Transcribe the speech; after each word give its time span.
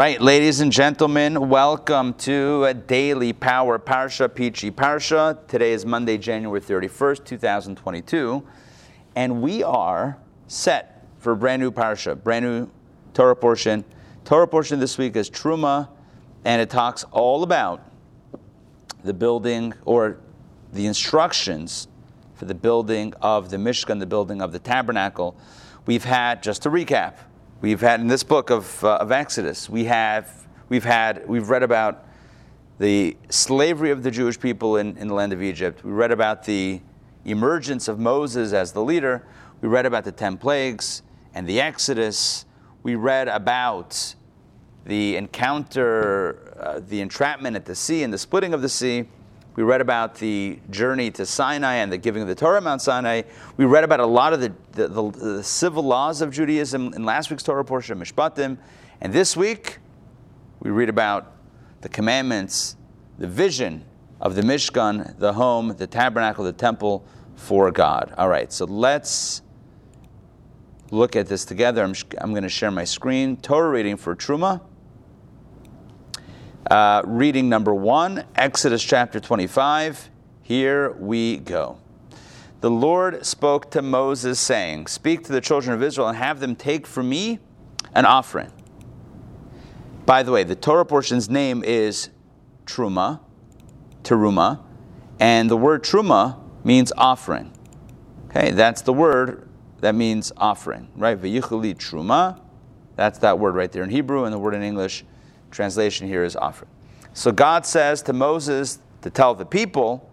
Right, 0.00 0.20
ladies 0.20 0.60
and 0.60 0.70
gentlemen, 0.70 1.48
welcome 1.48 2.14
to 2.18 2.62
a 2.66 2.72
daily 2.72 3.32
Power 3.32 3.80
Parsha, 3.80 4.32
Peachy 4.32 4.70
Parsha. 4.70 5.44
Today 5.48 5.72
is 5.72 5.84
Monday, 5.84 6.16
January 6.16 6.60
31st, 6.60 7.24
2022, 7.24 8.46
and 9.16 9.42
we 9.42 9.64
are 9.64 10.16
set 10.46 11.04
for 11.18 11.32
a 11.32 11.36
brand 11.36 11.60
new 11.60 11.72
Parsha, 11.72 12.14
brand 12.14 12.44
new 12.44 12.70
Torah 13.12 13.34
portion. 13.34 13.84
Torah 14.24 14.46
portion 14.46 14.78
this 14.78 14.98
week 14.98 15.16
is 15.16 15.28
Truma, 15.28 15.88
and 16.44 16.62
it 16.62 16.70
talks 16.70 17.02
all 17.10 17.42
about 17.42 17.84
the 19.02 19.12
building 19.12 19.74
or 19.84 20.20
the 20.72 20.86
instructions 20.86 21.88
for 22.36 22.44
the 22.44 22.54
building 22.54 23.14
of 23.20 23.50
the 23.50 23.56
Mishkan, 23.56 23.98
the 23.98 24.06
building 24.06 24.42
of 24.42 24.52
the 24.52 24.60
tabernacle. 24.60 25.36
We've 25.86 26.04
had, 26.04 26.40
just 26.40 26.62
to 26.62 26.70
recap, 26.70 27.14
We've 27.60 27.80
had 27.80 27.98
in 27.98 28.06
this 28.06 28.22
book 28.22 28.50
of, 28.50 28.84
uh, 28.84 28.98
of 29.00 29.10
Exodus, 29.10 29.68
we 29.68 29.86
have, 29.86 30.46
we've 30.68 30.84
had, 30.84 31.28
we've 31.28 31.50
read 31.50 31.64
about 31.64 32.04
the 32.78 33.16
slavery 33.30 33.90
of 33.90 34.04
the 34.04 34.12
Jewish 34.12 34.38
people 34.38 34.76
in, 34.76 34.96
in 34.96 35.08
the 35.08 35.14
land 35.14 35.32
of 35.32 35.42
Egypt. 35.42 35.82
We 35.82 35.90
read 35.90 36.12
about 36.12 36.44
the 36.44 36.80
emergence 37.24 37.88
of 37.88 37.98
Moses 37.98 38.52
as 38.52 38.70
the 38.70 38.84
leader. 38.84 39.26
We 39.60 39.66
read 39.66 39.86
about 39.86 40.04
the 40.04 40.12
10 40.12 40.36
plagues 40.36 41.02
and 41.34 41.48
the 41.48 41.60
Exodus. 41.60 42.46
We 42.84 42.94
read 42.94 43.26
about 43.26 44.14
the 44.84 45.16
encounter, 45.16 46.56
uh, 46.60 46.80
the 46.86 47.00
entrapment 47.00 47.56
at 47.56 47.64
the 47.64 47.74
sea 47.74 48.04
and 48.04 48.12
the 48.12 48.18
splitting 48.18 48.54
of 48.54 48.62
the 48.62 48.68
sea. 48.68 49.08
We 49.58 49.64
read 49.64 49.80
about 49.80 50.14
the 50.14 50.60
journey 50.70 51.10
to 51.10 51.26
Sinai 51.26 51.74
and 51.78 51.90
the 51.90 51.98
giving 51.98 52.22
of 52.22 52.28
the 52.28 52.36
Torah 52.36 52.60
Mount 52.60 52.80
Sinai. 52.80 53.22
We 53.56 53.64
read 53.64 53.82
about 53.82 53.98
a 53.98 54.06
lot 54.06 54.32
of 54.32 54.40
the, 54.40 54.52
the, 54.70 54.86
the, 54.86 55.10
the 55.10 55.42
civil 55.42 55.82
laws 55.82 56.20
of 56.20 56.30
Judaism 56.30 56.94
in 56.94 57.04
last 57.04 57.28
week's 57.28 57.42
Torah 57.42 57.64
portion, 57.64 57.98
Mishpatim. 57.98 58.58
And 59.00 59.12
this 59.12 59.36
week, 59.36 59.78
we 60.60 60.70
read 60.70 60.88
about 60.88 61.32
the 61.80 61.88
commandments, 61.88 62.76
the 63.18 63.26
vision 63.26 63.84
of 64.20 64.36
the 64.36 64.42
Mishkan, 64.42 65.18
the 65.18 65.32
home, 65.32 65.74
the 65.76 65.88
tabernacle, 65.88 66.44
the 66.44 66.52
temple 66.52 67.04
for 67.34 67.72
God. 67.72 68.14
All 68.16 68.28
right, 68.28 68.52
so 68.52 68.64
let's 68.64 69.42
look 70.92 71.16
at 71.16 71.26
this 71.26 71.44
together. 71.44 71.82
I'm, 71.82 71.94
I'm 72.18 72.30
going 72.30 72.44
to 72.44 72.48
share 72.48 72.70
my 72.70 72.84
screen. 72.84 73.36
Torah 73.36 73.70
reading 73.70 73.96
for 73.96 74.14
Truma. 74.14 74.60
Uh, 76.70 77.00
reading 77.06 77.48
number 77.48 77.72
one, 77.72 78.22
Exodus 78.36 78.84
chapter 78.84 79.18
25. 79.18 80.10
Here 80.42 80.92
we 80.98 81.38
go. 81.38 81.78
The 82.60 82.70
Lord 82.70 83.24
spoke 83.24 83.70
to 83.70 83.80
Moses, 83.80 84.38
saying, 84.38 84.88
Speak 84.88 85.24
to 85.24 85.32
the 85.32 85.40
children 85.40 85.74
of 85.74 85.82
Israel 85.82 86.08
and 86.08 86.18
have 86.18 86.40
them 86.40 86.54
take 86.54 86.86
for 86.86 87.02
me 87.02 87.38
an 87.94 88.04
offering. 88.04 88.52
By 90.04 90.22
the 90.22 90.30
way, 90.30 90.44
the 90.44 90.56
Torah 90.56 90.84
portion's 90.84 91.30
name 91.30 91.64
is 91.64 92.10
Truma, 92.66 93.20
Teruma, 94.02 94.60
and 95.18 95.48
the 95.48 95.56
word 95.56 95.82
Truma 95.82 96.38
means 96.64 96.92
offering. 96.98 97.50
Okay, 98.28 98.50
that's 98.50 98.82
the 98.82 98.92
word 98.92 99.48
that 99.80 99.94
means 99.94 100.32
offering, 100.36 100.88
right? 100.96 101.18
V'yichuli 101.18 101.74
Truma, 101.74 102.38
that's 102.94 103.20
that 103.20 103.38
word 103.38 103.54
right 103.54 103.72
there 103.72 103.84
in 103.84 103.88
Hebrew, 103.88 104.24
and 104.24 104.34
the 104.34 104.38
word 104.38 104.52
in 104.52 104.62
English 104.62 105.06
translation 105.50 106.06
here 106.06 106.24
is 106.24 106.36
offering. 106.36 106.70
So 107.12 107.32
God 107.32 107.66
says 107.66 108.02
to 108.02 108.12
Moses 108.12 108.78
to 109.02 109.10
tell 109.10 109.34
the 109.34 109.46
people 109.46 110.10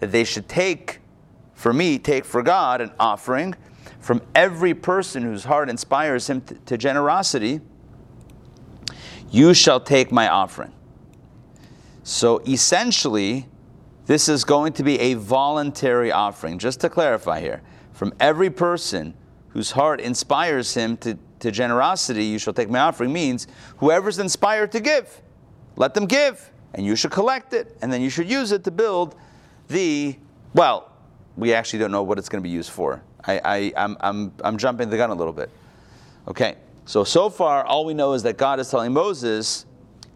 that 0.00 0.12
they 0.12 0.24
should 0.24 0.48
take 0.48 1.00
for 1.54 1.72
me, 1.72 1.98
take 1.98 2.24
for 2.24 2.42
God 2.42 2.80
an 2.80 2.90
offering 2.98 3.54
from 4.00 4.20
every 4.34 4.74
person 4.74 5.22
whose 5.22 5.44
heart 5.44 5.70
inspires 5.70 6.28
him 6.28 6.40
to, 6.42 6.54
to 6.54 6.76
generosity. 6.76 7.60
You 9.30 9.54
shall 9.54 9.80
take 9.80 10.10
my 10.10 10.28
offering. 10.28 10.72
So 12.02 12.38
essentially, 12.40 13.46
this 14.06 14.28
is 14.28 14.44
going 14.44 14.72
to 14.74 14.82
be 14.82 14.98
a 14.98 15.14
voluntary 15.14 16.10
offering. 16.10 16.58
Just 16.58 16.80
to 16.80 16.90
clarify 16.90 17.40
here, 17.40 17.62
from 17.92 18.12
every 18.18 18.50
person 18.50 19.14
whose 19.50 19.70
heart 19.70 20.00
inspires 20.00 20.74
him 20.74 20.96
to 20.98 21.16
to 21.42 21.50
generosity, 21.50 22.24
you 22.24 22.38
shall 22.38 22.52
take 22.52 22.70
my 22.70 22.78
offering, 22.78 23.12
means 23.12 23.46
whoever's 23.78 24.18
inspired 24.18 24.72
to 24.72 24.80
give, 24.80 25.20
let 25.76 25.92
them 25.94 26.06
give, 26.06 26.50
and 26.74 26.86
you 26.86 26.96
should 26.96 27.10
collect 27.10 27.52
it, 27.52 27.76
and 27.82 27.92
then 27.92 28.00
you 28.00 28.08
should 28.08 28.30
use 28.30 28.52
it 28.52 28.64
to 28.64 28.70
build 28.70 29.14
the, 29.68 30.16
well, 30.54 30.90
we 31.36 31.52
actually 31.52 31.80
don't 31.80 31.90
know 31.90 32.02
what 32.02 32.18
it's 32.18 32.28
going 32.28 32.42
to 32.42 32.48
be 32.48 32.54
used 32.54 32.70
for. 32.70 33.02
I, 33.24 33.40
I, 33.44 33.72
I'm, 33.76 33.96
I'm, 34.00 34.32
I'm 34.42 34.56
jumping 34.56 34.88
the 34.88 34.96
gun 34.96 35.10
a 35.10 35.14
little 35.14 35.32
bit. 35.32 35.50
Okay, 36.28 36.56
so 36.84 37.02
so 37.02 37.28
far, 37.28 37.64
all 37.64 37.84
we 37.84 37.94
know 37.94 38.12
is 38.12 38.22
that 38.22 38.36
God 38.36 38.60
is 38.60 38.70
telling 38.70 38.92
Moses 38.92 39.66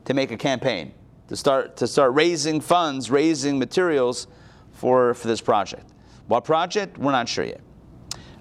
to 0.05 0.15
make 0.15 0.31
a 0.31 0.37
campaign, 0.37 0.93
to 1.29 1.37
start, 1.37 1.77
to 1.79 1.89
start 1.89 2.15
raising 2.15 2.61
funds, 2.61 3.11
raising 3.11 3.59
materials 3.59 4.29
for, 4.73 5.15
for 5.15 5.27
this 5.27 5.41
project. 5.41 5.91
What 6.29 6.45
project? 6.45 6.99
We're 6.99 7.13
not 7.13 7.29
sure 7.29 7.45
yet. 7.45 7.61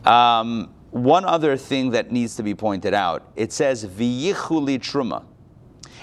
Um, 0.05 0.74
one 0.95 1.25
other 1.25 1.57
thing 1.57 1.89
that 1.89 2.09
needs 2.09 2.37
to 2.37 2.43
be 2.43 2.55
pointed 2.55 2.93
out 2.93 3.29
it 3.35 3.51
says, 3.51 3.85
V'yichuli 3.85 4.79
truma, 4.79 5.25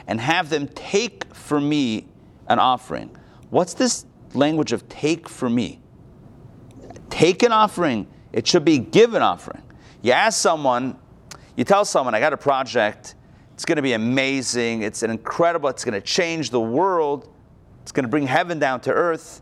and 0.07 0.21
have 0.21 0.51
them 0.51 0.69
take 0.69 1.35
for 1.35 1.59
me 1.59 2.09
an 2.49 2.59
offering. 2.59 3.11
What's 3.49 3.73
this 3.73 4.05
language 4.35 4.71
of 4.73 4.87
take 4.91 5.31
for 5.31 5.49
me? 5.49 5.81
Take 7.09 7.43
an 7.43 7.53
offering. 7.53 8.07
It 8.35 8.47
should 8.47 8.67
be 8.67 8.79
give 8.79 9.15
an 9.15 9.23
offering. 9.23 9.63
You 10.03 10.13
ask 10.13 10.39
someone, 10.39 10.99
you 11.57 11.65
tell 11.65 11.87
someone, 11.87 12.15
I 12.15 12.21
got 12.21 12.35
a 12.35 12.37
project, 12.37 13.15
it's 13.55 13.65
going 13.65 13.77
to 13.77 13.83
be 13.83 13.95
amazing, 13.95 14.83
it's 14.83 15.03
an 15.03 15.11
incredible, 15.11 15.71
it's 15.71 15.87
going 15.87 15.99
to 15.99 16.07
change 16.07 16.51
the 16.51 16.61
world, 16.61 17.35
it's 17.81 17.93
going 17.93 18.05
to 18.05 18.11
bring 18.11 18.27
heaven 18.27 18.59
down 18.59 18.83
to 18.83 18.93
earth. 18.93 19.41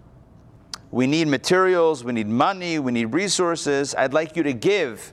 We 0.93 1.09
need 1.09 1.27
materials, 1.27 2.05
we 2.05 2.13
need 2.13 2.29
money, 2.29 2.79
we 2.79 2.93
need 2.93 3.07
resources. 3.07 3.97
I'd 3.97 4.13
like 4.13 4.37
you 4.37 4.45
to 4.45 4.53
give 4.53 5.13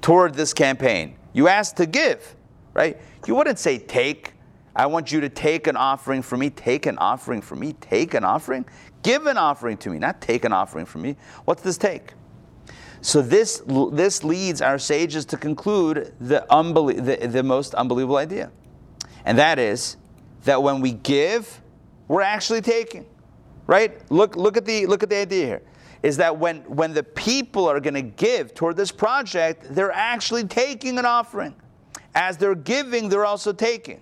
toward 0.00 0.34
this 0.34 0.52
campaign. 0.52 1.16
You 1.32 1.48
asked 1.48 1.76
to 1.76 1.86
give, 1.86 2.34
right? 2.74 2.98
You 3.26 3.34
wouldn't 3.34 3.58
say 3.58 3.78
take. 3.78 4.34
I 4.74 4.86
want 4.86 5.12
you 5.12 5.20
to 5.20 5.28
take 5.28 5.66
an 5.66 5.76
offering 5.76 6.22
for 6.22 6.36
me. 6.36 6.50
Take 6.50 6.86
an 6.86 6.98
offering 6.98 7.42
for 7.42 7.56
me. 7.56 7.74
Take 7.74 8.14
an 8.14 8.24
offering. 8.24 8.64
Give 9.02 9.26
an 9.26 9.36
offering 9.36 9.76
to 9.78 9.90
me, 9.90 9.98
not 9.98 10.20
take 10.20 10.44
an 10.44 10.52
offering 10.52 10.84
from 10.84 11.02
me. 11.02 11.16
What's 11.44 11.62
this 11.62 11.78
take? 11.78 12.12
So 13.02 13.22
this 13.22 13.62
this 13.92 14.24
leads 14.24 14.60
our 14.60 14.78
sages 14.78 15.24
to 15.26 15.38
conclude 15.38 16.14
the, 16.20 16.44
unbelie- 16.50 17.02
the, 17.02 17.26
the 17.26 17.42
most 17.42 17.74
unbelievable 17.74 18.18
idea, 18.18 18.50
and 19.24 19.38
that 19.38 19.58
is 19.58 19.96
that 20.44 20.62
when 20.62 20.82
we 20.82 20.92
give, 20.92 21.62
we're 22.08 22.20
actually 22.20 22.60
taking. 22.60 23.06
Right? 23.66 24.10
Look 24.10 24.36
look 24.36 24.56
at 24.58 24.66
the 24.66 24.84
look 24.86 25.02
at 25.02 25.08
the 25.08 25.16
idea 25.16 25.46
here 25.46 25.62
is 26.02 26.16
that 26.16 26.38
when, 26.38 26.58
when 26.62 26.94
the 26.94 27.02
people 27.02 27.68
are 27.68 27.80
going 27.80 27.94
to 27.94 28.02
give 28.02 28.54
toward 28.54 28.76
this 28.76 28.90
project, 28.90 29.66
they're 29.70 29.92
actually 29.92 30.44
taking 30.44 30.98
an 30.98 31.04
offering. 31.04 31.54
As 32.14 32.36
they're 32.36 32.54
giving, 32.54 33.08
they're 33.08 33.26
also 33.26 33.52
taking. 33.52 34.00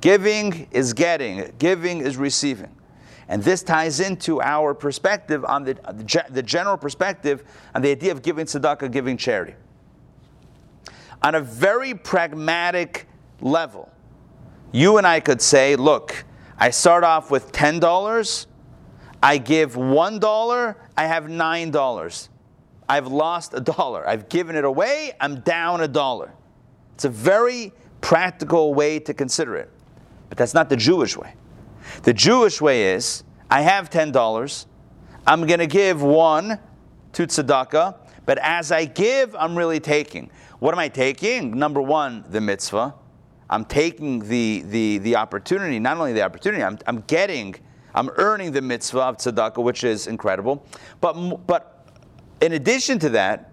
Giving 0.00 0.68
is 0.70 0.92
getting, 0.92 1.52
giving 1.58 2.00
is 2.00 2.16
receiving. 2.16 2.74
And 3.28 3.42
this 3.42 3.62
ties 3.62 4.00
into 4.00 4.40
our 4.40 4.74
perspective 4.74 5.44
on 5.44 5.64
the, 5.64 5.78
the 6.30 6.42
general 6.42 6.76
perspective 6.76 7.42
on 7.74 7.82
the 7.82 7.90
idea 7.90 8.12
of 8.12 8.22
giving 8.22 8.44
tzedakah, 8.44 8.90
giving 8.90 9.16
charity. 9.16 9.54
On 11.22 11.34
a 11.34 11.40
very 11.40 11.94
pragmatic 11.94 13.08
level, 13.40 13.90
you 14.72 14.98
and 14.98 15.06
I 15.06 15.20
could 15.20 15.40
say, 15.40 15.74
look, 15.74 16.24
I 16.58 16.70
start 16.70 17.02
off 17.02 17.30
with 17.30 17.50
$10 17.52 18.46
I 19.24 19.38
give 19.38 19.72
$1, 19.72 20.74
I 20.98 21.06
have 21.06 21.24
$9. 21.24 22.28
I've 22.86 23.06
lost 23.06 23.54
a 23.54 23.60
dollar. 23.60 24.06
I've 24.06 24.28
given 24.28 24.54
it 24.54 24.66
away, 24.66 25.12
I'm 25.18 25.40
down 25.40 25.80
a 25.80 25.88
dollar. 25.88 26.34
It's 26.92 27.06
a 27.06 27.08
very 27.08 27.72
practical 28.02 28.74
way 28.74 28.98
to 28.98 29.14
consider 29.14 29.56
it. 29.56 29.70
But 30.28 30.36
that's 30.36 30.52
not 30.52 30.68
the 30.68 30.76
Jewish 30.76 31.16
way. 31.16 31.32
The 32.02 32.12
Jewish 32.12 32.60
way 32.60 32.92
is 32.92 33.24
I 33.50 33.62
have 33.62 33.88
$10, 33.88 34.66
I'm 35.26 35.46
going 35.46 35.60
to 35.60 35.66
give 35.66 36.02
one 36.02 36.58
to 37.14 37.26
tzedakah, 37.26 37.96
but 38.26 38.36
as 38.42 38.72
I 38.72 38.84
give, 38.84 39.34
I'm 39.36 39.56
really 39.56 39.80
taking. 39.80 40.30
What 40.58 40.74
am 40.74 40.80
I 40.80 40.88
taking? 40.88 41.58
Number 41.58 41.80
one, 41.80 42.26
the 42.28 42.42
mitzvah. 42.42 42.94
I'm 43.48 43.64
taking 43.64 44.28
the, 44.28 44.64
the, 44.66 44.98
the 44.98 45.16
opportunity, 45.16 45.78
not 45.78 45.96
only 45.96 46.12
the 46.12 46.22
opportunity, 46.22 46.62
I'm, 46.62 46.78
I'm 46.86 47.00
getting 47.06 47.54
I'm 47.94 48.10
earning 48.16 48.52
the 48.52 48.62
mitzvah 48.62 49.00
of 49.00 49.16
tzedakah, 49.18 49.62
which 49.62 49.84
is 49.84 50.06
incredible. 50.06 50.66
But, 51.00 51.46
but 51.46 51.86
in 52.40 52.52
addition 52.52 52.98
to 53.00 53.08
that, 53.10 53.52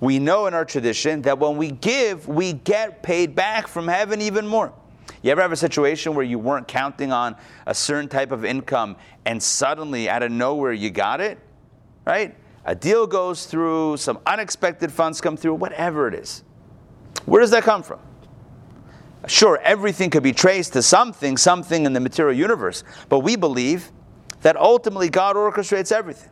we 0.00 0.18
know 0.18 0.46
in 0.46 0.54
our 0.54 0.64
tradition 0.64 1.22
that 1.22 1.38
when 1.38 1.56
we 1.56 1.70
give, 1.70 2.26
we 2.26 2.54
get 2.54 3.02
paid 3.02 3.34
back 3.34 3.68
from 3.68 3.86
heaven 3.86 4.20
even 4.20 4.46
more. 4.46 4.72
You 5.22 5.30
ever 5.30 5.42
have 5.42 5.52
a 5.52 5.56
situation 5.56 6.14
where 6.14 6.24
you 6.24 6.38
weren't 6.38 6.66
counting 6.66 7.12
on 7.12 7.36
a 7.66 7.74
certain 7.74 8.08
type 8.08 8.32
of 8.32 8.44
income 8.44 8.96
and 9.26 9.42
suddenly 9.42 10.08
out 10.08 10.22
of 10.22 10.32
nowhere 10.32 10.72
you 10.72 10.90
got 10.90 11.20
it? 11.20 11.38
Right? 12.06 12.34
A 12.64 12.74
deal 12.74 13.06
goes 13.06 13.46
through, 13.46 13.98
some 13.98 14.18
unexpected 14.26 14.90
funds 14.90 15.20
come 15.20 15.36
through, 15.36 15.54
whatever 15.54 16.08
it 16.08 16.14
is. 16.14 16.44
Where 17.26 17.40
does 17.40 17.50
that 17.50 17.64
come 17.64 17.82
from? 17.82 18.00
Sure, 19.26 19.58
everything 19.62 20.10
could 20.10 20.22
be 20.22 20.32
traced 20.32 20.72
to 20.72 20.82
something, 20.82 21.36
something 21.36 21.84
in 21.84 21.92
the 21.92 22.00
material 22.00 22.36
universe, 22.36 22.84
but 23.08 23.20
we 23.20 23.36
believe 23.36 23.92
that 24.42 24.56
ultimately 24.56 25.10
God 25.10 25.36
orchestrates 25.36 25.92
everything. 25.92 26.30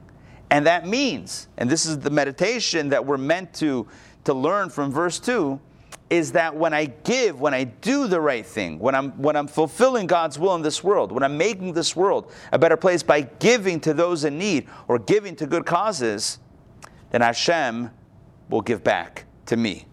And 0.51 0.67
that 0.67 0.87
means, 0.87 1.49
and 1.59 1.69
this 1.69 1.85
is 1.85 1.99
the 1.99 2.11
meditation 2.11 2.89
that 2.89 3.05
we're 3.05 3.19
meant 3.19 3.53
to, 3.55 3.87
to 4.25 4.33
learn 4.33 4.71
from 4.71 4.91
verse 4.91 5.21
2, 5.21 5.61
is 6.09 6.33
that 6.33 6.57
when 6.57 6.73
I 6.73 6.87
give, 6.87 7.39
when 7.41 7.53
I 7.53 7.65
do 7.65 8.07
the 8.07 8.21
right 8.21 8.47
thing, 8.47 8.79
when 8.79 8.95
I'm, 8.95 9.11
when 9.21 9.37
I'm 9.37 9.47
fulfilling 9.47 10.07
God's 10.07 10.39
will 10.39 10.55
in 10.55 10.63
this 10.63 10.83
world, 10.83 11.13
when 11.13 11.23
I'm 11.23 11.37
making 11.37 11.75
this 11.75 11.95
world 11.95 12.33
a 12.51 12.59
better 12.59 12.79
place 12.79 13.03
by 13.03 13.21
giving 13.21 13.79
to 13.81 13.93
those 13.93 14.25
in 14.25 14.39
need 14.39 14.69
or 14.87 14.99
giving 14.99 15.37
to 15.37 15.47
good 15.47 15.67
causes, 15.67 16.39
then 17.11 17.21
Hashem 17.21 17.91
will 18.49 18.63
give 18.63 18.83
back 18.83 19.27
to 19.47 19.57
me. 19.59 19.87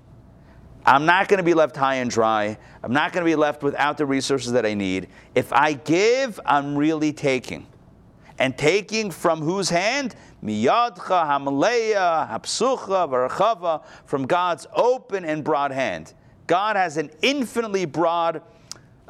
I'm 0.85 1.05
not 1.05 1.27
going 1.27 1.39
to 1.39 1.43
be 1.43 1.53
left 1.53 1.75
high 1.75 1.95
and 1.95 2.09
dry. 2.09 2.57
I'm 2.83 2.93
not 2.93 3.11
going 3.11 3.25
to 3.25 3.29
be 3.29 3.35
left 3.35 3.63
without 3.63 3.97
the 3.97 4.05
resources 4.05 4.51
that 4.51 4.65
I 4.65 4.75
need. 4.75 5.07
If 5.33 5.51
I 5.51 5.73
give, 5.73 6.39
I'm 6.45 6.77
really 6.77 7.11
taking. 7.11 7.65
And 8.37 8.55
taking 8.57 9.09
from 9.09 9.41
whose 9.41 9.69
hand? 9.69 10.15
Miyadcha, 10.43 11.25
Hamaleya, 11.25 12.29
Hapsucha, 12.29 13.09
Varachava, 13.09 13.83
from 14.05 14.27
God's 14.27 14.67
open 14.73 15.25
and 15.25 15.43
broad 15.43 15.71
hand. 15.71 16.13
God 16.45 16.75
has 16.75 16.97
an 16.97 17.09
infinitely 17.23 17.85
broad 17.85 18.43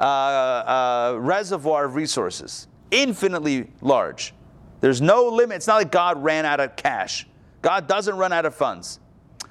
uh, 0.00 0.02
uh, 0.02 1.16
reservoir 1.18 1.84
of 1.84 1.94
resources, 1.94 2.68
infinitely 2.90 3.70
large. 3.82 4.32
There's 4.80 5.02
no 5.02 5.26
limit. 5.26 5.56
It's 5.56 5.66
not 5.66 5.76
like 5.76 5.90
God 5.90 6.22
ran 6.22 6.46
out 6.46 6.60
of 6.60 6.76
cash. 6.76 7.26
God 7.60 7.86
doesn't 7.86 8.16
run 8.16 8.32
out 8.32 8.46
of 8.46 8.54
funds. 8.54 9.00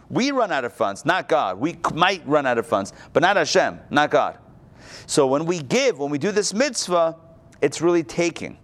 We 0.09 0.31
run 0.31 0.51
out 0.51 0.65
of 0.65 0.73
funds, 0.73 1.05
not 1.05 1.27
God. 1.27 1.59
We 1.59 1.77
might 1.93 2.25
run 2.27 2.45
out 2.45 2.57
of 2.57 2.67
funds, 2.67 2.93
but 3.13 3.21
not 3.21 3.37
Hashem, 3.37 3.79
not 3.89 4.11
God. 4.11 4.37
So 5.07 5.27
when 5.27 5.45
we 5.45 5.59
give, 5.59 5.99
when 5.99 6.09
we 6.09 6.17
do 6.17 6.31
this 6.31 6.53
mitzvah, 6.53 7.15
it's 7.61 7.81
really 7.81 8.03
taking. 8.03 8.57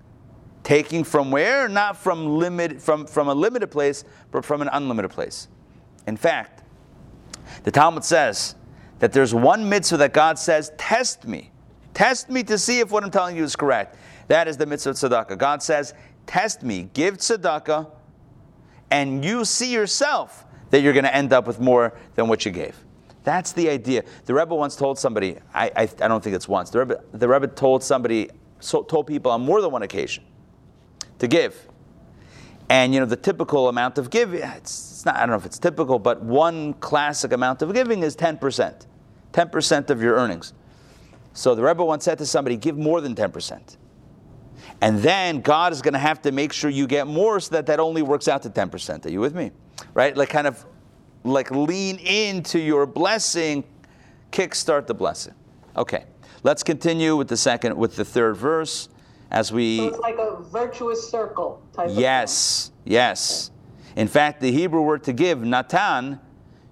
Taking 0.64 1.04
from 1.04 1.32
where? 1.32 1.68
Not 1.68 1.98
from 1.98 2.38
limit 2.38 2.82
from, 2.82 3.08
from 3.08 3.28
a 3.28 3.34
limited 3.34 3.72
place, 3.72 4.04
but 4.32 4.46
from 4.46 4.62
an 4.62 4.70
unlimited 4.72 5.12
place. 5.12 5.48
In 6.08 6.18
fact, 6.18 6.64
the 7.64 7.72
Talmud 7.72 8.04
says 8.04 8.56
that 9.00 9.12
there's 9.12 9.34
one 9.34 9.68
mitzvah 9.68 9.98
that 9.98 10.14
God 10.14 10.38
says, 10.38 10.72
test 10.78 11.26
me. 11.26 11.52
Test 11.94 12.30
me 12.30 12.44
to 12.44 12.58
see 12.58 12.80
if 12.80 12.92
what 12.92 13.04
I'm 13.04 13.12
telling 13.12 13.36
you 13.36 13.44
is 13.44 13.56
correct. 13.56 13.98
That 14.28 14.48
is 14.48 14.58
the 14.58 14.66
mitzvah 14.66 14.92
of 14.92 14.96
tzedakah. 14.96 15.38
God 15.38 15.62
says, 15.64 15.94
test 16.26 16.64
me, 16.64 16.90
give 16.94 17.18
tzedakah, 17.18 17.90
and 18.92 19.26
you 19.26 19.44
see 19.44 19.74
yourself 19.74 20.46
that 20.72 20.82
you're 20.82 20.94
going 20.94 21.06
to 21.06 21.16
end 21.16 21.32
up 21.32 21.46
with 21.46 21.60
more 21.60 21.94
than 22.16 22.28
what 22.28 22.46
you 22.46 22.52
gave. 22.52 22.76
That's 23.24 23.52
the 23.52 23.70
idea. 23.70 24.04
The 24.26 24.34
Rebbe 24.34 24.56
once 24.56 24.76
told 24.76 24.98
somebody, 24.98 25.38
I, 25.54 25.72
I, 25.76 25.82
I 25.84 26.08
don't 26.08 26.24
think 26.24 26.36
it's 26.36 26.48
once, 26.48 26.72
the 26.72 26.80
Rebbe, 26.80 27.04
the 27.14 27.28
Rebbe 27.28 27.48
told 27.48 27.84
somebody, 27.84 28.30
so, 28.60 28.82
told 28.82 29.08
people 29.08 29.32
on 29.32 29.42
more 29.42 29.62
than 29.62 29.72
one 29.72 29.84
occasion 29.84 30.24
to 31.20 31.28
give. 31.28 31.68
And 32.70 32.94
you 32.94 33.00
know, 33.00 33.06
the 33.06 33.18
typical 33.18 33.68
amount 33.68 33.98
of 33.98 34.10
giving, 34.10 34.42
it's, 34.42 34.92
it's 34.92 35.06
not, 35.06 35.18
I 35.18 35.20
don't 35.20 35.30
know 35.30 35.36
if 35.36 35.46
it's 35.46 35.60
typical, 35.60 36.00
but 36.00 36.24
one 36.24 36.74
classic 36.76 37.32
amount 37.32 37.62
of 37.62 37.74
giving 37.74 38.02
is 38.02 38.16
10%. 38.16 38.86
10% 39.34 39.90
of 39.90 40.02
your 40.02 40.16
earnings. 40.16 40.54
So 41.34 41.56
the 41.56 41.64
Rebbe 41.64 41.84
once 41.84 42.06
said 42.06 42.18
to 42.18 42.26
somebody, 42.26 42.58
give 42.58 42.78
more 42.78 43.02
than 43.02 43.16
10%. 43.16 43.78
And 44.82 45.00
then 45.00 45.42
God 45.42 45.74
is 45.74 45.82
going 45.82 45.94
to 45.94 46.00
have 46.00 46.22
to 46.24 46.32
make 46.32 46.54
sure 46.54 46.70
you 46.70 46.88
get 46.88 47.08
more 47.08 47.40
so 47.40 47.56
that 47.56 47.68
that 47.68 47.80
only 47.80 48.02
works 48.02 48.28
out 48.28 48.42
to 48.44 48.50
10%. 48.50 49.06
Are 49.06 49.10
you 49.10 49.20
with 49.20 49.36
me? 49.36 49.52
Right? 49.94 50.16
Like 50.16 50.30
kind 50.30 50.48
of 50.48 50.66
like 51.24 51.52
lean 51.52 51.98
into 51.98 52.60
your 52.60 52.86
blessing, 52.86 53.64
kickstart 54.32 54.88
the 54.88 54.94
blessing. 54.94 55.36
Okay. 55.76 56.06
Let's 56.44 56.64
continue 56.64 57.16
with 57.16 57.28
the 57.28 57.38
second 57.38 57.78
with 57.78 57.96
the 57.96 58.06
third 58.06 58.36
verse 58.36 58.90
as 59.30 59.52
we 59.52 59.78
So 59.78 59.88
it's 59.88 60.00
like 60.00 60.18
a 60.18 60.42
virtuous 60.42 61.10
circle 61.10 61.62
type 61.74 61.90
of 61.90 61.96
Yes. 61.96 62.72
Yes. 62.84 63.52
In 63.96 64.08
fact, 64.08 64.42
the 64.42 64.52
Hebrew 64.52 64.82
word 64.82 65.04
to 65.04 65.14
give, 65.14 65.44
natan, 65.44 66.20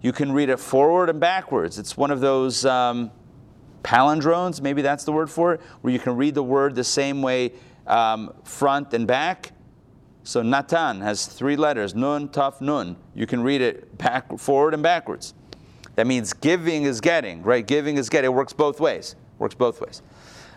you 0.02 0.12
can 0.12 0.32
read 0.32 0.50
it 0.50 0.60
forward 0.60 1.10
and 1.10 1.20
backwards. 1.20 1.78
It's 1.78 1.98
one 1.98 2.12
of 2.12 2.22
those 2.22 2.66
um, 2.66 3.12
palindromes, 3.84 4.62
maybe 4.62 4.82
that's 4.82 5.04
the 5.04 5.12
word 5.12 5.30
for 5.30 5.54
it, 5.54 5.62
where 5.82 5.92
you 5.92 6.00
can 6.00 6.16
read 6.16 6.34
the 6.34 6.44
word 6.44 6.76
the 6.76 6.84
same 6.84 7.22
way 7.22 7.54
um, 7.88 8.34
front 8.44 8.94
and 8.94 9.06
back. 9.06 9.52
So 10.30 10.44
Natan 10.44 11.02
has 11.02 11.26
three 11.26 11.56
letters, 11.56 11.96
nun, 11.96 12.30
taf, 12.30 12.62
nun. 12.62 12.98
You 13.16 13.26
can 13.26 13.42
read 13.42 13.62
it 13.62 13.98
back, 13.98 14.38
forward 14.38 14.76
and 14.76 14.84
backwards. 14.84 15.34
That 15.96 16.06
means 16.06 16.34
giving 16.34 16.84
is 16.84 17.02
getting, 17.02 17.42
right? 17.42 17.66
Giving 17.66 17.98
is 17.98 18.10
getting. 18.10 18.30
It 18.30 18.34
works 18.36 18.54
both 18.54 18.80
ways. 18.80 19.16
Works 19.40 19.56
both 19.56 19.82
ways. 19.82 20.04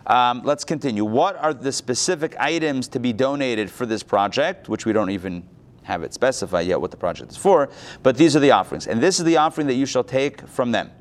Um, 0.05 0.43
let's 0.43 0.63
continue. 0.63 1.03
What 1.03 1.37
are 1.37 1.55
the 1.55 1.71
specific 1.71 2.35
items 2.37 2.87
to 2.89 2.99
be 2.99 3.13
donated 3.13 3.71
for 3.71 3.87
this 3.87 4.03
project, 4.03 4.69
which 4.69 4.85
we 4.85 4.93
don't 4.93 5.09
even 5.09 5.43
have 5.81 6.03
it 6.03 6.13
specified 6.13 6.67
yet 6.67 6.79
what 6.79 6.91
the 6.91 6.97
project 6.97 7.31
is 7.31 7.37
for, 7.37 7.67
but 8.03 8.15
these 8.15 8.35
are 8.35 8.39
the 8.41 8.51
offerings. 8.51 8.85
And 8.85 9.01
this 9.01 9.17
is 9.17 9.25
the 9.25 9.37
offering 9.37 9.65
that 9.65 9.73
you 9.73 9.87
shall 9.87 10.03
take 10.03 10.47
from 10.47 10.71
them 10.71 10.91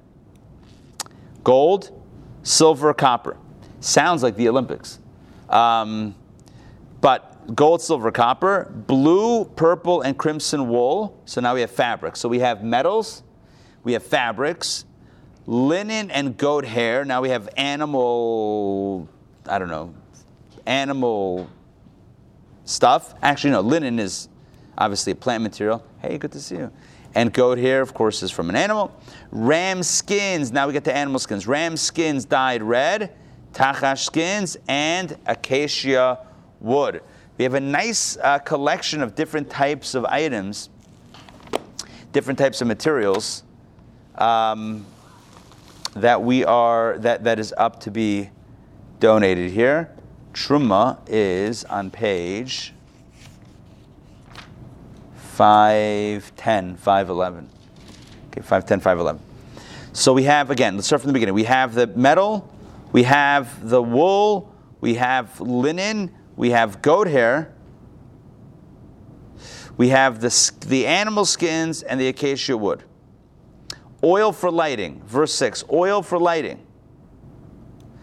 gold, 1.45 1.91
silver, 2.43 2.95
copper. 2.95 3.37
Sounds 3.81 4.23
like 4.23 4.37
the 4.37 4.49
Olympics. 4.49 4.99
Um, 5.51 6.15
but 7.03 7.32
gold, 7.55 7.83
silver, 7.83 8.11
copper, 8.11 8.73
blue, 8.87 9.45
purple, 9.45 10.03
and 10.03 10.17
crimson 10.17 10.69
wool. 10.69 11.21
So 11.25 11.41
now 11.41 11.55
we 11.55 11.61
have 11.61 11.71
fabrics. 11.71 12.21
So 12.21 12.29
we 12.29 12.39
have 12.41 12.63
metals, 12.63 13.23
we 13.85 13.93
have 13.95 14.03
fabrics, 14.03 14.85
linen 15.47 16.11
and 16.11 16.37
goat 16.37 16.65
hair. 16.65 17.05
Now 17.05 17.21
we 17.21 17.31
have 17.31 17.49
animal, 17.57 19.09
I 19.47 19.59
don't 19.59 19.69
know, 19.69 19.95
animal 20.67 21.49
stuff. 22.65 23.15
Actually, 23.23 23.51
no, 23.51 23.61
linen 23.61 23.99
is 23.99 24.29
obviously 24.79 25.13
a 25.13 25.17
plant 25.17 25.43
material. 25.43 25.85
Hey, 25.99 26.19
good 26.19 26.33
to 26.33 26.41
see 26.41 26.57
you. 26.57 26.73
And 27.15 27.33
goat 27.33 27.59
hair, 27.59 27.83
of 27.83 27.93
course, 27.93 28.23
is 28.23 28.31
from 28.31 28.49
an 28.49 28.57
animal. 28.57 28.95
Ram 29.31 29.83
skins, 29.83 30.51
now 30.51 30.67
we 30.67 30.73
get 30.73 30.85
to 30.85 30.97
animal 30.97 31.19
skins. 31.19 31.47
Ram 31.47 31.77
skins 31.77 32.25
dyed 32.25 32.63
red, 32.63 33.13
tachash 33.53 34.05
skins, 34.05 34.57
and 34.67 35.19
acacia 35.27 36.27
wood. 36.61 37.03
We 37.43 37.45
have 37.45 37.55
a 37.55 37.61
nice 37.61 38.17
uh, 38.19 38.39
collection 38.39 39.03
of 39.03 39.17
different 39.17 39.51
types 39.51 39.97
of 39.97 40.05
items, 40.05 40.71
different 42.13 42.39
types 42.39 42.61
of 42.61 42.69
materials 42.69 43.43
um, 44.15 44.87
that 45.97 46.23
we 46.23 46.45
are 46.45 46.99
that, 46.99 47.25
that 47.25 47.41
is 47.41 47.53
up 47.57 47.81
to 47.81 47.91
be 47.91 48.31
donated 49.01 49.51
here. 49.51 49.91
Truma 50.33 51.01
is 51.09 51.65
on 51.65 51.91
page 51.91 52.75
510, 55.17 56.77
511. 56.77 57.51
Okay, 58.29 58.41
510, 58.41 58.79
511. 58.79 59.21
So 59.93 60.13
we 60.13 60.23
have, 60.23 60.53
again, 60.53 60.77
let's 60.77 60.87
start 60.87 61.03
from 61.03 61.09
the 61.09 61.15
beginning. 61.15 61.35
We 61.35 61.43
have 61.43 61.75
the 61.75 61.89
metal, 61.89 62.49
we 62.93 63.03
have 63.03 63.69
the 63.69 63.83
wool, 63.83 64.55
we 64.81 64.95
have 64.95 65.41
linen, 65.41 66.13
we 66.37 66.51
have 66.51 66.83
goat 66.83 67.09
hair, 67.09 67.55
we 69.77 69.89
have 69.89 70.21
the, 70.21 70.53
the 70.67 70.87
animal 70.87 71.25
skins 71.25 71.83
and 71.83 72.01
the 72.01 72.09
acacia 72.09 72.57
wood. 72.57 72.85
Oil 74.05 74.33
for 74.33 74.51
lighting, 74.51 75.03
verse 75.07 75.35
6. 75.35 75.65
Oil 75.73 76.03
for 76.03 76.19
lighting. 76.19 76.67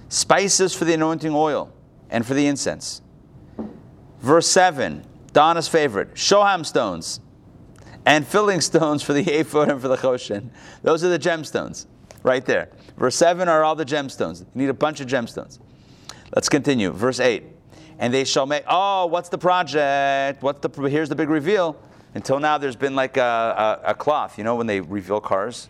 Spices 0.08 0.74
for 0.74 0.86
the 0.86 0.94
anointing 0.94 1.34
oil 1.34 1.72
and 2.10 2.26
for 2.26 2.34
the 2.34 2.48
incense. 2.48 3.02
Verse 4.20 4.48
7, 4.48 5.06
Donna's 5.32 5.68
favorite, 5.68 6.16
shoham 6.16 6.66
stones 6.66 7.20
and 8.06 8.26
filling 8.26 8.62
stones 8.62 9.04
for 9.04 9.14
the 9.14 9.22
ephod 9.40 9.70
and 9.70 9.82
for 9.82 9.88
the 9.88 9.98
choshen. 9.98 10.50
Those 10.82 11.04
are 11.04 11.10
the 11.10 11.20
gemstones 11.20 11.86
right 12.24 12.46
there. 12.46 12.70
Verse 12.98 13.16
7 13.16 13.48
are 13.48 13.64
all 13.64 13.76
the 13.76 13.86
gemstones. 13.86 14.42
You 14.42 14.48
need 14.56 14.70
a 14.70 14.74
bunch 14.74 15.00
of 15.00 15.08
gemstones. 15.08 15.60
Let's 16.34 16.50
continue. 16.50 16.92
Verse 16.92 17.20
8. 17.20 17.44
And 18.00 18.14
they 18.14 18.24
shall 18.24 18.46
make, 18.46 18.64
oh, 18.68 19.06
what's 19.06 19.30
the 19.30 19.38
project? 19.38 20.42
What's 20.42 20.66
the, 20.66 20.90
here's 20.90 21.10
the 21.10 21.16
big 21.16 21.30
reveal. 21.30 21.76
Until 22.16 22.40
now, 22.40 22.58
there's 22.58 22.76
been 22.76 22.96
like 22.96 23.18
a, 23.18 23.80
a, 23.86 23.92
a 23.92 23.94
cloth. 23.94 24.38
You 24.38 24.44
know, 24.44 24.56
when 24.56 24.66
they 24.66 24.80
reveal 24.80 25.20
cars, 25.20 25.70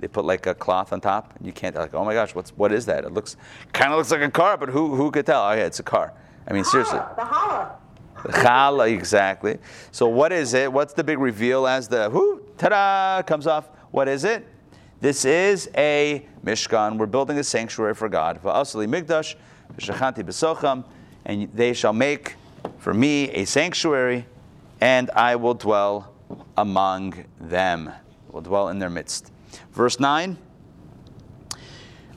they 0.00 0.08
put 0.08 0.24
like 0.24 0.46
a 0.46 0.54
cloth 0.54 0.92
on 0.92 1.00
top, 1.00 1.34
and 1.36 1.46
you 1.46 1.52
can't, 1.52 1.76
like, 1.76 1.94
oh 1.94 2.04
my 2.04 2.12
gosh, 2.12 2.34
what's, 2.34 2.50
what 2.50 2.72
is 2.72 2.86
that? 2.86 3.04
It 3.04 3.12
looks, 3.12 3.36
kind 3.72 3.92
of 3.92 3.98
looks 3.98 4.10
like 4.10 4.22
a 4.22 4.30
car, 4.30 4.56
but 4.56 4.68
who, 4.68 4.94
who 4.94 5.10
could 5.10 5.26
tell? 5.26 5.42
Oh, 5.42 5.52
yeah, 5.52 5.64
it's 5.64 5.78
a 5.78 5.82
car. 5.84 6.12
I 6.48 6.52
mean, 6.52 6.64
seriously. 6.64 6.98
Ah, 6.98 7.76
the 8.22 8.32
challah. 8.32 8.32
The 8.32 8.32
challah, 8.32 8.92
exactly. 8.92 9.58
So 9.92 10.08
what 10.08 10.32
is 10.32 10.54
it? 10.54 10.72
What's 10.72 10.92
the 10.92 11.04
big 11.04 11.18
reveal 11.18 11.66
as 11.66 11.88
the 11.88 12.10
whoo 12.10 12.42
ta-da 12.58 13.22
comes 13.22 13.46
off? 13.46 13.68
What 13.90 14.08
is 14.08 14.24
it? 14.24 14.46
This 15.00 15.24
is 15.24 15.70
a 15.76 16.26
mishkan. 16.44 16.98
We're 16.98 17.06
building 17.06 17.38
a 17.38 17.44
sanctuary 17.44 17.94
for 17.94 18.08
God. 18.08 18.42
Va'asali 18.42 18.88
mikdash 18.88 19.34
v'shachanti 19.76 20.24
b'socham, 20.24 20.84
and 21.26 21.50
they 21.52 21.74
shall 21.74 21.92
make 21.92 22.36
for 22.78 22.94
me 22.94 23.28
a 23.30 23.44
sanctuary, 23.44 24.24
and 24.80 25.10
I 25.10 25.36
will 25.36 25.54
dwell 25.54 26.14
among 26.56 27.26
them. 27.38 27.92
Will 28.30 28.40
dwell 28.40 28.68
in 28.68 28.78
their 28.78 28.90
midst. 28.90 29.30
Verse 29.72 30.00
nine. 30.00 30.38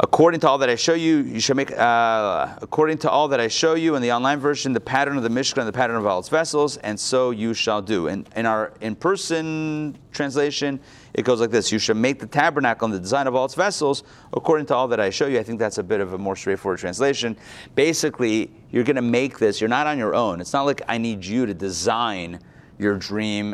According 0.01 0.39
to 0.41 0.49
all 0.49 0.57
that 0.59 0.69
I 0.69 0.75
show 0.75 0.93
you, 0.93 1.17
you 1.17 1.41
should 1.41 1.57
make, 1.57 1.77
uh, 1.77 2.55
according 2.61 2.99
to 2.99 3.09
all 3.09 3.27
that 3.27 3.41
I 3.41 3.49
show 3.49 3.73
you 3.73 3.95
in 3.95 4.01
the 4.01 4.13
online 4.13 4.39
version, 4.39 4.71
the 4.71 4.79
pattern 4.79 5.17
of 5.17 5.23
the 5.23 5.29
Mishkan 5.29 5.57
and 5.57 5.67
the 5.67 5.73
pattern 5.73 5.97
of 5.97 6.05
all 6.05 6.19
its 6.19 6.29
vessels, 6.29 6.77
and 6.77 6.97
so 6.97 7.31
you 7.31 7.53
shall 7.53 7.81
do. 7.81 8.07
And 8.07 8.25
in 8.33 8.45
our 8.45 8.71
in 8.79 8.95
person 8.95 9.97
translation, 10.13 10.79
it 11.13 11.23
goes 11.25 11.41
like 11.41 11.51
this 11.51 11.69
You 11.69 11.79
should 11.79 11.97
make 11.97 12.17
the 12.19 12.27
tabernacle 12.27 12.85
and 12.85 12.93
the 12.93 12.99
design 12.99 13.27
of 13.27 13.35
all 13.35 13.43
its 13.43 13.55
vessels 13.55 14.03
according 14.31 14.67
to 14.67 14.75
all 14.75 14.87
that 14.87 15.01
I 15.01 15.09
show 15.09 15.27
you. 15.27 15.37
I 15.37 15.43
think 15.43 15.59
that's 15.59 15.79
a 15.79 15.83
bit 15.83 15.99
of 15.99 16.13
a 16.13 16.17
more 16.17 16.37
straightforward 16.37 16.79
translation. 16.79 17.35
Basically, 17.75 18.51
you're 18.71 18.85
going 18.85 18.95
to 18.95 19.01
make 19.01 19.37
this, 19.37 19.59
you're 19.59 19.67
not 19.67 19.85
on 19.85 19.97
your 19.97 20.15
own. 20.15 20.39
It's 20.39 20.53
not 20.53 20.65
like 20.65 20.81
I 20.87 20.97
need 20.97 21.25
you 21.25 21.45
to 21.45 21.53
design 21.53 22.39
your 22.77 22.95
dream 22.95 23.53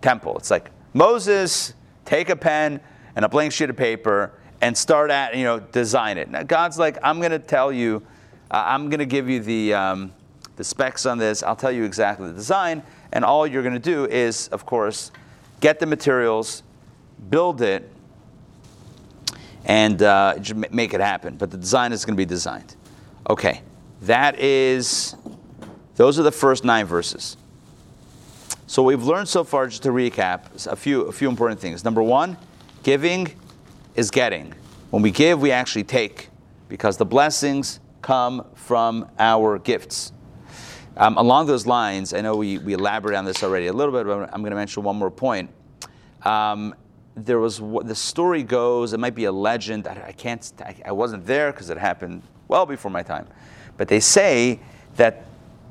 temple. 0.00 0.36
It's 0.36 0.50
like, 0.50 0.72
Moses, 0.94 1.74
take 2.04 2.28
a 2.28 2.36
pen 2.36 2.80
and 3.14 3.24
a 3.24 3.28
blank 3.28 3.52
sheet 3.52 3.70
of 3.70 3.76
paper 3.76 4.32
and 4.60 4.76
start 4.76 5.10
at, 5.10 5.36
you 5.36 5.44
know, 5.44 5.60
design 5.60 6.18
it. 6.18 6.30
Now, 6.30 6.42
God's 6.42 6.78
like, 6.78 6.98
I'm 7.02 7.18
going 7.18 7.32
to 7.32 7.38
tell 7.38 7.72
you, 7.72 8.02
uh, 8.50 8.62
I'm 8.66 8.88
going 8.88 9.00
to 9.00 9.06
give 9.06 9.28
you 9.28 9.40
the, 9.40 9.74
um, 9.74 10.12
the 10.56 10.64
specs 10.64 11.06
on 11.06 11.18
this. 11.18 11.42
I'll 11.42 11.56
tell 11.56 11.72
you 11.72 11.84
exactly 11.84 12.28
the 12.28 12.34
design. 12.34 12.82
And 13.12 13.24
all 13.24 13.46
you're 13.46 13.62
going 13.62 13.74
to 13.74 13.78
do 13.78 14.06
is, 14.06 14.48
of 14.48 14.66
course, 14.66 15.10
get 15.60 15.78
the 15.78 15.86
materials, 15.86 16.62
build 17.30 17.62
it, 17.62 17.90
and 19.64 20.02
uh, 20.02 20.36
make 20.70 20.94
it 20.94 21.00
happen. 21.00 21.36
But 21.36 21.50
the 21.50 21.56
design 21.58 21.92
is 21.92 22.04
going 22.04 22.14
to 22.14 22.20
be 22.20 22.24
designed. 22.26 22.76
Okay, 23.28 23.62
that 24.02 24.38
is, 24.38 25.16
those 25.96 26.18
are 26.18 26.22
the 26.22 26.32
first 26.32 26.64
nine 26.64 26.86
verses. 26.86 27.36
So 28.68 28.82
we've 28.82 29.02
learned 29.02 29.28
so 29.28 29.44
far, 29.44 29.66
just 29.66 29.82
to 29.84 29.90
recap, 29.90 30.66
a 30.66 30.76
few, 30.76 31.02
a 31.02 31.12
few 31.12 31.28
important 31.28 31.60
things. 31.60 31.84
Number 31.84 32.02
one, 32.02 32.36
giving 32.82 33.28
is 33.96 34.10
getting. 34.10 34.54
When 34.90 35.02
we 35.02 35.10
give, 35.10 35.40
we 35.40 35.50
actually 35.50 35.84
take, 35.84 36.28
because 36.68 36.96
the 36.96 37.06
blessings 37.06 37.80
come 38.02 38.46
from 38.54 39.10
our 39.18 39.58
gifts. 39.58 40.12
Um, 40.96 41.18
along 41.18 41.46
those 41.46 41.66
lines, 41.66 42.14
I 42.14 42.20
know 42.20 42.36
we, 42.36 42.58
we 42.58 42.74
elaborated 42.74 43.18
on 43.18 43.24
this 43.24 43.42
already 43.42 43.66
a 43.66 43.72
little 43.72 43.92
bit, 43.92 44.06
but 44.06 44.32
I'm 44.32 44.40
going 44.40 44.50
to 44.52 44.56
mention 44.56 44.82
one 44.82 44.96
more 44.96 45.10
point. 45.10 45.50
Um, 46.22 46.74
there 47.16 47.38
was 47.38 47.58
the 47.58 47.94
story 47.94 48.42
goes, 48.42 48.92
it 48.92 49.00
might 49.00 49.14
be 49.14 49.24
a 49.24 49.32
legend. 49.32 49.88
I, 49.88 50.04
I 50.08 50.12
can't, 50.12 50.52
I, 50.60 50.76
I 50.86 50.92
wasn't 50.92 51.26
there 51.26 51.52
because 51.52 51.70
it 51.70 51.78
happened 51.78 52.22
well 52.48 52.64
before 52.64 52.90
my 52.90 53.02
time. 53.02 53.26
But 53.76 53.88
they 53.88 54.00
say 54.00 54.60
that 54.96 55.26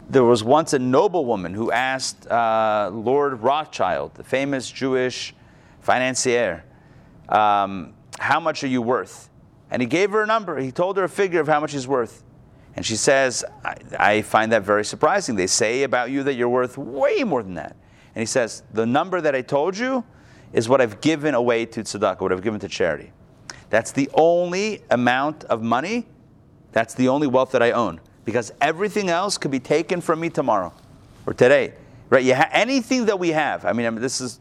there 0.10 0.24
was 0.24 0.44
once 0.44 0.74
a 0.74 0.80
noblewoman 0.80 1.54
who 1.54 1.72
asked 1.72 2.28
uh, 2.28 2.92
Lord 2.94 3.42
Rothschild, 3.42 4.14
the 4.16 4.24
famous 4.24 4.70
Jewish 4.70 5.34
financier, 5.82 6.64
um, 7.30 7.95
how 8.20 8.40
much 8.40 8.64
are 8.64 8.68
you 8.68 8.82
worth? 8.82 9.30
And 9.72 9.82
he 9.82 9.88
gave 9.88 10.12
her 10.12 10.24
a 10.24 10.28
number. 10.28 10.58
He 10.60 10.72
told 10.72 10.98
her 10.98 11.04
a 11.04 11.10
figure 11.10 11.40
of 11.40 11.48
how 11.48 11.60
much 11.60 11.74
he's 11.74 11.88
worth. 11.88 12.24
And 12.76 12.86
she 12.86 12.96
says, 12.96 13.44
I, 13.64 13.76
I, 13.98 14.22
find 14.22 14.52
that 14.52 14.64
very 14.64 14.84
surprising. 14.84 15.36
They 15.36 15.48
say 15.48 15.84
about 15.84 16.12
you 16.12 16.24
that 16.24 16.34
you're 16.34 16.50
worth 16.50 16.78
way 16.78 17.24
more 17.24 17.42
than 17.42 17.54
that. 17.54 17.76
And 18.14 18.22
he 18.22 18.26
says, 18.26 18.64
The 18.74 18.86
number 18.86 19.22
that 19.22 19.34
I 19.34 19.42
told 19.42 19.78
you 19.78 20.04
is 20.52 20.68
what 20.68 20.82
I've 20.82 21.02
given 21.02 21.36
away 21.36 21.66
to 21.68 21.82
tzedakah, 21.82 22.22
what 22.22 22.32
I've 22.32 22.42
given 22.42 22.60
to 22.60 22.68
charity. 22.68 23.12
That's 23.70 23.92
the 23.92 24.10
only 24.14 24.84
amount 24.92 25.46
of 25.46 25.62
money, 25.62 26.06
that's 26.72 26.94
the 26.94 27.08
only 27.08 27.28
wealth 27.28 27.52
that 27.52 27.64
I 27.64 27.72
own. 27.72 28.02
Because 28.26 28.52
everything 28.60 29.10
else 29.10 29.38
could 29.38 29.52
be 29.52 29.60
taken 29.60 30.02
from 30.02 30.20
me 30.20 30.30
tomorrow 30.30 30.74
or 31.26 31.34
today. 31.34 31.74
Right? 32.10 32.26
Ha- 32.34 32.50
anything 32.52 33.06
that 33.06 33.20
we 33.20 33.30
have, 33.30 33.66
I 33.66 33.74
mean, 33.74 33.86
I 33.86 33.90
mean, 33.90 34.02
this 34.02 34.20
is 34.20 34.40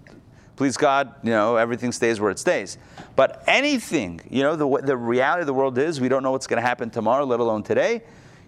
please 0.57 0.77
God, 0.77 1.15
you 1.23 1.31
know, 1.31 1.57
everything 1.57 1.93
stays 1.93 2.21
where 2.21 2.31
it 2.31 2.39
stays. 2.39 2.79
But 3.17 3.43
anything, 3.47 4.21
you 4.31 4.43
know, 4.43 4.57
the, 4.57 4.87
the 4.87 4.97
reality 4.97 5.41
of 5.41 5.47
the 5.47 5.55
world 5.55 5.79
is 5.79 6.01
we 6.01 6.09
don't 6.09 6.23
know 6.23 6.31
what's 6.33 6.47
going 6.47 6.61
to 6.61 6.67
happen 6.67 6.91
tomorrow, 6.91 7.25
let 7.25 7.41
alone 7.41 7.63
today. 7.63 8.03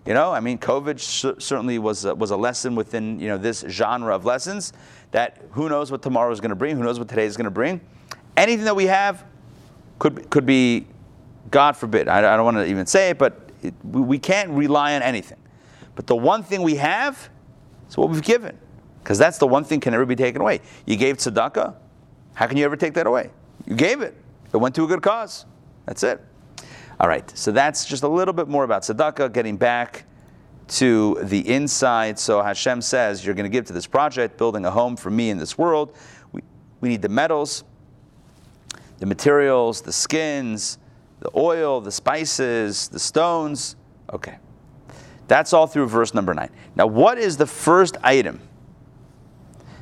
You 0.06 0.14
know, 0.14 0.32
I 0.32 0.38
mean, 0.38 0.58
COVID 0.58 1.00
sh- 1.00 1.42
certainly 1.42 1.78
was 1.78 2.04
a, 2.04 2.14
was 2.14 2.30
a 2.30 2.36
lesson 2.36 2.76
within 2.76 3.18
you 3.18 3.26
know 3.26 3.38
this 3.38 3.64
genre 3.68 4.14
of 4.14 4.24
lessons. 4.24 4.72
That 5.10 5.42
who 5.52 5.68
knows 5.68 5.90
what 5.90 6.02
tomorrow 6.02 6.30
is 6.32 6.40
going 6.40 6.50
to 6.50 6.56
bring? 6.56 6.76
Who 6.76 6.84
knows 6.84 6.98
what 6.98 7.08
today 7.08 7.26
is 7.26 7.36
going 7.36 7.46
to 7.46 7.50
bring? 7.50 7.80
Anything 8.36 8.66
that 8.66 8.76
we 8.76 8.86
have 8.86 9.24
could 9.98 10.30
could 10.30 10.46
be, 10.46 10.86
God 11.50 11.76
forbid. 11.76 12.06
I, 12.06 12.18
I 12.18 12.36
don't 12.36 12.44
want 12.44 12.58
to 12.58 12.66
even 12.66 12.86
say 12.86 13.10
it, 13.10 13.18
but 13.18 13.50
it, 13.62 13.74
we, 13.82 14.00
we 14.00 14.18
can't 14.18 14.50
rely 14.50 14.94
on 14.94 15.02
anything. 15.02 15.38
But 15.96 16.06
the 16.06 16.16
one 16.16 16.44
thing 16.44 16.62
we 16.62 16.76
have 16.76 17.28
is 17.88 17.96
what 17.96 18.08
we've 18.08 18.22
given, 18.22 18.56
because 19.02 19.18
that's 19.18 19.38
the 19.38 19.46
one 19.46 19.64
thing 19.64 19.80
can 19.80 19.90
never 19.90 20.06
be 20.06 20.14
taken 20.14 20.40
away. 20.40 20.60
You 20.84 20.96
gave 20.96 21.16
tzedakah, 21.16 21.74
how 22.36 22.46
can 22.46 22.58
you 22.58 22.66
ever 22.66 22.76
take 22.76 22.92
that 22.94 23.06
away? 23.06 23.30
You 23.66 23.74
gave 23.74 24.02
it. 24.02 24.14
It 24.52 24.58
went 24.58 24.74
to 24.74 24.84
a 24.84 24.86
good 24.86 25.00
cause. 25.00 25.46
That's 25.86 26.02
it. 26.02 26.22
All 27.00 27.08
right, 27.08 27.26
so 27.36 27.50
that's 27.50 27.86
just 27.86 28.02
a 28.02 28.08
little 28.08 28.34
bit 28.34 28.46
more 28.46 28.62
about 28.62 28.82
tzedakah, 28.82 29.32
getting 29.32 29.56
back 29.56 30.04
to 30.68 31.18
the 31.22 31.48
inside. 31.48 32.18
So 32.18 32.42
Hashem 32.42 32.82
says, 32.82 33.24
You're 33.24 33.34
going 33.34 33.50
to 33.50 33.50
give 33.50 33.64
to 33.66 33.72
this 33.72 33.86
project, 33.86 34.36
building 34.36 34.66
a 34.66 34.70
home 34.70 34.96
for 34.96 35.08
me 35.08 35.30
in 35.30 35.38
this 35.38 35.56
world. 35.56 35.96
We, 36.32 36.42
we 36.82 36.90
need 36.90 37.00
the 37.00 37.08
metals, 37.08 37.64
the 38.98 39.06
materials, 39.06 39.80
the 39.80 39.92
skins, 39.92 40.76
the 41.20 41.30
oil, 41.34 41.80
the 41.80 41.92
spices, 41.92 42.88
the 42.88 42.98
stones. 42.98 43.76
Okay. 44.12 44.36
That's 45.26 45.54
all 45.54 45.66
through 45.66 45.88
verse 45.88 46.12
number 46.12 46.34
nine. 46.34 46.50
Now, 46.74 46.86
what 46.86 47.16
is 47.16 47.38
the 47.38 47.46
first 47.46 47.96
item 48.02 48.40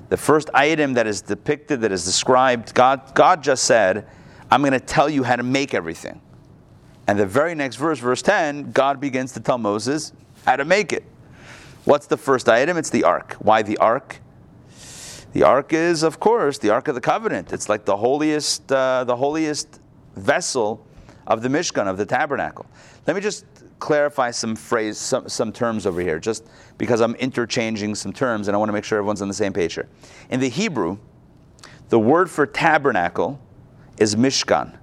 the 0.08 0.16
first 0.16 0.50
item 0.54 0.94
that 0.94 1.06
is 1.06 1.23
depicted, 1.23 1.80
that 1.80 1.92
is 1.92 2.04
described, 2.04 2.75
God, 2.75 3.14
God 3.14 3.42
just 3.42 3.64
said, 3.64 4.06
I'm 4.50 4.61
going 4.61 4.73
to 4.73 4.80
tell 4.80 5.08
you 5.08 5.23
how 5.23 5.37
to 5.37 5.42
make 5.42 5.75
everything. 5.75 6.20
And 7.06 7.18
the 7.18 7.26
very 7.26 7.54
next 7.54 7.76
verse, 7.76 7.99
verse 7.99 8.23
10, 8.23 8.73
God 8.73 9.00
begins 9.00 9.32
to 9.32 9.40
tell 9.40 9.58
Moses 9.58 10.12
how 10.46 10.56
to 10.56 10.64
make 10.64 10.92
it. 10.92 11.04
What's 11.84 12.06
the 12.06 12.16
first 12.16 12.49
item? 12.49 12.76
It's 12.76 12.90
the 12.90 13.04
ark. 13.04 13.37
Why 13.40 13.62
the 13.62 13.76
ark? 13.78 14.20
The 15.32 15.42
ark 15.42 15.73
is, 15.73 16.02
of 16.02 16.20
course, 16.20 16.58
the 16.58 16.70
ark 16.70 16.88
of 16.88 16.94
the 16.94 17.00
covenant. 17.00 17.52
It's 17.52 17.68
like 17.68 17.84
the 17.84 17.96
holiest, 17.96 18.70
uh, 18.70 19.04
the 19.04 19.16
holiest 19.16 19.80
vessel 20.16 20.87
of 21.26 21.42
the 21.42 21.49
Mishkan, 21.49 21.87
of 21.87 21.99
the 21.99 22.06
tabernacle. 22.06 22.66
Let 23.06 23.16
me 23.16 23.23
just 23.23 23.44
clarify 23.78 24.31
some 24.31 24.57
phrase, 24.57 24.99
some, 24.99 25.28
some 25.28 25.52
terms 25.52 25.87
over 25.87 26.00
here, 26.00 26.19
just 26.19 26.47
because 26.78 27.00
I'm 27.00 27.14
interchanging 27.16 27.95
some 27.95 28.12
terms 28.12 28.49
and 28.49 28.54
I 28.54 28.59
want 28.59 28.69
to 28.69 28.73
make 28.73 28.85
sure 28.85 28.99
everyone's 28.99 29.23
on 29.23 29.28
the 29.28 29.35
same 29.35 29.52
page 29.52 29.75
here. 29.75 29.88
In 30.31 30.40
the 30.40 30.49
Hebrew, 30.49 30.99
the 31.88 31.99
word 31.99 32.31
for 32.31 32.47
tabernacle 32.47 33.40
is 33.99 34.16
mishkan. 34.16 34.76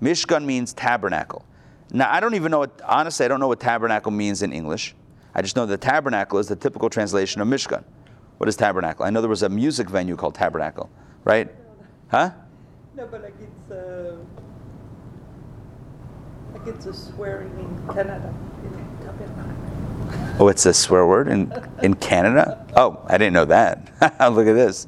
Mishkan 0.00 0.44
means 0.44 0.72
tabernacle. 0.72 1.44
Now, 1.92 2.12
I 2.12 2.20
don't 2.20 2.34
even 2.34 2.50
know 2.50 2.60
what, 2.60 2.80
honestly, 2.84 3.24
I 3.24 3.28
don't 3.28 3.40
know 3.40 3.48
what 3.48 3.60
tabernacle 3.60 4.12
means 4.12 4.42
in 4.42 4.52
English. 4.52 4.94
I 5.34 5.42
just 5.42 5.56
know 5.56 5.66
the 5.66 5.76
tabernacle 5.76 6.38
is 6.38 6.48
the 6.48 6.56
typical 6.56 6.90
translation 6.90 7.40
of 7.40 7.48
mishkan. 7.48 7.84
What 8.38 8.48
is 8.48 8.56
tabernacle? 8.56 9.04
I 9.04 9.10
know 9.10 9.20
there 9.20 9.30
was 9.30 9.42
a 9.42 9.48
music 9.48 9.88
venue 9.88 10.16
called 10.16 10.34
Tabernacle, 10.34 10.90
right? 11.24 11.48
Huh? 12.08 12.30
No, 12.96 13.06
but 13.06 13.22
like 13.22 13.34
it's. 13.40 13.70
Uh 13.70 14.16
like 16.58 16.74
it's 16.74 16.86
a 16.86 16.94
swearing 16.94 17.50
in 17.58 17.94
Canada. 17.94 18.34
Oh, 20.40 20.48
it's 20.48 20.66
a 20.66 20.72
swear 20.72 21.04
word 21.04 21.26
in, 21.28 21.52
in 21.82 21.94
Canada? 21.94 22.64
Oh, 22.76 23.04
I 23.06 23.18
didn't 23.18 23.32
know 23.32 23.44
that. 23.46 23.90
Look 24.32 24.46
at 24.46 24.54
this. 24.54 24.86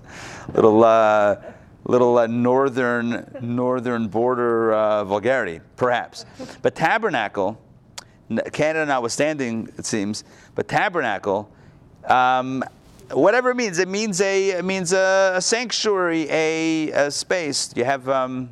Little, 0.54 0.84
uh, 0.84 1.36
little 1.84 2.18
uh, 2.18 2.28
northern, 2.28 3.26
northern 3.40 4.06
border 4.06 4.72
uh, 4.72 5.04
vulgarity, 5.04 5.60
perhaps. 5.76 6.24
But 6.62 6.76
tabernacle, 6.76 7.60
Canada 8.52 8.86
notwithstanding, 8.86 9.72
it 9.76 9.84
seems, 9.86 10.22
but 10.54 10.68
tabernacle, 10.68 11.50
um, 12.04 12.62
whatever 13.10 13.50
it 13.50 13.56
means, 13.56 13.80
it 13.80 13.88
means 13.88 14.20
a, 14.20 14.50
it 14.50 14.64
means 14.64 14.92
a, 14.92 15.32
a 15.34 15.42
sanctuary, 15.42 16.28
a, 16.30 16.90
a, 16.92 17.10
space. 17.10 17.72
You 17.74 17.84
have 17.84 18.08
um, 18.08 18.50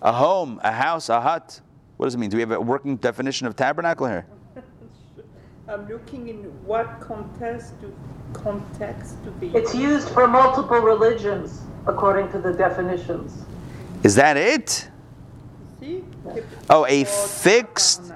a 0.00 0.12
home, 0.12 0.60
a 0.62 0.70
house, 0.70 1.08
a 1.08 1.20
hut. 1.20 1.60
What 1.98 2.06
does 2.06 2.14
it 2.14 2.18
mean? 2.18 2.30
Do 2.30 2.36
we 2.36 2.42
have 2.42 2.52
a 2.52 2.60
working 2.60 2.96
definition 2.96 3.48
of 3.48 3.56
tabernacle 3.56 4.06
here? 4.06 4.24
I'm 5.68 5.88
looking 5.88 6.28
in 6.28 6.36
what 6.64 7.00
context 7.00 7.78
do 7.80 7.92
context 8.32 9.16
to 9.24 9.32
be. 9.32 9.48
It's 9.48 9.74
used 9.74 10.08
for 10.10 10.28
multiple 10.28 10.78
religions 10.78 11.60
according 11.88 12.30
to 12.30 12.38
the 12.38 12.52
definitions. 12.52 13.44
Is 14.04 14.14
that 14.14 14.36
it? 14.36 14.88
See? 15.80 16.04
Oh, 16.70 16.86
a 16.86 17.02
fixed, 17.02 18.12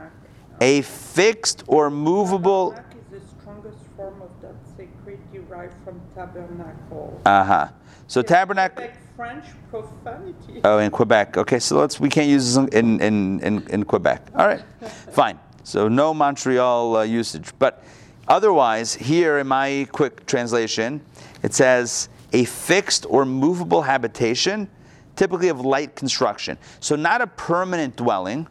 a 0.61 0.83
fixed 0.83 1.65
or 1.67 1.91
movable. 1.91 2.73
is 2.73 3.21
the 3.21 3.21
strongest 3.41 3.79
form 3.97 4.23
of 4.23 4.31
that 4.43 4.55
sacred 4.77 5.19
derived 5.33 5.75
from 5.83 6.01
tabernacle. 6.15 7.21
Uh 7.27 7.45
huh. 7.45 7.69
So 8.07 8.23
tabernacle. 8.23 8.89
French 9.23 9.45
profanity. 9.71 10.61
Oh, 10.65 10.79
in 10.79 10.91
Quebec. 10.91 11.37
Okay, 11.37 11.61
so 11.61 11.79
let's 11.79 12.01
we 12.01 12.09
can't 12.09 12.29
use 12.29 12.57
this 12.57 12.75
in 12.75 13.01
in 13.01 13.39
in, 13.39 13.65
in 13.69 13.85
Quebec. 13.85 14.21
All 14.35 14.49
right, 14.49 14.65
fine. 15.13 15.39
So 15.63 15.87
no 15.87 16.13
Montreal 16.13 16.97
uh, 16.97 17.03
usage, 17.05 17.53
but 17.61 17.85
otherwise 18.27 18.93
here 18.93 19.39
in 19.39 19.47
my 19.47 19.87
quick 19.93 20.27
translation, 20.27 21.01
it 21.45 21.55
says 21.55 22.09
a 22.33 22.45
fixed 22.47 23.07
or 23.09 23.25
movable 23.25 23.83
habitation, 23.83 24.69
typically 25.15 25.51
of 25.51 25.61
light 25.61 25.95
construction. 25.95 26.59
So 26.81 26.97
not 26.97 27.21
a 27.21 27.29
permanent 27.29 27.95
dwelling, 27.95 28.49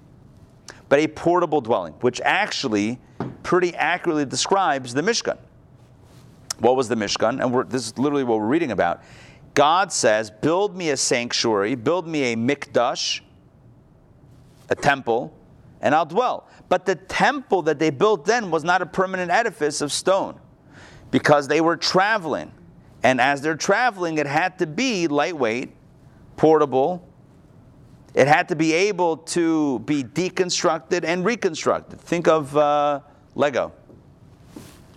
but 0.87 0.99
a 0.99 1.07
portable 1.09 1.59
dwelling, 1.59 1.95
which 1.99 2.21
actually 2.23 2.97
pretty 3.43 3.75
accurately 3.75 4.23
describes 4.23 4.93
the 4.93 5.01
Mishkan. 5.01 5.37
What 6.59 6.77
was 6.77 6.87
the 6.87 6.95
Mishkan? 6.95 7.41
And 7.41 7.51
we're, 7.53 7.65
this 7.65 7.87
is 7.87 7.97
literally 7.97 8.23
what 8.23 8.39
we're 8.39 8.45
reading 8.45 8.71
about. 8.71 9.01
God 9.53 9.91
says, 9.91 10.31
Build 10.31 10.75
me 10.75 10.89
a 10.89 10.97
sanctuary, 10.97 11.75
build 11.75 12.07
me 12.07 12.33
a 12.33 12.35
mikdash, 12.35 13.21
a 14.69 14.75
temple, 14.75 15.33
and 15.81 15.93
I'll 15.93 16.05
dwell. 16.05 16.47
But 16.69 16.85
the 16.85 16.95
temple 16.95 17.63
that 17.63 17.79
they 17.79 17.89
built 17.89 18.25
then 18.25 18.51
was 18.51 18.63
not 18.63 18.81
a 18.81 18.85
permanent 18.85 19.31
edifice 19.31 19.81
of 19.81 19.91
stone 19.91 20.39
because 21.09 21.47
they 21.47 21.59
were 21.59 21.75
traveling. 21.75 22.51
And 23.03 23.19
as 23.19 23.41
they're 23.41 23.55
traveling, 23.55 24.17
it 24.17 24.27
had 24.27 24.59
to 24.59 24.67
be 24.67 25.07
lightweight, 25.07 25.71
portable. 26.37 27.05
It 28.13 28.27
had 28.27 28.49
to 28.49 28.55
be 28.55 28.73
able 28.73 29.17
to 29.17 29.79
be 29.79 30.03
deconstructed 30.03 31.03
and 31.03 31.25
reconstructed. 31.25 31.99
Think 31.99 32.27
of 32.27 32.55
uh, 32.55 33.01
Lego. 33.35 33.73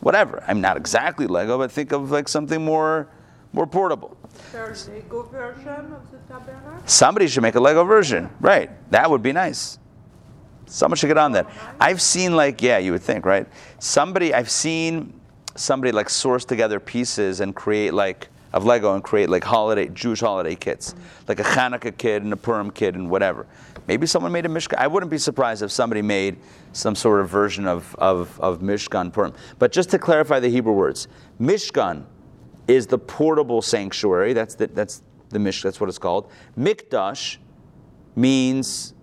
Whatever. 0.01 0.45
I'm 0.47 0.61
not 0.61 0.77
exactly 0.77 1.27
Lego, 1.27 1.59
but 1.59 1.73
think 1.73 1.93
of 1.93 2.11
like 2.11 2.29
something 2.29 2.63
more, 2.63 3.09
more 3.53 3.67
portable. 3.67 4.17
Their 4.53 4.75
Lego 4.89 5.23
version 5.25 5.93
of 5.93 6.11
the 6.11 6.19
tabernacle? 6.29 6.83
Somebody 6.87 7.27
should 7.27 7.43
make 7.43 7.55
a 7.55 7.61
Lego 7.61 7.85
version. 7.85 8.31
Right. 8.41 8.71
That 8.91 9.11
would 9.11 9.23
be 9.23 9.33
nice. 9.33 9.79
Someone 10.67 10.97
should 10.97 11.09
get 11.09 11.19
on 11.19 11.33
that. 11.33 11.49
I've 11.81 12.01
seen 12.01 12.37
like, 12.37 12.63
yeah, 12.63 12.79
you 12.79 12.93
would 12.93 13.03
think, 13.03 13.27
right? 13.27 13.47
Somebody, 13.79 14.33
I've 14.33 14.51
seen 14.51 15.21
somebody 15.55 15.93
like 15.93 16.09
source 16.09 16.45
together 16.45 16.81
pieces 16.81 17.41
and 17.41 17.55
create 17.55 17.95
like 17.95 18.29
of 18.55 18.65
Lego 18.65 18.95
and 18.95 19.03
create 19.03 19.29
like 19.29 19.43
holiday 19.43 19.89
Jewish 19.89 20.21
holiday 20.21 20.55
kits, 20.55 20.93
mm-hmm. 20.93 21.25
like 21.27 21.41
a 21.41 21.43
Hanukkah 21.43 21.97
kit 21.99 22.23
and 22.23 22.33
a 22.33 22.37
Purim 22.37 22.71
kit 22.71 22.95
and 22.95 23.11
whatever. 23.11 23.47
Maybe 23.89 24.07
someone 24.07 24.31
made 24.31 24.47
a 24.47 24.49
Mishkan. 24.49 24.79
I 24.79 24.87
wouldn't 24.87 25.11
be 25.11 25.19
surprised 25.19 25.63
if 25.63 25.73
somebody 25.73 26.03
made 26.03 26.39
some 26.73 26.95
sort 26.95 27.21
of 27.21 27.29
version 27.29 27.67
of, 27.67 27.95
of, 27.97 28.41
of 28.41 28.61
Mishkan 28.61 29.13
Purim. 29.13 29.35
But 29.59 29.73
just 29.73 29.91
to 29.91 29.99
clarify 29.99 30.39
the 30.39 30.49
Hebrew 30.49 30.73
words, 30.73 31.09
Mishkan 31.41 32.05
is 32.69 32.87
the 32.87 32.99
portable 32.99 33.63
sanctuary. 33.63 34.33
That's 34.33 34.55
the, 34.55 34.67
that's 34.69 35.03
the 35.31 35.39
Mish. 35.39 35.63
That's 35.63 35.81
what 35.81 35.89
it's 35.89 35.99
called. 35.99 36.31
Mikdash 36.59 37.39
means 38.17 38.95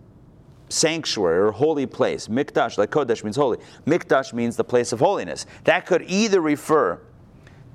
sanctuary 0.70 1.40
or 1.40 1.52
holy 1.52 1.86
place. 1.86 2.28
Mikdash, 2.28 2.78
like 2.78 2.92
Kodesh, 2.92 3.24
means 3.24 3.36
holy. 3.36 3.58
Mikdash 3.86 4.34
means 4.34 4.56
the 4.56 4.64
place 4.64 4.92
of 4.92 5.00
holiness. 5.00 5.46
That 5.66 5.86
could 5.86 6.04
either 6.08 6.42
refer 6.42 7.02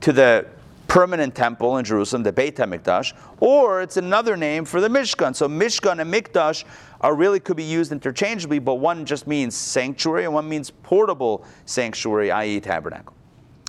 to 0.01 0.13
the 0.13 0.47
permanent 0.89 1.35
temple 1.35 1.77
in 1.79 1.85
Jerusalem, 1.85 2.23
the 2.23 2.33
Beit 2.33 2.57
HaMikdash, 2.57 3.13
or 3.41 3.83
it's 3.83 3.97
another 3.97 4.37
name 4.37 4.65
for 4.65 4.81
the 4.81 4.89
Mishkan. 4.89 5.35
So 5.35 5.49
Mishkan 5.49 6.01
and 6.01 6.13
Mikdash 6.13 6.65
are 7.01 7.15
really 7.15 7.41
could 7.41 7.57
be 7.57 7.65
used 7.65 7.93
interchangeably, 7.93 8.59
but 8.59 8.77
one 8.77 9.05
just 9.05 9.27
means 9.27 9.55
sanctuary 9.55 10.25
and 10.25 10.33
one 10.33 10.49
means 10.49 10.71
portable 10.71 11.45
sanctuary, 11.65 12.31
i.e. 12.31 12.61
tabernacle. 12.61 13.15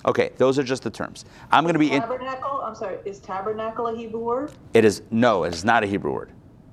Okay, 0.06 0.30
those 0.36 0.58
are 0.58 0.62
just 0.62 0.82
the 0.82 0.90
terms. 0.90 1.24
I'm 1.50 1.64
going 1.64 1.74
to 1.74 1.78
be 1.78 1.90
in. 1.90 2.00
Tabernacle, 2.00 2.62
I'm 2.64 2.74
sorry, 2.74 2.98
is 3.04 3.18
tabernacle 3.18 3.88
a 3.88 3.96
Hebrew 3.96 4.20
word? 4.20 4.52
It 4.74 4.84
is 4.84 5.02
no, 5.10 5.44
it 5.44 5.52
is 5.52 5.64
not 5.64 5.82
a 5.82 5.86
Hebrew 5.86 6.12
word. 6.12 6.30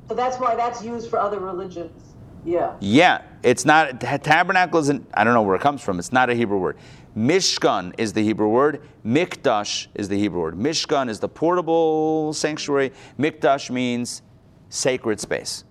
So 0.07 0.13
that's 0.13 0.37
why 0.37 0.55
that's 0.55 0.83
used 0.83 1.09
for 1.09 1.19
other 1.19 1.39
religions. 1.39 2.13
Yeah. 2.45 2.75
Yeah, 2.79 3.23
it's 3.41 3.65
not 3.65 3.99
tabernacle 3.99 4.79
isn't. 4.79 5.07
I 5.13 5.23
don't 5.23 5.33
know 5.33 5.41
where 5.41 5.55
it 5.55 5.61
comes 5.61 5.81
from. 5.81 5.97
It's 5.97 6.11
not 6.11 6.29
a 6.29 6.35
Hebrew 6.35 6.59
word. 6.59 6.77
Mishkan 7.17 7.93
is 7.97 8.13
the 8.13 8.21
Hebrew 8.21 8.49
word. 8.49 8.81
Mikdash 9.05 9.87
is 9.95 10.09
the 10.09 10.17
Hebrew 10.17 10.41
word. 10.41 10.55
Mishkan 10.55 11.09
is 11.09 11.19
the 11.19 11.29
portable 11.29 12.33
sanctuary. 12.33 12.91
Mikdash 13.17 13.71
means 13.71 14.21
sacred 14.69 15.19
space. 15.19 15.63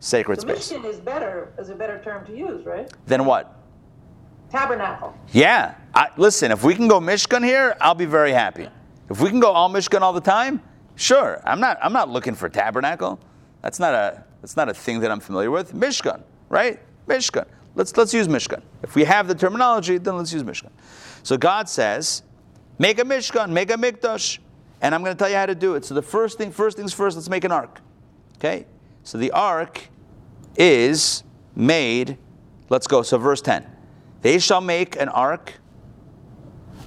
Sacred 0.00 0.40
So 0.40 0.48
space. 0.48 0.72
Mishkan 0.72 0.84
is 0.84 0.98
better, 0.98 1.52
is 1.58 1.70
a 1.70 1.74
better 1.74 2.02
term 2.02 2.26
to 2.26 2.36
use, 2.36 2.66
right? 2.66 2.92
Then 3.06 3.24
what? 3.24 3.59
Tabernacle. 4.50 5.14
Yeah. 5.32 5.74
I, 5.94 6.08
listen, 6.16 6.50
if 6.50 6.64
we 6.64 6.74
can 6.74 6.88
go 6.88 7.00
Mishkan 7.00 7.44
here, 7.44 7.76
I'll 7.80 7.94
be 7.94 8.06
very 8.06 8.32
happy. 8.32 8.68
If 9.08 9.20
we 9.20 9.28
can 9.28 9.40
go 9.40 9.50
all 9.50 9.70
Mishkan 9.70 10.02
all 10.02 10.12
the 10.12 10.20
time, 10.20 10.62
sure. 10.96 11.40
I'm 11.44 11.60
not. 11.60 11.78
I'm 11.82 11.92
not 11.92 12.08
looking 12.08 12.34
for 12.34 12.48
tabernacle. 12.48 13.20
That's 13.62 13.80
not 13.80 13.94
a. 13.94 14.24
That's 14.40 14.56
not 14.56 14.68
a 14.68 14.74
thing 14.74 15.00
that 15.00 15.10
I'm 15.10 15.20
familiar 15.20 15.50
with. 15.50 15.72
Mishkan, 15.72 16.22
right? 16.48 16.80
Mishkan. 17.08 17.46
Let's 17.74 17.96
let's 17.96 18.14
use 18.14 18.28
Mishkan. 18.28 18.62
If 18.82 18.94
we 18.94 19.04
have 19.04 19.28
the 19.28 19.34
terminology, 19.34 19.98
then 19.98 20.16
let's 20.16 20.32
use 20.32 20.42
Mishkan. 20.42 20.70
So 21.22 21.36
God 21.36 21.68
says, 21.68 22.22
make 22.78 22.98
a 22.98 23.04
Mishkan, 23.04 23.50
make 23.50 23.70
a 23.70 23.74
Mikdash, 23.74 24.38
and 24.80 24.94
I'm 24.94 25.02
going 25.02 25.14
to 25.14 25.18
tell 25.18 25.28
you 25.28 25.36
how 25.36 25.46
to 25.46 25.54
do 25.54 25.74
it. 25.74 25.84
So 25.84 25.94
the 25.94 26.02
first 26.02 26.38
thing, 26.38 26.50
first 26.50 26.76
things 26.76 26.92
first, 26.92 27.16
let's 27.16 27.28
make 27.28 27.44
an 27.44 27.52
ark. 27.52 27.80
Okay. 28.38 28.66
So 29.04 29.18
the 29.18 29.30
ark 29.32 29.88
is 30.56 31.22
made. 31.54 32.16
Let's 32.68 32.86
go. 32.86 33.02
So 33.02 33.18
verse 33.18 33.42
10. 33.42 33.69
They 34.22 34.38
shall 34.38 34.60
make 34.60 34.96
an 34.96 35.08
ark 35.08 35.54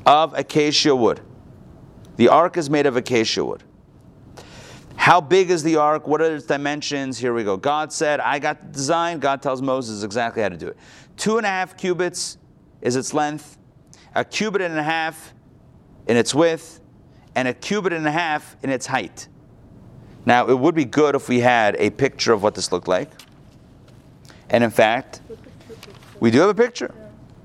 of 0.06 0.34
acacia 0.34 0.96
wood. 0.96 1.22
The 2.16 2.28
ark 2.28 2.58
is 2.58 2.70
made 2.70 2.86
of 2.86 2.96
acacia 2.96 3.44
wood. 3.44 3.64
How 4.96 5.20
big 5.20 5.50
is 5.50 5.64
the 5.64 5.78
ark? 5.78 6.08
What 6.08 6.22
are 6.22 6.36
its 6.36 6.46
dimensions? 6.46 7.18
Here 7.18 7.34
we 7.34 7.44
go. 7.44 7.58
God 7.58 7.92
said, 7.92 8.20
I 8.20 8.40
got 8.40 8.62
the 8.62 8.70
design. 8.70 9.20
God 9.20 9.42
tells 9.42 9.62
Moses 9.62 10.04
exactly 10.04 10.42
how 10.42 10.50
to 10.50 10.58
do 10.58 10.68
it. 10.68 10.78
Two 11.18 11.38
and 11.38 11.46
a 11.46 11.50
half 11.50 11.76
cubits 11.76 12.38
is 12.82 12.96
its 12.96 13.14
length, 13.14 13.58
a 14.16 14.24
cubit 14.24 14.62
and 14.62 14.78
a 14.78 14.84
half 14.84 15.34
in 16.08 16.16
its 16.16 16.34
width, 16.34 16.80
and 17.36 17.48
a 17.48 17.54
cubit 17.54 17.94
and 17.94 18.08
a 18.08 18.12
half 18.12 18.56
in 18.64 18.70
its 18.70 18.86
height. 18.86 19.28
Now, 20.26 20.48
it 20.48 20.58
would 20.58 20.76
be 20.76 20.86
good 20.86 21.16
if 21.16 21.28
we 21.28 21.40
had 21.42 21.76
a 21.78 21.90
picture 21.90 22.32
of 22.32 22.44
what 22.44 22.56
this 22.56 22.72
looked 22.72 22.88
like. 22.88 23.12
And 24.50 24.64
in 24.64 24.70
fact, 24.70 25.22
we 26.20 26.32
do 26.32 26.40
have 26.40 26.50
a 26.50 26.54
picture. 26.54 26.94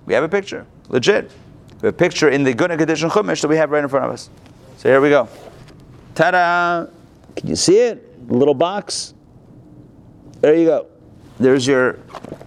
We 0.08 0.14
have 0.14 0.24
a 0.24 0.28
picture. 0.28 0.66
Legit. 0.88 1.30
We 1.82 1.86
have 1.86 1.94
a 1.94 1.96
picture 1.96 2.30
in 2.30 2.42
the 2.42 2.52
and 2.52 2.78
Condition 2.78 3.10
Chumash 3.10 3.42
that 3.42 3.48
we 3.48 3.56
have 3.56 3.70
right 3.70 3.84
in 3.84 3.90
front 3.90 4.06
of 4.06 4.12
us. 4.12 4.30
So 4.78 4.88
here 4.88 5.02
we 5.02 5.10
go. 5.10 5.28
Ta 6.14 6.30
da! 6.30 6.86
Can 7.36 7.46
you 7.46 7.56
see 7.56 7.76
it? 7.76 8.26
Little 8.30 8.54
box. 8.54 9.12
There 10.40 10.54
you 10.54 10.64
go. 10.64 10.86
There's 11.38 11.66
your, 11.66 11.98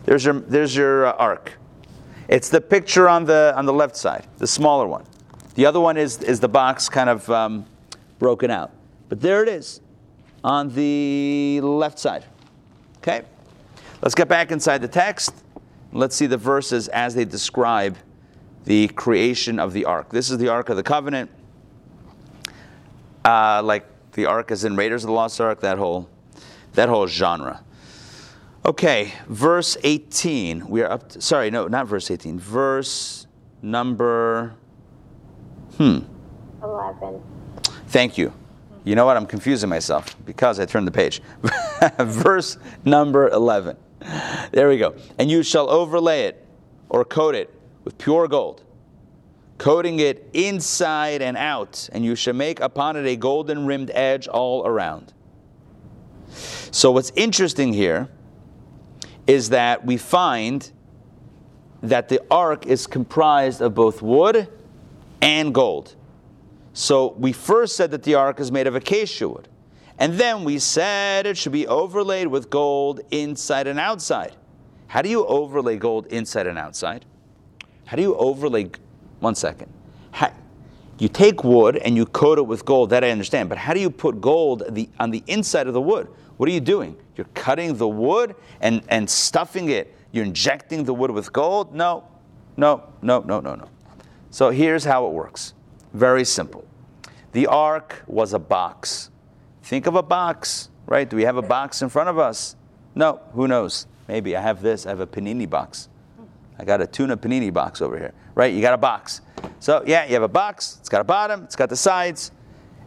there's 0.06 0.26
your, 0.26 0.39
there's 0.39 0.76
your 0.76 1.06
uh, 1.06 1.12
ark. 1.12 1.54
It's 2.28 2.50
the 2.50 2.60
picture 2.60 3.08
on 3.08 3.26
the 3.26 3.54
on 3.56 3.65
the 3.67 3.74
left 3.74 3.95
side, 3.95 4.26
the 4.39 4.47
smaller 4.47 4.88
one. 4.88 5.06
The 5.54 5.67
other 5.67 5.80
one 5.80 5.97
is 5.97 6.24
is 6.24 6.39
the 6.39 6.50
box 6.50 6.89
kind 6.89 7.10
of 7.10 7.30
um, 7.30 7.65
broken 8.17 8.50
out. 8.50 8.71
But 9.08 9.21
there 9.21 9.43
it 9.43 9.50
is, 9.50 9.82
on 10.43 10.69
the 10.69 11.62
left 11.62 12.00
side. 12.00 12.26
Okay. 12.97 13.21
Let's 14.02 14.15
get 14.15 14.28
back 14.28 14.52
inside 14.52 14.82
the 14.82 14.88
text. 14.88 15.43
Let's 15.93 16.15
see 16.15 16.25
the 16.25 16.38
verses 16.38 16.88
as 16.89 17.15
they 17.15 17.25
describe 17.25 17.97
the 18.65 18.88
creation 18.89 19.60
of 19.60 19.73
the 19.73 19.86
ark. 19.86 20.10
This 20.10 20.30
is 20.30 20.38
the 20.38 20.47
Ark 20.47 20.69
of 20.69 20.77
the 20.77 20.84
Covenant. 20.84 21.30
Uh, 23.25 23.62
like 23.63 23.86
the 24.13 24.25
ark 24.25 24.51
is 24.51 24.63
in 24.63 24.75
Raiders 24.75 25.04
of 25.04 25.08
the 25.08 25.13
Lost 25.13 25.39
Ark, 25.39 25.62
that 25.62 25.77
whole, 25.77 26.10
that 26.73 26.89
whole 26.89 27.08
genre. 27.08 27.63
Okay, 28.65 29.13
verse 29.27 29.77
18. 29.84 30.67
We 30.67 30.82
are 30.82 30.91
up 30.91 31.10
to, 31.10 31.21
sorry, 31.21 31.49
no, 31.49 31.67
not 31.67 31.88
verse 31.88 32.10
18. 32.10 32.39
Verse 32.39 33.27
number, 33.62 34.56
hmm, 35.77 35.99
11. 36.63 37.21
Thank 37.88 38.17
you. 38.17 38.34
You 38.84 38.95
know 38.95 39.06
what? 39.06 39.17
I'm 39.17 39.25
confusing 39.25 39.69
myself 39.69 40.15
because 40.25 40.60
I 40.60 40.65
turned 40.65 40.88
the 40.88 40.91
page. 40.91 41.21
Verse 41.99 42.58
number 42.84 43.30
11. 43.30 43.77
There 44.52 44.68
we 44.68 44.78
go. 44.78 44.96
And 45.18 45.32
you 45.32 45.44
shall 45.44 45.70
overlay 45.70 46.24
it 46.24 46.46
or 46.90 47.06
coat 47.06 47.36
it 47.36 47.50
with 47.86 47.98
pure 47.98 48.28
gold, 48.28 48.64
coating 49.58 50.00
it 50.00 50.30
inside 50.34 51.22
and 51.22 51.38
out, 51.38 51.88
and 51.94 52.04
you 52.04 52.16
shall 52.16 52.34
make 52.34 52.60
upon 52.60 52.98
it 52.98 53.06
a 53.06 53.16
golden 53.16 53.66
rimmed 53.66 53.92
edge 53.94 54.28
all 54.28 54.66
around. 54.66 55.14
So, 56.72 56.92
what's 56.92 57.12
interesting 57.16 57.72
here 57.72 58.10
is 59.28 59.50
that 59.50 59.86
we 59.86 59.96
find 59.98 60.70
that 61.82 62.10
the 62.10 62.22
ark 62.30 62.66
is 62.66 62.88
comprised 62.88 63.62
of 63.62 63.74
both 63.74 64.02
wood 64.02 64.48
and 65.22 65.54
gold. 65.54 65.96
So 66.74 67.14
we 67.18 67.32
first 67.32 67.76
said 67.76 67.92
that 67.92 68.04
the 68.04 68.16
ark 68.16 68.40
is 68.40 68.52
made 68.52 68.68
of 68.68 68.76
acacia 68.76 69.28
wood. 69.28 69.48
And 70.02 70.16
then 70.16 70.44
we 70.44 70.58
said 70.58 71.28
it 71.28 71.38
should 71.38 71.52
be 71.52 71.68
overlaid 71.68 72.26
with 72.26 72.50
gold 72.50 73.02
inside 73.12 73.68
and 73.68 73.78
outside. 73.80 74.36
How 74.88 75.04
do 75.04 75.10
you 75.10 75.24
overlay 75.28 75.78
gold 75.78 76.08
inside 76.08 76.48
and 76.48 76.58
outside? 76.58 77.06
How 77.86 77.98
do 77.98 78.02
you 78.02 78.16
overlay? 78.16 78.72
One 79.20 79.36
second. 79.36 79.72
How, 80.10 80.34
you 80.98 81.08
take 81.08 81.44
wood 81.44 81.78
and 81.78 81.96
you 81.96 82.08
coat 82.08 82.40
it 82.40 82.48
with 82.48 82.66
gold. 82.66 82.90
That 82.90 83.04
I 83.04 83.12
understand. 83.12 83.48
But 83.48 83.60
how 83.60 83.76
do 83.76 83.80
you 83.80 83.92
put 83.92 84.20
gold 84.20 84.64
the, 84.70 84.90
on 85.00 85.12
the 85.12 85.24
inside 85.28 85.68
of 85.68 85.76
the 85.76 85.82
wood? 85.82 86.08
What 86.38 86.50
are 86.50 86.52
you 86.52 86.62
doing? 86.62 86.98
You're 87.16 87.28
cutting 87.36 87.76
the 87.76 87.88
wood 87.88 88.34
and, 88.60 88.82
and 88.88 89.08
stuffing 89.08 89.70
it. 89.70 89.96
You're 90.12 90.26
injecting 90.26 90.84
the 90.84 90.96
wood 90.96 91.12
with 91.12 91.32
gold? 91.32 91.76
No, 91.76 92.06
no, 92.58 92.90
no, 93.04 93.20
no, 93.20 93.40
no, 93.40 93.54
no. 93.54 93.68
So 94.32 94.50
here's 94.50 94.84
how 94.84 95.06
it 95.06 95.12
works. 95.12 95.54
Very 95.94 96.26
simple. 96.26 96.66
The 97.34 97.46
ark 97.46 98.02
was 98.08 98.34
a 98.34 98.40
box. 98.40 99.12
Think 99.63 99.88
of 99.88 99.95
a 99.95 100.04
box, 100.04 100.69
right? 100.86 101.10
Do 101.10 101.15
we 101.15 101.24
have 101.24 101.38
a 101.38 101.41
box 101.41 101.82
in 101.82 101.89
front 101.89 102.10
of 102.10 102.17
us? 102.17 102.56
No, 102.95 103.21
who 103.34 103.47
knows? 103.47 103.88
Maybe 104.08 104.36
I 104.36 104.41
have 104.41 104.62
this. 104.62 104.86
I 104.86 104.89
have 104.89 105.00
a 105.00 105.08
panini 105.08 105.50
box. 105.50 105.88
I 106.60 106.65
got 106.65 106.82
a 106.82 106.88
tuna 106.88 107.17
panini 107.17 107.52
box 107.52 107.82
over 107.82 107.97
here, 107.97 108.13
right? 108.36 108.54
You 108.54 108.62
got 108.62 108.74
a 108.74 108.78
box. 108.78 109.21
So 109.60 109.84
yeah, 109.86 110.06
you 110.06 110.13
have 110.13 110.24
a 110.24 110.28
box. 110.28 110.78
It's 110.80 110.89
got 110.89 111.02
a 111.02 111.06
bottom. 111.06 111.43
It's 111.43 111.56
got 111.56 111.69
the 111.69 111.76
sides, 111.76 112.32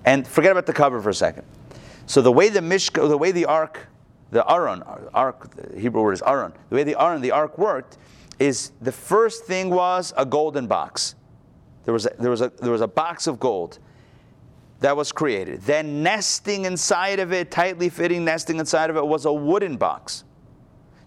and 0.04 0.26
forget 0.26 0.52
about 0.52 0.66
the 0.66 0.72
cover 0.72 1.00
for 1.00 1.10
a 1.10 1.14
second. 1.14 1.44
So 2.06 2.20
the 2.20 2.32
way 2.32 2.50
the 2.50 2.60
mishka, 2.60 3.06
the 3.08 3.16
way 3.16 3.32
the 3.32 3.46
ark, 3.46 3.88
the 4.30 4.48
aron, 4.50 4.82
ark, 5.14 5.54
the 5.54 5.80
Hebrew 5.80 6.02
word 6.02 6.12
is 6.12 6.22
aron. 6.22 6.52
The 6.68 6.76
way 6.76 6.84
the 6.84 7.00
aron, 7.00 7.22
the 7.22 7.30
ark 7.30 7.56
worked, 7.56 7.98
is 8.38 8.72
the 8.80 8.92
first 8.92 9.44
thing 9.44 9.70
was 9.70 10.12
a 10.16 10.26
golden 10.26 10.66
box. 10.66 11.14
There 11.84 11.94
was 11.94 12.06
a, 12.06 12.12
there 12.18 12.30
was 12.30 12.40
a, 12.40 12.52
there 12.60 12.72
was 12.72 12.80
a 12.80 12.88
box 12.88 13.26
of 13.26 13.40
gold 13.40 13.78
that 14.84 14.98
was 14.98 15.12
created. 15.12 15.62
Then 15.62 16.02
nesting 16.02 16.66
inside 16.66 17.18
of 17.18 17.32
it, 17.32 17.50
tightly 17.50 17.88
fitting 17.88 18.22
nesting 18.22 18.58
inside 18.58 18.90
of 18.90 18.98
it, 18.98 19.06
was 19.06 19.24
a 19.24 19.32
wooden 19.32 19.78
box. 19.78 20.24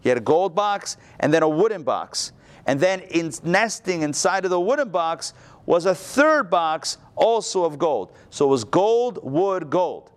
You 0.01 0.09
had 0.09 0.17
a 0.17 0.21
gold 0.21 0.55
box 0.55 0.97
and 1.19 1.31
then 1.31 1.43
a 1.43 1.47
wooden 1.47 1.83
box. 1.83 2.31
And 2.65 2.79
then 2.79 3.01
in 3.01 3.31
nesting 3.43 4.01
inside 4.01 4.45
of 4.45 4.49
the 4.49 4.59
wooden 4.59 4.89
box 4.89 5.35
was 5.67 5.85
a 5.85 5.93
third 5.93 6.49
box 6.49 6.97
also 7.15 7.65
of 7.65 7.77
gold. 7.77 8.13
So 8.31 8.45
it 8.45 8.49
was 8.49 8.63
gold, 8.63 9.19
wood, 9.21 9.69
gold. 9.69 10.09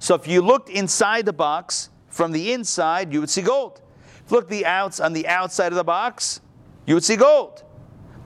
So 0.00 0.16
if 0.16 0.26
you 0.26 0.42
looked 0.42 0.68
inside 0.68 1.26
the 1.26 1.32
box 1.32 1.90
from 2.08 2.32
the 2.32 2.52
inside, 2.52 3.12
you 3.12 3.20
would 3.20 3.30
see 3.30 3.42
gold. 3.42 3.80
If 4.24 4.32
you 4.32 4.38
looked 4.38 4.50
the 4.50 4.66
outs 4.66 4.98
on 4.98 5.12
the 5.12 5.28
outside 5.28 5.68
of 5.68 5.76
the 5.76 5.84
box, 5.84 6.40
you 6.84 6.94
would 6.94 7.04
see 7.04 7.14
gold. 7.14 7.62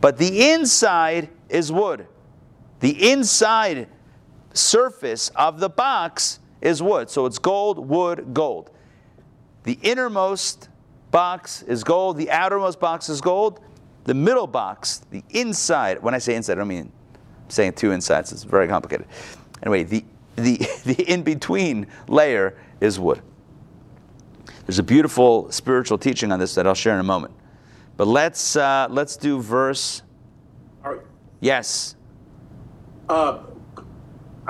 But 0.00 0.16
the 0.16 0.50
inside 0.50 1.28
is 1.50 1.70
wood. 1.70 2.06
The 2.80 3.10
inside 3.10 3.88
surface 4.58 5.30
of 5.30 5.60
the 5.60 5.68
box 5.68 6.40
is 6.60 6.82
wood. 6.82 7.08
So 7.08 7.26
it's 7.26 7.38
gold, 7.38 7.78
wood, 7.88 8.34
gold. 8.34 8.70
The 9.64 9.78
innermost 9.82 10.68
box 11.10 11.62
is 11.62 11.84
gold, 11.84 12.16
the 12.16 12.30
outermost 12.30 12.80
box 12.80 13.08
is 13.08 13.20
gold. 13.20 13.60
The 14.04 14.14
middle 14.14 14.46
box, 14.46 15.02
the 15.10 15.22
inside, 15.30 16.02
when 16.02 16.14
I 16.14 16.18
say 16.18 16.34
inside, 16.34 16.54
I 16.54 16.56
don't 16.56 16.68
mean 16.68 16.90
I'm 17.44 17.50
saying 17.50 17.74
two 17.74 17.92
insides, 17.92 18.32
it's 18.32 18.44
very 18.44 18.66
complicated. 18.66 19.06
Anyway, 19.62 19.84
the, 19.84 20.04
the, 20.36 20.56
the 20.84 21.02
in 21.02 21.22
between 21.22 21.86
layer 22.08 22.56
is 22.80 22.98
wood. 22.98 23.22
There's 24.66 24.78
a 24.78 24.82
beautiful 24.82 25.50
spiritual 25.50 25.98
teaching 25.98 26.32
on 26.32 26.38
this 26.38 26.54
that 26.54 26.66
I'll 26.66 26.74
share 26.74 26.94
in 26.94 27.00
a 27.00 27.04
moment. 27.04 27.34
But 27.96 28.06
let's, 28.06 28.56
uh, 28.56 28.86
let's 28.90 29.16
do 29.16 29.40
verse. 29.40 30.02
Yes. 31.40 31.96
Uh, 33.08 33.40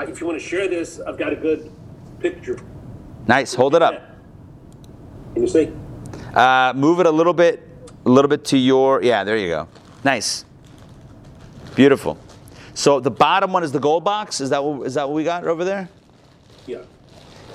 if 0.07 0.21
you 0.21 0.27
want 0.27 0.41
to 0.41 0.47
share 0.47 0.69
this, 0.69 1.01
I've 1.01 1.19
got 1.19 1.33
a 1.33 1.37
good 1.37 1.73
picture. 2.21 2.59
Nice. 3.27 3.55
Hold 3.55 3.75
it 3.75 3.83
up. 3.83 4.03
Can 5.35 5.43
you 5.43 5.49
see? 5.49 5.73
Uh, 6.35 6.73
move 6.75 7.01
it 7.01 7.07
a 7.07 7.11
little 7.11 7.33
bit, 7.33 7.67
a 8.05 8.09
little 8.09 8.29
bit 8.29 8.45
to 8.47 8.59
your. 8.59 9.03
Yeah, 9.03 9.25
there 9.25 9.37
you 9.37 9.49
go. 9.49 9.69
Nice. 10.05 10.45
Beautiful. 11.75 12.19
So 12.75 13.01
the 13.01 13.11
bottom 13.11 13.53
one 13.53 13.65
is 13.65 13.73
the 13.73 13.81
gold 13.81 14.05
box. 14.05 14.41
Is 14.41 14.51
that 14.51 14.63
what, 14.63 14.87
is 14.87 14.95
that 14.95 15.09
what 15.09 15.15
we 15.15 15.25
got 15.25 15.45
over 15.45 15.65
there? 15.65 15.89
Yeah. 16.67 16.79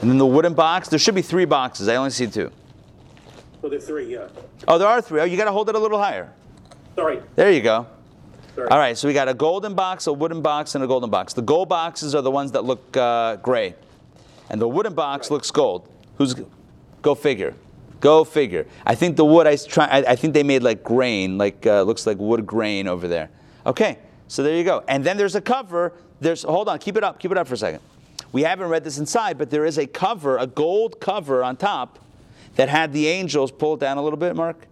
And 0.01 0.09
then 0.09 0.17
the 0.17 0.25
wooden 0.25 0.53
box. 0.53 0.89
There 0.89 0.99
should 0.99 1.15
be 1.15 1.21
three 1.21 1.45
boxes. 1.45 1.87
I 1.87 1.95
only 1.95 2.09
see 2.09 2.27
two. 2.27 2.51
So 3.61 3.69
there's 3.69 3.85
three. 3.85 4.11
Yeah. 4.11 4.27
Oh, 4.67 4.77
there 4.77 4.87
are 4.87 5.01
three. 5.01 5.21
Oh, 5.21 5.23
you 5.23 5.37
got 5.37 5.45
to 5.45 5.51
hold 5.51 5.69
it 5.69 5.75
a 5.75 5.79
little 5.79 5.99
higher. 5.99 6.31
Sorry. 6.95 7.21
There 7.35 7.51
you 7.51 7.61
go. 7.61 7.87
Sorry. 8.55 8.67
All 8.69 8.77
right. 8.77 8.97
So 8.97 9.07
we 9.07 9.13
got 9.13 9.27
a 9.27 9.33
golden 9.33 9.73
box, 9.73 10.07
a 10.07 10.13
wooden 10.13 10.41
box, 10.41 10.75
and 10.75 10.83
a 10.83 10.87
golden 10.87 11.09
box. 11.09 11.33
The 11.33 11.41
gold 11.41 11.69
boxes 11.69 12.13
are 12.15 12.21
the 12.21 12.31
ones 12.31 12.51
that 12.51 12.63
look 12.63 12.95
uh, 12.95 13.37
gray, 13.37 13.75
and 14.49 14.61
the 14.61 14.67
wooden 14.67 14.93
box 14.93 15.31
looks 15.31 15.51
gold. 15.51 15.89
Who's? 16.17 16.35
Go 17.01 17.15
figure. 17.15 17.55
Go 17.99 18.23
figure. 18.23 18.65
I 18.85 18.95
think 18.95 19.17
the 19.17 19.25
wood. 19.25 19.47
I 19.47 19.55
try. 19.55 19.85
I, 19.85 19.97
I 20.11 20.15
think 20.15 20.33
they 20.33 20.43
made 20.43 20.63
like 20.63 20.83
grain, 20.83 21.37
like 21.37 21.65
uh, 21.65 21.83
looks 21.83 22.05
like 22.05 22.17
wood 22.17 22.45
grain 22.45 22.87
over 22.87 23.07
there. 23.07 23.29
Okay. 23.65 23.97
So 24.27 24.43
there 24.43 24.55
you 24.55 24.63
go. 24.63 24.83
And 24.87 25.03
then 25.03 25.17
there's 25.17 25.35
a 25.35 25.41
cover. 25.41 25.93
There's 26.19 26.43
hold 26.43 26.69
on. 26.69 26.79
Keep 26.79 26.97
it 26.97 27.03
up. 27.03 27.19
Keep 27.19 27.31
it 27.31 27.37
up 27.37 27.47
for 27.47 27.53
a 27.55 27.57
second. 27.57 27.81
We 28.31 28.41
haven't 28.43 28.69
read 28.69 28.83
this 28.83 28.97
inside, 28.97 29.37
but 29.37 29.51
there 29.51 29.63
is 29.65 29.77
a 29.77 29.85
cover, 29.85 30.37
a 30.37 30.47
gold 30.47 30.99
cover 30.99 31.43
on 31.43 31.55
top, 31.55 31.99
that 32.55 32.67
had 32.67 32.91
the 32.91 33.07
angels 33.07 33.51
pull 33.51 33.75
it 33.75 33.79
down 33.79 33.97
a 33.97 34.03
little 34.03 34.17
bit. 34.17 34.35
Mark. 34.35 34.67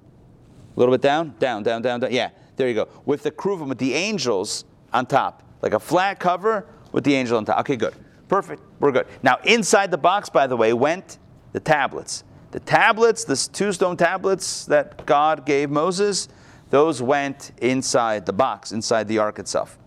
A 0.76 0.80
little 0.80 0.94
bit 0.94 1.02
down, 1.02 1.36
down, 1.38 1.64
down, 1.64 1.82
down, 1.82 2.00
down. 2.00 2.12
Yeah, 2.12 2.30
there 2.62 2.70
you 2.70 2.76
go. 2.76 2.88
With 3.06 3.24
the 3.24 3.32
cruvim, 3.32 3.70
with 3.70 3.80
the 3.80 3.96
angels 3.96 4.66
on 4.94 5.08
top, 5.08 5.42
like 5.64 5.74
a 5.74 5.80
flat 5.80 6.20
cover 6.20 6.68
with 6.92 7.04
the 7.04 7.16
angel 7.16 7.38
on 7.38 7.46
top. 7.46 7.60
Okay, 7.62 7.76
good, 7.76 7.96
perfect. 8.28 8.62
We're 8.80 8.92
good. 8.92 9.08
Now 9.24 9.40
inside 9.46 9.90
the 9.90 9.98
box, 9.98 10.30
by 10.30 10.46
the 10.46 10.56
way, 10.56 10.72
went 10.72 11.18
the 11.54 11.60
tablets. 11.60 12.24
The 12.52 12.60
tablets, 12.60 13.24
the 13.24 13.36
two 13.52 13.74
stone 13.74 13.98
tablets 13.98 14.66
that 14.66 15.08
God 15.08 15.44
gave 15.44 15.72
Moses, 15.72 16.30
those 16.70 17.02
went 17.02 17.52
inside 17.64 18.28
the 18.28 18.34
box, 18.34 18.72
inside 18.72 19.08
the 19.08 19.18
ark 19.18 19.40
itself. 19.40 19.80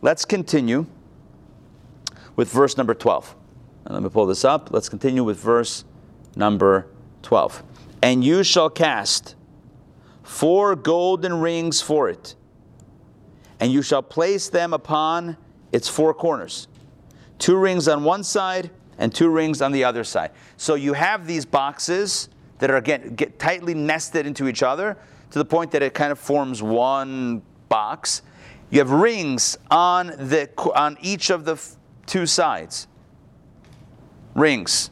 Let's 0.00 0.24
continue 0.24 0.86
with 2.36 2.52
verse 2.52 2.76
number 2.76 2.94
12. 2.94 3.34
And 3.84 3.94
let 3.94 4.02
me 4.04 4.10
pull 4.10 4.26
this 4.26 4.44
up. 4.44 4.70
Let's 4.70 4.88
continue 4.88 5.24
with 5.24 5.38
verse 5.38 5.84
number 6.36 6.86
12. 7.22 7.64
And 8.00 8.22
you 8.22 8.44
shall 8.44 8.70
cast 8.70 9.34
four 10.22 10.76
golden 10.76 11.40
rings 11.40 11.80
for 11.80 12.08
it, 12.08 12.34
and 13.60 13.72
you 13.72 13.82
shall 13.82 14.02
place 14.02 14.48
them 14.48 14.72
upon 14.72 15.36
its 15.72 15.88
four 15.88 16.12
corners 16.14 16.68
two 17.42 17.56
rings 17.56 17.88
on 17.88 18.04
one 18.04 18.22
side 18.22 18.70
and 18.98 19.12
two 19.12 19.28
rings 19.28 19.60
on 19.60 19.72
the 19.72 19.82
other 19.82 20.04
side. 20.04 20.30
So 20.56 20.76
you 20.76 20.92
have 20.92 21.26
these 21.26 21.44
boxes 21.44 22.28
that 22.58 22.70
are 22.70 22.76
again 22.76 23.16
get 23.16 23.38
tightly 23.38 23.74
nested 23.74 24.26
into 24.26 24.46
each 24.46 24.62
other 24.62 24.96
to 25.32 25.38
the 25.38 25.44
point 25.44 25.72
that 25.72 25.82
it 25.82 25.92
kind 25.92 26.12
of 26.12 26.18
forms 26.20 26.62
one 26.62 27.42
box. 27.68 28.22
You 28.70 28.78
have 28.78 28.92
rings 28.92 29.58
on 29.70 30.06
the 30.06 30.48
on 30.76 30.96
each 31.00 31.30
of 31.30 31.44
the 31.44 31.54
f- 31.54 31.76
two 32.06 32.26
sides. 32.26 32.86
Rings. 34.34 34.90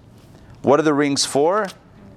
What 0.63 0.81
are 0.81 0.83
the 0.83 0.93
rings 0.93 1.25
for? 1.25 1.67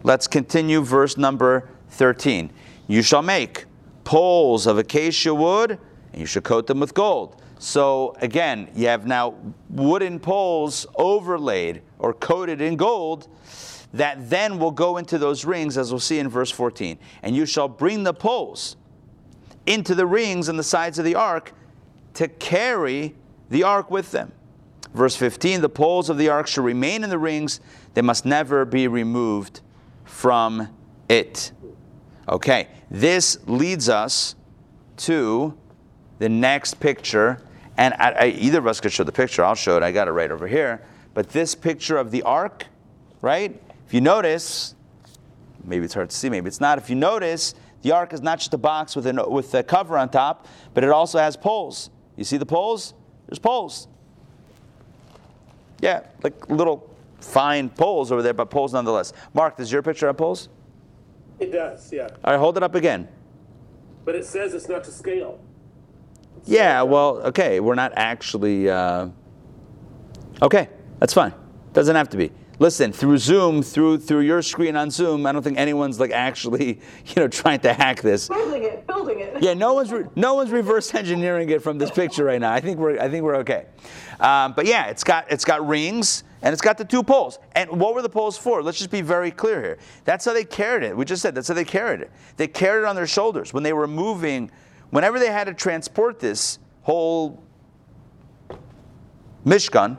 Let's 0.01 0.27
continue 0.27 0.81
verse 0.81 1.15
number 1.15 1.69
13. 1.89 2.51
You 2.93 3.01
shall 3.01 3.23
make 3.23 3.65
poles 4.03 4.67
of 4.67 4.77
acacia 4.77 5.33
wood, 5.33 5.79
and 6.11 6.21
you 6.21 6.27
shall 6.27 6.43
coat 6.43 6.67
them 6.67 6.79
with 6.79 6.93
gold. 6.93 7.41
So 7.57 8.15
again, 8.19 8.69
you 8.75 8.85
have 8.85 9.07
now 9.07 9.33
wooden 9.71 10.19
poles 10.19 10.85
overlaid 10.93 11.81
or 11.97 12.13
coated 12.13 12.61
in 12.61 12.75
gold 12.75 13.29
that 13.93 14.29
then 14.29 14.59
will 14.59 14.69
go 14.69 14.97
into 14.97 15.17
those 15.17 15.43
rings, 15.43 15.75
as 15.75 15.91
we'll 15.91 15.99
see 15.99 16.19
in 16.19 16.29
verse 16.29 16.51
14. 16.51 16.99
And 17.23 17.35
you 17.35 17.47
shall 17.47 17.67
bring 17.67 18.03
the 18.03 18.13
poles 18.13 18.75
into 19.65 19.95
the 19.95 20.05
rings 20.05 20.47
on 20.47 20.57
the 20.57 20.61
sides 20.61 20.99
of 20.99 21.05
the 21.05 21.15
ark 21.15 21.51
to 22.13 22.27
carry 22.27 23.15
the 23.49 23.63
ark 23.63 23.89
with 23.89 24.11
them. 24.11 24.31
Verse 24.93 25.15
15 25.15 25.61
the 25.61 25.69
poles 25.69 26.11
of 26.11 26.19
the 26.19 26.29
ark 26.29 26.45
shall 26.45 26.63
remain 26.63 27.03
in 27.03 27.09
the 27.09 27.17
rings, 27.17 27.59
they 27.95 28.03
must 28.03 28.23
never 28.23 28.65
be 28.65 28.87
removed 28.87 29.61
from 30.05 30.69
it. 31.09 31.53
Okay, 32.27 32.69
this 32.93 33.39
leads 33.47 33.89
us 33.89 34.35
to 34.97 35.57
the 36.19 36.29
next 36.29 36.79
picture. 36.79 37.41
And 37.75 37.95
I, 37.95 38.11
I, 38.11 38.25
either 38.27 38.59
of 38.59 38.67
us 38.67 38.79
could 38.79 38.93
show 38.93 39.03
the 39.03 39.11
picture. 39.11 39.43
I'll 39.43 39.55
show 39.55 39.75
it. 39.75 39.83
I 39.83 39.91
got 39.91 40.07
it 40.07 40.11
right 40.11 40.31
over 40.31 40.47
here. 40.47 40.85
But 41.15 41.29
this 41.29 41.55
picture 41.55 41.97
of 41.97 42.11
the 42.11 42.21
ark, 42.21 42.67
right? 43.21 43.59
If 43.87 43.93
you 43.95 43.99
notice, 43.99 44.75
maybe 45.63 45.85
it's 45.85 45.95
hard 45.95 46.11
to 46.11 46.15
see, 46.15 46.29
maybe 46.29 46.47
it's 46.47 46.61
not. 46.61 46.77
If 46.77 46.89
you 46.89 46.95
notice, 46.95 47.55
the 47.81 47.91
ark 47.91 48.13
is 48.13 48.21
not 48.21 48.37
just 48.37 48.53
a 48.53 48.59
box 48.59 48.95
with, 48.95 49.07
an, 49.07 49.19
with 49.27 49.53
a 49.55 49.63
cover 49.63 49.97
on 49.97 50.09
top, 50.09 50.47
but 50.75 50.83
it 50.83 50.91
also 50.91 51.17
has 51.17 51.35
poles. 51.35 51.89
You 52.15 52.23
see 52.23 52.37
the 52.37 52.45
poles? 52.45 52.93
There's 53.25 53.39
poles. 53.39 53.87
Yeah, 55.81 56.01
like 56.21 56.47
little 56.47 56.95
fine 57.19 57.69
poles 57.69 58.11
over 58.11 58.21
there, 58.21 58.33
but 58.33 58.51
poles 58.51 58.73
nonetheless. 58.73 59.13
Mark, 59.33 59.57
does 59.57 59.71
your 59.71 59.81
picture 59.81 60.05
have 60.07 60.17
poles? 60.17 60.47
It 61.43 61.51
does. 61.51 61.91
Yeah. 61.91 62.07
All 62.23 62.31
right, 62.31 62.39
hold 62.39 62.55
it 62.55 62.63
up 62.63 62.73
again. 62.73 63.09
But 64.05 64.15
it 64.15 64.25
says 64.25 64.53
it's 64.53 64.69
not 64.69 64.85
to 64.85 64.91
scale. 64.91 65.39
Yeah, 66.45 66.83
well, 66.83 67.17
okay, 67.27 67.59
we're 67.59 67.75
not 67.75 67.91
actually. 67.95 68.69
Uh, 68.69 69.09
okay, 70.41 70.69
that's 70.99 71.13
fine. 71.13 71.33
Doesn't 71.73 71.95
have 71.95 72.09
to 72.09 72.17
be. 72.17 72.31
Listen, 72.59 72.93
through 72.93 73.17
Zoom, 73.17 73.61
through 73.61 73.97
through 73.97 74.21
your 74.21 74.41
screen 74.41 74.77
on 74.77 74.89
Zoom, 74.89 75.25
I 75.25 75.33
don't 75.33 75.41
think 75.41 75.57
anyone's 75.57 75.99
like 75.99 76.11
actually, 76.11 76.79
you 77.05 77.13
know, 77.17 77.27
trying 77.27 77.59
to 77.61 77.73
hack 77.73 78.01
this. 78.01 78.29
Building 78.29 78.63
it, 78.63 78.87
building 78.87 79.19
it. 79.19 79.41
Yeah, 79.41 79.53
no 79.53 79.73
one's 79.73 79.91
re- 79.91 80.05
no 80.15 80.35
one's 80.35 80.51
reverse 80.51 80.93
engineering 80.93 81.49
it 81.49 81.61
from 81.61 81.77
this 81.77 81.91
picture 81.91 82.23
right 82.23 82.39
now. 82.39 82.53
I 82.53 82.61
think 82.61 82.77
we're 82.77 82.99
I 82.99 83.09
think 83.09 83.23
we're 83.23 83.37
okay. 83.37 83.65
Um, 84.19 84.53
but 84.53 84.65
yeah, 84.65 84.85
it's 84.85 85.03
got 85.03 85.29
it's 85.29 85.43
got 85.43 85.67
rings 85.67 86.23
and 86.43 86.51
it's 86.51 86.61
got 86.61 86.77
the 86.77 86.85
two 86.85 87.01
poles. 87.01 87.39
And 87.53 87.69
what 87.79 87.95
were 87.95 88.01
the 88.01 88.09
poles 88.09 88.37
for? 88.37 88.61
Let's 88.61 88.77
just 88.77 88.91
be 88.91 89.01
very 89.01 89.31
clear 89.31 89.61
here. 89.61 89.79
That's 90.03 90.25
how 90.25 90.33
they 90.33 90.43
carried 90.43 90.83
it. 90.83 90.95
We 90.95 91.05
just 91.05 91.21
said 91.21 91.33
that's 91.33 91.47
how 91.47 91.53
they 91.53 91.63
carried 91.63 92.01
it. 92.01 92.11
They 92.35 92.47
carried 92.47 92.81
it 92.81 92.85
on 92.85 92.95
their 92.95 93.07
shoulders 93.07 93.53
when 93.53 93.63
they 93.63 93.73
were 93.73 93.87
moving. 93.87 94.51
Whenever 94.89 95.19
they 95.19 95.31
had 95.31 95.45
to 95.45 95.53
transport 95.53 96.19
this 96.19 96.59
whole 96.81 97.41
Mishkan, 99.45 99.97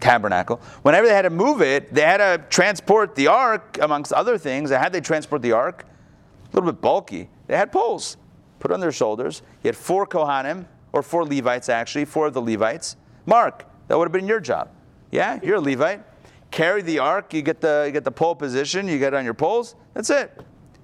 tabernacle. 0.00 0.60
Whenever 0.82 1.06
they 1.06 1.14
had 1.14 1.22
to 1.22 1.30
move 1.30 1.60
it, 1.60 1.92
they 1.92 2.02
had 2.02 2.18
to 2.18 2.42
transport 2.48 3.14
the 3.14 3.26
ark, 3.26 3.78
amongst 3.80 4.12
other 4.12 4.38
things. 4.38 4.70
And 4.70 4.82
how 4.82 4.88
they 4.88 5.00
transport 5.00 5.42
the 5.42 5.52
ark? 5.52 5.84
A 5.84 6.56
little 6.56 6.72
bit 6.72 6.80
bulky. 6.80 7.28
They 7.46 7.56
had 7.56 7.70
poles 7.70 8.16
put 8.58 8.72
on 8.72 8.80
their 8.80 8.92
shoulders. 8.92 9.42
You 9.62 9.68
had 9.68 9.76
four 9.76 10.06
Kohanim, 10.06 10.66
or 10.92 11.02
four 11.02 11.24
Levites 11.24 11.68
actually, 11.68 12.06
four 12.06 12.26
of 12.26 12.34
the 12.34 12.42
Levites. 12.42 12.96
Mark, 13.26 13.66
that 13.88 13.98
would 13.98 14.06
have 14.06 14.12
been 14.12 14.26
your 14.26 14.40
job. 14.40 14.70
Yeah, 15.10 15.38
you're 15.42 15.56
a 15.56 15.60
Levite. 15.60 16.02
Carry 16.50 16.82
the 16.82 16.98
ark, 16.98 17.34
you 17.34 17.42
get 17.42 17.60
the 17.60 17.84
you 17.86 17.92
get 17.92 18.04
the 18.04 18.10
pole 18.10 18.34
position, 18.34 18.88
you 18.88 18.98
get 18.98 19.12
it 19.12 19.16
on 19.16 19.24
your 19.24 19.34
poles. 19.34 19.74
That's 19.94 20.10
it. 20.10 20.40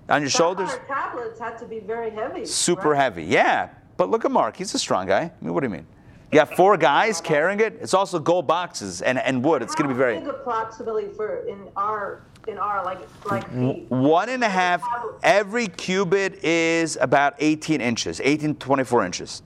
On 0.08 0.20
your 0.20 0.30
shoulders. 0.30 0.70
Sapphire 0.70 0.86
tablets 0.86 1.40
had 1.40 1.58
to 1.58 1.64
be 1.64 1.80
very 1.80 2.10
heavy. 2.10 2.44
Super 2.44 2.90
right? 2.90 3.00
heavy. 3.00 3.24
Yeah. 3.24 3.70
But 3.96 4.10
look 4.10 4.24
at 4.24 4.30
Mark. 4.30 4.56
He's 4.56 4.74
a 4.74 4.78
strong 4.78 5.06
guy. 5.06 5.20
I 5.22 5.44
mean, 5.44 5.54
what 5.54 5.60
do 5.60 5.66
you 5.66 5.72
mean? 5.72 5.86
You 6.34 6.40
got 6.40 6.56
four 6.56 6.76
guys 6.76 7.20
carrying 7.20 7.60
it. 7.60 7.78
It's 7.80 7.94
also 7.94 8.18
gold 8.18 8.46
boxes 8.46 9.02
and, 9.02 9.18
and 9.18 9.44
wood. 9.44 9.62
It's 9.62 9.74
going 9.76 9.88
to 9.88 9.94
be 9.94 9.96
very. 9.96 10.16
How 10.16 10.20
big 10.20 10.28
approximately 10.30 11.08
for 11.16 11.46
in 11.46 11.68
our 11.76 12.22
in 12.48 12.58
our 12.58 12.84
like 12.84 12.98
like 13.30 13.48
feet? 13.52 13.88
One 13.88 14.28
and 14.28 14.42
a 14.42 14.48
half, 14.48 14.82
every 15.22 15.68
cubit 15.68 16.42
is 16.44 16.98
about 17.00 17.34
18 17.38 17.80
inches, 17.80 18.20
18 18.22 18.54
to 18.54 18.58
24 18.58 19.06
inches. 19.06 19.42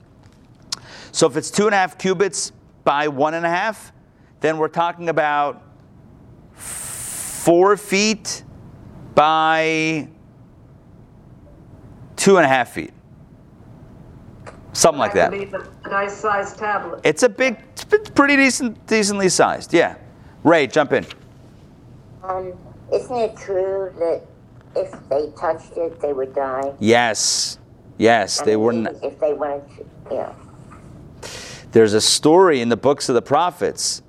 So 1.12 1.26
if 1.26 1.36
it's 1.36 1.50
two 1.50 1.66
and 1.66 1.74
a 1.74 1.78
half 1.78 1.98
cubits 1.98 2.52
by 2.84 3.08
one 3.08 3.34
and 3.34 3.44
a 3.44 3.50
half, 3.50 3.92
then 4.40 4.58
we're 4.58 4.68
talking 4.68 5.08
about 5.08 5.62
four 6.54 7.76
feet 7.76 8.44
by 9.14 10.08
two 12.16 12.36
and 12.36 12.44
a 12.44 12.48
half 12.48 12.72
feet. 12.72 12.92
Something 14.72 14.98
like 15.00 15.14
that. 15.14 15.32
Had 15.32 15.50
to 15.50 15.58
be 15.58 15.66
A 15.84 15.88
nice 15.88 16.16
sized 16.16 16.58
tablet. 16.58 17.00
It's 17.02 17.22
a 17.24 17.28
big, 17.28 17.58
it's 17.72 18.10
pretty 18.10 18.36
decent, 18.36 18.86
decently 18.86 19.28
sized. 19.28 19.72
Yeah. 19.74 19.96
Ray, 20.44 20.66
jump 20.66 20.92
in. 20.92 21.04
Um, 22.22 22.52
isn't 22.92 23.16
it 23.16 23.36
true 23.36 23.92
that 23.98 24.22
if 24.76 24.92
they 25.08 25.30
touched 25.40 25.76
it, 25.76 26.00
they 26.00 26.12
would 26.12 26.34
die? 26.34 26.72
Yes. 26.78 27.58
Yes, 27.96 28.40
I 28.40 28.44
they 28.44 28.56
mean, 28.56 28.60
were. 28.64 28.72
Not, 28.72 28.94
If 29.02 29.18
they 29.18 29.32
wanted 29.32 29.62
to, 29.76 30.14
yeah. 30.14 30.32
there's 31.72 31.94
a 31.94 32.00
story 32.00 32.60
in 32.60 32.68
the 32.68 32.76
books 32.76 33.08
of 33.08 33.16
the 33.16 33.22
prophets 33.22 34.02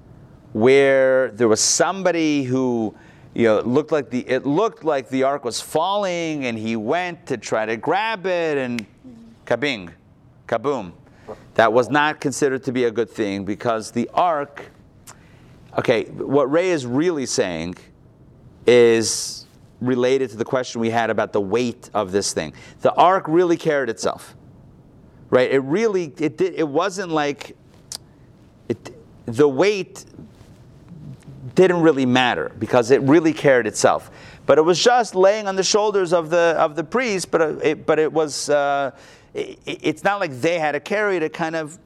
where 0.53 1.31
there 1.31 1.47
was 1.47 1.61
somebody 1.61 2.43
who 2.43 2.95
you 3.33 3.43
know 3.43 3.61
looked 3.61 3.91
like 3.91 4.09
the 4.09 4.27
it 4.27 4.45
looked 4.45 4.83
like 4.83 5.09
the 5.09 5.23
ark 5.23 5.45
was 5.45 5.61
falling 5.61 6.45
and 6.45 6.57
he 6.57 6.75
went 6.75 7.25
to 7.27 7.37
try 7.37 7.65
to 7.65 7.77
grab 7.77 8.25
it 8.25 8.57
and 8.57 8.85
kabing 9.45 9.89
kaboom. 10.47 10.93
That 11.55 11.73
was 11.73 11.89
not 11.89 12.19
considered 12.19 12.63
to 12.63 12.71
be 12.71 12.85
a 12.85 12.91
good 12.91 13.09
thing 13.09 13.45
because 13.45 13.91
the 13.91 14.09
ark 14.13 14.71
okay 15.77 16.05
what 16.05 16.51
ray 16.51 16.71
is 16.71 16.85
really 16.85 17.25
saying 17.25 17.75
is 18.65 19.45
related 19.81 20.29
to 20.29 20.35
the 20.35 20.45
question 20.45 20.81
we 20.81 20.89
had 20.89 21.09
about 21.09 21.31
the 21.31 21.41
weight 21.41 21.89
of 21.93 22.11
this 22.11 22.33
thing. 22.33 22.53
The 22.81 22.93
ark 22.93 23.25
really 23.27 23.57
carried 23.57 23.89
itself 23.89 24.35
right? 25.29 25.51
It 25.51 25.59
really 25.59 26.13
it 26.19 26.37
did 26.37 26.53
it 26.55 26.67
wasn't 26.67 27.11
like 27.11 27.55
it 28.67 28.95
the 29.25 29.47
weight 29.47 30.05
didn't 31.55 31.81
really 31.81 32.05
matter 32.05 32.51
because 32.59 32.91
it 32.91 33.01
really 33.03 33.33
carried 33.33 33.67
itself 33.67 34.11
but 34.45 34.57
it 34.57 34.61
was 34.61 34.81
just 34.81 35.15
laying 35.15 35.47
on 35.47 35.55
the 35.55 35.63
shoulders 35.63 36.11
of 36.13 36.29
the 36.29 36.55
of 36.57 36.75
the 36.75 36.83
priest 36.83 37.31
but 37.31 37.41
it, 37.63 37.85
but 37.85 37.99
it 37.99 38.11
was 38.11 38.49
uh, 38.49 38.91
it, 39.33 39.59
it's 39.65 40.03
not 40.03 40.19
like 40.19 40.31
they 40.41 40.59
had 40.59 40.73
to 40.73 40.79
carry 40.79 41.17
it 41.17 41.23
it 41.23 41.33
kind 41.33 41.55
of 41.55 41.79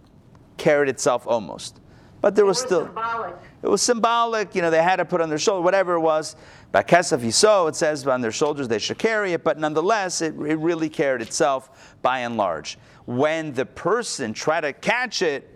carried 0.57 0.89
itself 0.89 1.27
almost 1.27 1.79
but 2.23 2.35
there 2.35 2.45
was 2.45 2.63
Or 2.63 2.67
still 2.67 2.85
symbolic. 2.85 3.35
it 3.61 3.67
was 3.67 3.81
symbolic, 3.81 4.55
you 4.55 4.61
know, 4.61 4.69
they 4.69 4.81
had 4.81 4.95
to 4.95 5.03
put 5.03 5.19
on 5.19 5.27
their 5.27 5.37
shoulder, 5.37 5.61
whatever 5.61 5.95
it 5.95 5.99
was. 5.99 6.37
By 6.71 6.81
Kesef 6.81 7.19
Yisrael, 7.19 7.67
it 7.67 7.75
says 7.75 8.07
on 8.07 8.21
their 8.21 8.31
shoulders 8.31 8.69
they 8.69 8.79
should 8.79 8.97
carry 8.97 9.33
it, 9.33 9.43
but 9.43 9.59
nonetheless, 9.59 10.21
it, 10.21 10.33
it 10.35 10.55
really 10.55 10.87
carried 10.87 11.21
itself 11.21 11.97
by 12.01 12.19
and 12.19 12.37
large. 12.37 12.77
When 13.07 13.51
the 13.51 13.65
person 13.65 14.31
tried 14.31 14.61
to 14.61 14.71
catch 14.71 15.21
it, 15.21 15.52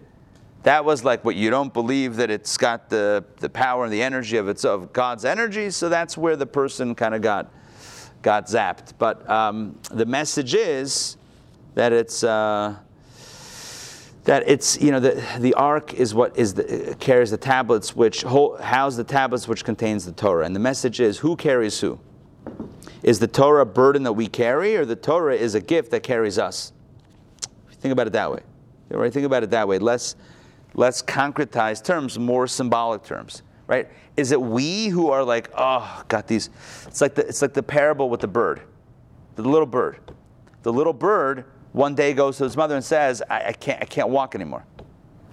that 0.68 0.84
was 0.84 1.06
like 1.06 1.24
what 1.24 1.38
you 1.38 1.50
don't 1.50 1.74
believe 1.74 2.18
that 2.18 2.30
it's 2.30 2.58
got 2.58 2.90
the, 2.90 3.24
the 3.38 3.48
power 3.48 3.86
and 3.86 3.94
the 3.94 4.04
energy 4.04 4.36
of 4.36 4.50
its 4.50 4.66
of 4.66 4.92
God's 4.92 5.24
energy, 5.24 5.70
so 5.70 5.88
that's 5.88 6.18
where 6.18 6.36
the 6.36 6.46
person 6.46 6.94
kind 6.94 7.16
of 7.16 7.22
got 7.22 7.50
got 8.22 8.48
zapped. 8.48 8.92
But 8.98 9.28
um, 9.30 9.80
the 9.92 10.06
message 10.06 10.54
is 10.54 11.16
that 11.76 11.94
it's 11.94 12.22
uh, 12.22 12.76
that 14.26 14.44
it's 14.46 14.78
you 14.82 14.92
know 14.92 15.00
the 15.00 15.24
the 15.40 15.54
ark 15.54 15.94
is 15.94 16.14
what 16.14 16.38
is 16.38 16.56
the, 16.56 16.98
carries 17.00 17.32
the 17.32 17.38
tablets 17.38 17.96
which 17.96 18.24
hold, 18.24 18.60
house 18.60 18.98
the 18.98 19.06
tablets 19.06 19.48
which 19.48 19.64
contains 19.64 20.06
the 20.06 20.12
Torah, 20.12 20.46
and 20.46 20.54
the 20.54 20.60
message 20.60 21.00
is 21.00 21.20
who 21.20 21.38
carries 21.38 21.80
who. 21.80 21.98
Is 23.04 23.20
the 23.20 23.28
Torah 23.28 23.62
a 23.62 23.66
burden 23.66 24.04
that 24.04 24.14
we 24.14 24.28
carry, 24.28 24.76
or 24.76 24.84
the 24.84 24.98
Torah 24.98 25.36
is 25.36 25.56
a 25.56 25.62
gift 25.62 25.92
that 25.92 26.04
carries 26.04 26.38
us? 26.38 26.74
Think 27.80 27.94
about 27.94 28.08
it 28.08 28.14
that 28.14 28.30
way. 28.30 28.42
Right? 28.90 29.14
Think 29.14 29.26
about 29.26 29.44
it 29.44 29.52
that 29.52 29.66
way. 29.66 29.80
Less 29.80 30.18
less 30.74 31.02
concretized 31.02 31.84
terms, 31.84 32.18
more 32.20 32.48
symbolic 32.48 33.04
terms. 33.04 33.44
Right? 33.68 33.90
Is 34.16 34.32
it 34.32 34.42
we 34.42 34.88
who 34.88 35.10
are 35.10 35.24
like, 35.24 35.50
oh, 35.58 36.04
got 36.08 36.28
these? 36.28 36.50
It's 36.86 37.02
like 37.02 37.16
the 37.16 37.28
it's 37.28 37.42
like 37.42 37.54
the 37.54 37.64
parable 37.64 38.10
with 38.10 38.22
the 38.22 38.28
bird, 38.28 38.62
the 39.36 39.44
little 39.44 39.66
bird. 39.68 40.00
The 40.64 40.72
little 40.72 40.94
bird 40.94 41.46
one 41.74 41.94
day 41.94 42.14
goes 42.14 42.38
to 42.38 42.46
his 42.46 42.58
mother 42.58 42.76
and 42.76 42.84
says, 42.84 43.22
I, 43.30 43.48
I 43.50 43.54
can't 43.54 43.82
I 43.82 43.86
can't 43.86 44.10
walk 44.10 44.36
anymore. 44.36 44.66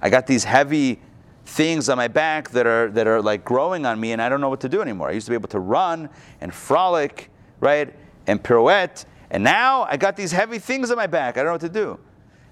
I 0.02 0.10
got 0.10 0.26
these 0.26 0.44
heavy 0.44 1.00
things 1.46 1.88
on 1.88 1.96
my 1.96 2.08
back 2.08 2.50
that 2.50 2.66
are 2.66 2.90
that 2.90 3.06
are 3.06 3.22
like 3.22 3.44
growing 3.44 3.86
on 3.86 4.00
me 4.00 4.12
and 4.12 4.20
I 4.20 4.28
don't 4.28 4.40
know 4.40 4.48
what 4.48 4.60
to 4.60 4.68
do 4.68 4.82
anymore. 4.82 5.08
I 5.08 5.12
used 5.12 5.26
to 5.26 5.30
be 5.30 5.36
able 5.36 5.48
to 5.50 5.60
run 5.60 6.10
and 6.40 6.52
frolic, 6.52 7.30
right? 7.60 7.94
And 8.26 8.42
pirouette. 8.42 9.04
And 9.30 9.42
now 9.42 9.84
I 9.84 9.96
got 9.96 10.16
these 10.16 10.32
heavy 10.32 10.58
things 10.58 10.90
on 10.90 10.96
my 10.96 11.06
back. 11.06 11.36
I 11.36 11.40
don't 11.40 11.46
know 11.46 11.52
what 11.52 11.60
to 11.62 11.68
do. 11.68 11.98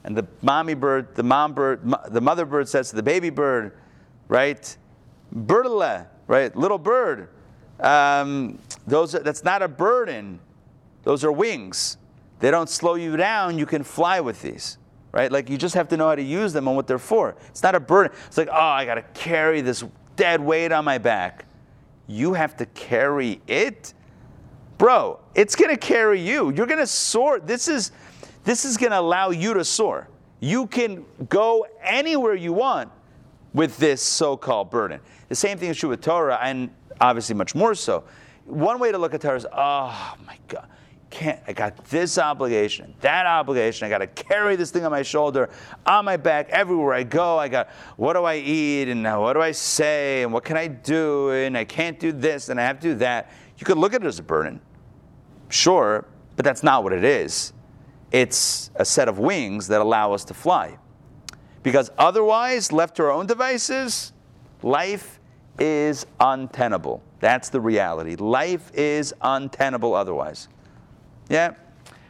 And 0.05 0.17
the 0.17 0.27
mommy 0.43 0.75
bird, 0.75 1.15
the 1.15 1.23
mom 1.23 1.53
bird, 1.53 1.81
the 2.09 2.21
mother 2.21 2.45
bird 2.45 2.69
says 2.69 2.91
to 2.91 2.97
the 2.97 3.03
baby 3.03 3.31
bird, 3.31 3.77
right? 4.29 4.77
Birdle, 5.33 6.07
right? 6.27 6.55
Little 6.57 6.79
bird. 6.79 7.29
Um, 7.81 8.59
those 8.87 9.13
that's 9.13 9.45
not 9.45 9.63
a 9.63 9.69
burden. 9.69 10.41
Those 11.05 11.25
are 11.25 11.33
wings. 11.33 11.97
They 12.41 12.51
don't 12.51 12.69
slow 12.69 12.95
you 12.95 13.17
down. 13.17 13.59
You 13.59 13.67
can 13.67 13.85
fly 13.85 14.21
with 14.21 14.43
these, 14.43 14.79
right? 15.13 15.31
Like 15.31 15.49
you 15.49 15.57
just 15.57 15.75
have 15.75 15.89
to 15.89 15.97
know 15.97 16.09
how 16.09 16.17
to 16.17 16.23
use 16.23 16.53
them 16.53 16.67
and 16.67 16.77
what 16.77 16.87
they're 16.87 16.99
for. 16.99 17.37
It's 17.49 17.63
not 17.63 17.75
a 17.75 17.81
burden. 17.81 18.17
It's 18.27 18.37
like, 18.37 18.49
oh, 18.51 18.55
I 18.55 18.85
got 18.85 18.95
to 18.95 19.03
carry 19.15 19.61
this 19.61 19.85
dead 20.17 20.41
weight 20.41 20.73
on 20.73 20.85
my 20.85 20.99
back. 20.99 21.47
You 22.07 22.35
have 22.35 22.57
to 22.57 22.67
carry 22.67 23.41
it, 23.47 23.95
bro. 24.79 25.21
It's 25.35 25.55
gonna 25.57 25.77
carry 25.77 26.21
you. 26.21 26.51
You're 26.51 26.67
gonna 26.67 26.87
soar. 26.87 27.41
This 27.41 27.69
is, 27.69 27.93
this 28.45 28.65
is 28.65 28.77
gonna 28.77 29.01
allow 29.01 29.31
you 29.31 29.55
to 29.55 29.65
soar. 29.65 30.09
You 30.41 30.67
can 30.67 31.05
go 31.29 31.67
anywhere 31.83 32.35
you 32.35 32.53
want 32.53 32.91
with 33.55 33.77
this 33.77 34.03
so-called 34.03 34.71
burden. 34.71 35.01
The 35.29 35.35
same 35.35 35.59
thing 35.59 35.71
is 35.71 35.77
true 35.77 35.91
with 35.91 36.01
Torah, 36.01 36.39
and 36.43 36.71
obviously 37.01 37.35
much 37.35 37.55
more 37.55 37.75
so. 37.75 38.05
One 38.45 38.79
way 38.79 38.91
to 38.91 38.99
look 38.99 39.15
at 39.15 39.21
Torah 39.21 39.37
is, 39.37 39.47
oh 39.53 40.17
my 40.27 40.39
God, 40.49 40.67
can't 41.11 41.39
I 41.47 41.53
got 41.53 41.85
this 41.85 42.19
obligation, 42.19 42.95
that 43.03 43.27
obligation. 43.27 43.87
I 43.87 43.91
got 43.91 43.99
to 43.99 44.07
carry 44.07 44.57
this 44.57 44.71
thing 44.71 44.85
on 44.85 44.91
my 44.91 45.03
shoulder, 45.03 45.51
on 45.87 46.05
my 46.05 46.17
back, 46.17 46.49
everywhere 46.49 46.95
I 46.95 47.03
go. 47.03 47.39
I 47.39 47.49
got 47.49 47.69
what 47.97 48.15
do 48.15 48.25
I 48.25 48.37
eat 48.37 48.89
and 48.89 49.05
what 49.05 49.35
do 49.35 49.41
I 49.41 49.53
say 49.53 50.23
and 50.23 50.33
what 50.33 50.43
can 50.43 50.57
I 50.57 50.69
do 50.69 51.31
and 51.31 51.57
I 51.57 51.65
can't 51.65 52.01
do 52.01 52.13
this 52.13 52.49
and 52.49 52.59
I 52.59 52.65
have 52.65 52.81
to 52.81 52.89
do 52.89 52.95
that. 52.97 53.31
You 53.59 53.67
could 53.67 53.79
look 53.79 53.95
at 53.95 54.03
it 54.03 54.07
as 54.07 54.19
a 54.19 54.23
burden, 54.23 54.61
sure, 55.51 56.07
but 56.35 56.45
that's 56.45 56.63
not 56.63 56.83
what 56.83 56.93
it 56.93 57.05
is. 57.05 57.53
It's 58.13 58.71
a 58.77 58.85
set 58.85 59.09
of 59.09 59.19
wings 59.19 59.69
that 59.69 59.81
allow 59.81 60.13
us 60.13 60.25
to 60.27 60.35
fly. 60.35 60.79
Because 61.63 61.91
otherwise, 61.97 62.71
left 62.71 62.97
to 62.97 63.05
our 63.05 63.11
own 63.11 63.27
devices, 63.27 64.13
life 64.63 65.19
is 65.59 66.07
untenable. 66.21 67.03
That's 67.21 67.49
the 67.49 67.61
reality. 67.61 68.17
Life 68.17 68.71
is 68.75 69.15
untenable 69.23 69.95
otherwise. 69.95 70.49
Yeah? 71.29 71.55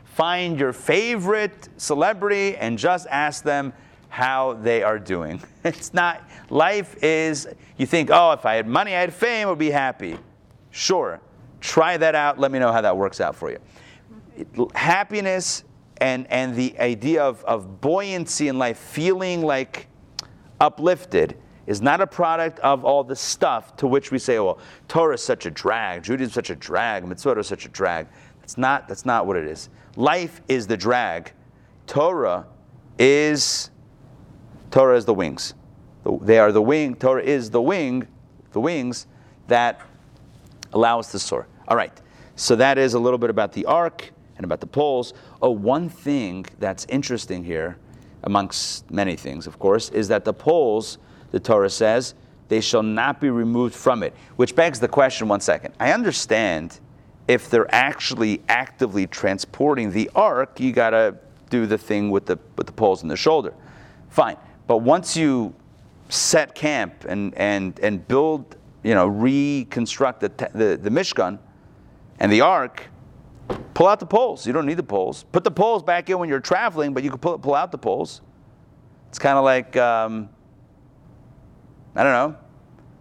Find 0.04 0.58
your 0.58 0.72
favorite 0.72 1.68
celebrity 1.76 2.56
and 2.56 2.78
just 2.78 3.06
ask 3.08 3.44
them 3.44 3.72
how 4.08 4.54
they 4.54 4.82
are 4.82 4.98
doing. 4.98 5.40
It's 5.64 5.94
not, 5.94 6.28
life 6.50 6.96
is, 7.04 7.46
you 7.78 7.86
think, 7.86 8.10
oh, 8.12 8.32
if 8.32 8.44
I 8.44 8.54
had 8.54 8.66
money, 8.66 8.96
I 8.96 9.00
had 9.00 9.14
fame, 9.14 9.46
I 9.46 9.50
would 9.50 9.60
be 9.60 9.70
happy. 9.70 10.18
Sure. 10.72 11.20
Try 11.60 11.96
that 11.96 12.16
out. 12.16 12.36
Let 12.36 12.50
me 12.50 12.58
know 12.58 12.72
how 12.72 12.80
that 12.80 12.96
works 12.96 13.20
out 13.20 13.36
for 13.36 13.52
you. 13.52 13.58
Happiness 14.74 15.62
and, 16.02 16.26
and 16.32 16.56
the 16.56 16.76
idea 16.80 17.22
of, 17.22 17.44
of 17.44 17.80
buoyancy 17.80 18.48
in 18.48 18.58
life, 18.58 18.76
feeling 18.76 19.40
like 19.40 19.86
uplifted, 20.60 21.38
is 21.68 21.80
not 21.80 22.00
a 22.00 22.06
product 22.08 22.58
of 22.58 22.84
all 22.84 23.04
the 23.04 23.14
stuff 23.14 23.76
to 23.76 23.86
which 23.86 24.10
we 24.10 24.18
say, 24.18 24.40
well, 24.40 24.58
Torah 24.88 25.14
is 25.14 25.22
such 25.22 25.46
a 25.46 25.50
drag, 25.50 26.02
Judaism 26.02 26.30
is 26.30 26.34
such 26.34 26.50
a 26.50 26.56
drag, 26.56 27.06
Mitzvah 27.06 27.38
is 27.38 27.46
such 27.46 27.66
a 27.66 27.68
drag. 27.68 28.08
That's 28.40 28.58
not, 28.58 28.88
that's 28.88 29.06
not 29.06 29.28
what 29.28 29.36
it 29.36 29.46
is. 29.46 29.68
Life 29.94 30.40
is 30.48 30.66
the 30.66 30.76
drag. 30.76 31.32
Torah 31.86 32.46
is 32.98 33.70
Torah 34.72 34.96
is 34.96 35.04
the 35.04 35.14
wings. 35.14 35.54
They 36.22 36.40
are 36.40 36.50
the 36.50 36.62
wing. 36.62 36.96
Torah 36.96 37.22
is 37.22 37.50
the 37.50 37.62
wing 37.62 38.08
the 38.52 38.60
wings 38.60 39.06
that 39.46 39.80
allow 40.72 40.98
us 40.98 41.12
to 41.12 41.18
soar. 41.18 41.46
All 41.68 41.76
right, 41.76 41.92
so 42.34 42.56
that 42.56 42.76
is 42.76 42.94
a 42.94 42.98
little 42.98 43.18
bit 43.18 43.30
about 43.30 43.52
the 43.52 43.66
ark 43.66 44.10
and 44.42 44.50
about 44.50 44.60
the 44.60 44.66
poles. 44.66 45.14
Oh, 45.40 45.50
one 45.50 45.88
thing 45.88 46.46
that's 46.58 46.84
interesting 46.86 47.44
here, 47.44 47.78
amongst 48.24 48.90
many 48.90 49.14
things, 49.14 49.46
of 49.46 49.58
course, 49.58 49.88
is 49.90 50.08
that 50.08 50.24
the 50.24 50.32
poles, 50.32 50.98
the 51.30 51.38
Torah 51.38 51.70
says, 51.70 52.14
they 52.48 52.60
shall 52.60 52.82
not 52.82 53.20
be 53.20 53.30
removed 53.30 53.74
from 53.74 54.02
it. 54.02 54.14
Which 54.36 54.56
begs 54.56 54.80
the 54.80 54.88
question 54.88 55.28
one 55.28 55.40
second. 55.40 55.74
I 55.78 55.92
understand 55.92 56.80
if 57.28 57.48
they're 57.48 57.72
actually 57.72 58.42
actively 58.48 59.06
transporting 59.06 59.92
the 59.92 60.10
ark, 60.14 60.58
you 60.58 60.72
got 60.72 60.90
to 60.90 61.16
do 61.48 61.66
the 61.66 61.78
thing 61.78 62.10
with 62.10 62.26
the, 62.26 62.38
with 62.56 62.66
the 62.66 62.72
poles 62.72 63.02
in 63.02 63.08
the 63.08 63.16
shoulder. 63.16 63.54
Fine. 64.10 64.36
But 64.66 64.78
once 64.78 65.16
you 65.16 65.54
set 66.08 66.54
camp 66.54 67.04
and, 67.08 67.34
and, 67.36 67.78
and 67.80 68.06
build, 68.08 68.56
you 68.82 68.94
know, 68.94 69.06
reconstruct 69.06 70.20
the, 70.20 70.28
the, 70.52 70.76
the 70.76 70.90
Mishkan 70.90 71.38
and 72.18 72.30
the 72.30 72.40
ark, 72.40 72.88
pull 73.74 73.86
out 73.86 74.00
the 74.00 74.06
poles. 74.06 74.46
You 74.46 74.52
don't 74.52 74.66
need 74.66 74.76
the 74.76 74.82
poles. 74.82 75.24
Put 75.32 75.44
the 75.44 75.50
poles 75.50 75.82
back 75.82 76.08
in 76.10 76.18
when 76.18 76.28
you're 76.28 76.40
traveling, 76.40 76.92
but 76.92 77.02
you 77.02 77.10
can 77.10 77.18
pull, 77.18 77.38
pull 77.38 77.54
out 77.54 77.72
the 77.72 77.78
poles. 77.78 78.20
It's 79.08 79.18
kind 79.18 79.36
of 79.36 79.44
like, 79.44 79.76
um, 79.76 80.28
I 81.94 82.02
don't 82.02 82.12
know, 82.12 82.36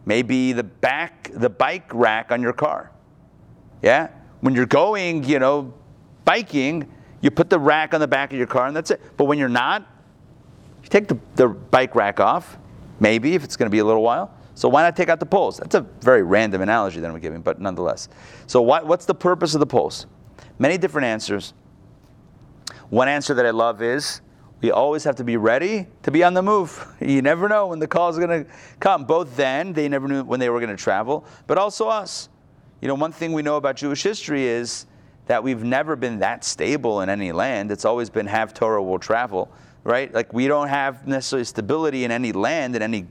maybe 0.06 0.54
the 0.54 0.64
back, 0.64 1.30
the 1.34 1.50
bike 1.50 1.94
rack 1.94 2.32
on 2.32 2.42
your 2.42 2.54
car. 2.54 2.92
Yeah? 3.82 4.10
When 4.42 4.56
you're 4.56 4.66
going, 4.66 5.24
you 5.24 5.40
know, 5.40 5.74
biking, 6.26 6.92
you 7.22 7.32
put 7.32 7.50
the 7.50 7.60
rack 7.60 7.94
on 7.94 8.00
the 8.00 8.08
back 8.08 8.32
of 8.32 8.38
your 8.38 8.48
car 8.48 8.68
and 8.68 8.76
that's 8.76 8.92
it. 8.92 9.02
But 9.18 9.26
when 9.26 9.38
you're 9.38 9.50
not, 9.50 9.88
you 10.84 10.90
take 10.90 11.08
the, 11.08 11.18
the 11.36 11.48
bike 11.48 11.96
rack 11.96 12.20
off, 12.20 12.58
maybe 13.00 13.36
if 13.36 13.44
it's 13.44 13.56
going 13.56 13.68
to 13.68 13.72
be 13.72 13.80
a 13.80 13.86
little 13.86 14.02
while. 14.02 14.36
So 14.56 14.68
why 14.68 14.84
not 14.84 14.96
take 14.96 15.10
out 15.10 15.20
the 15.20 15.26
poles? 15.26 15.58
That's 15.58 15.76
a 15.76 15.82
very 16.02 16.24
random 16.24 16.62
analogy 16.62 17.00
that 17.00 17.10
I'm 17.10 17.20
giving, 17.20 17.42
but 17.42 17.62
nonetheless. 17.62 18.10
So 18.48 18.62
what, 18.62 18.86
what's 18.86 19.06
the 19.06 19.16
purpose 19.16 19.54
of 19.54 19.60
the 19.60 19.66
poles? 19.66 20.08
Many 20.62 20.78
different 20.78 21.08
answers. 21.08 21.56
One 22.92 23.08
answer 23.08 23.34
that 23.34 23.48
I 23.48 23.50
love 23.50 23.82
is 23.82 24.22
we 24.62 24.70
always 24.70 25.04
have 25.06 25.16
to 25.16 25.24
be 25.24 25.36
ready 25.36 25.88
to 26.04 26.12
be 26.12 26.24
on 26.24 26.36
the 26.36 26.44
move. 26.44 26.88
You 27.02 27.24
never 27.24 27.50
know 27.50 27.66
when 27.66 27.80
the 27.80 27.88
call 27.88 28.10
is 28.10 28.20
going 28.20 28.46
to 28.46 28.52
come. 28.80 29.06
Both 29.06 29.36
then, 29.36 29.74
they 29.74 29.90
never 29.90 30.08
knew 30.08 30.24
when 30.24 30.40
they 30.40 30.52
were 30.52 30.60
going 30.60 30.70
to 30.70 30.82
travel, 30.82 31.26
but 31.48 31.58
also 31.58 31.88
us. 31.88 32.30
You 32.80 32.88
know, 32.88 32.94
one 32.94 33.12
thing 33.12 33.34
we 33.34 33.42
know 33.42 33.58
about 33.58 33.76
Jewish 33.76 34.04
history 34.04 34.46
is 34.46 34.86
that 35.26 35.44
we've 35.44 35.64
never 35.64 35.96
been 35.96 36.20
that 36.20 36.44
stable 36.44 37.02
in 37.02 37.10
any 37.10 37.32
land. 37.32 37.72
It's 37.72 37.84
always 37.84 38.12
been 38.12 38.28
have 38.28 38.54
Torah 38.54 38.84
will 38.84 39.00
travel, 39.00 39.52
right? 39.84 40.14
Like 40.14 40.32
we 40.32 40.46
don't 40.48 40.68
have 40.68 41.08
necessarily 41.08 41.46
stability 41.46 42.04
in 42.04 42.12
any 42.12 42.34
land 42.34 42.76
in 42.76 42.84
any 42.84 43.08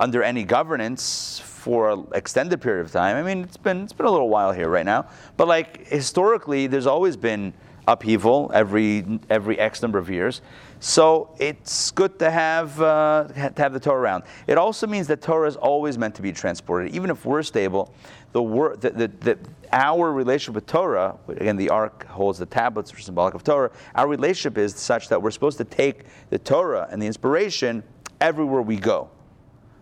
under 0.00 0.24
any 0.24 0.42
governance 0.42 1.53
for 1.64 1.90
an 1.92 2.06
extended 2.14 2.60
period 2.60 2.84
of 2.84 2.92
time. 2.92 3.16
I 3.16 3.22
mean, 3.22 3.42
it's 3.42 3.56
been 3.56 3.84
it's 3.84 3.94
been 3.94 4.04
a 4.04 4.10
little 4.10 4.28
while 4.28 4.52
here 4.52 4.68
right 4.68 4.84
now, 4.84 5.08
but 5.38 5.48
like 5.48 5.86
historically, 5.86 6.66
there's 6.66 6.86
always 6.86 7.16
been 7.16 7.54
upheaval 7.88 8.50
every 8.52 9.18
every 9.30 9.58
X 9.58 9.80
number 9.80 9.98
of 9.98 10.10
years. 10.10 10.42
So 10.80 11.34
it's 11.38 11.90
good 11.90 12.18
to 12.18 12.30
have 12.30 12.78
uh, 12.82 13.28
to 13.28 13.62
have 13.62 13.72
the 13.72 13.80
Torah 13.80 13.98
around. 13.98 14.24
It 14.46 14.58
also 14.58 14.86
means 14.86 15.06
that 15.06 15.22
Torah 15.22 15.48
is 15.48 15.56
always 15.56 15.96
meant 15.96 16.14
to 16.16 16.22
be 16.22 16.32
transported, 16.32 16.94
even 16.94 17.08
if 17.08 17.24
we're 17.24 17.42
stable. 17.42 17.94
The, 18.32 18.42
the, 18.80 19.08
the 19.20 19.38
our 19.72 20.12
relationship 20.12 20.56
with 20.56 20.66
Torah, 20.66 21.16
again, 21.28 21.56
the 21.56 21.70
ark 21.70 22.04
holds 22.08 22.38
the 22.38 22.46
tablets, 22.46 22.90
which 22.90 23.00
are 23.00 23.04
symbolic 23.04 23.32
of 23.32 23.42
Torah. 23.42 23.70
Our 23.94 24.08
relationship 24.08 24.58
is 24.58 24.74
such 24.74 25.08
that 25.08 25.22
we're 25.22 25.30
supposed 25.30 25.56
to 25.58 25.64
take 25.64 26.04
the 26.28 26.38
Torah 26.38 26.88
and 26.90 27.00
the 27.00 27.06
inspiration 27.06 27.82
everywhere 28.20 28.60
we 28.60 28.76
go, 28.76 29.08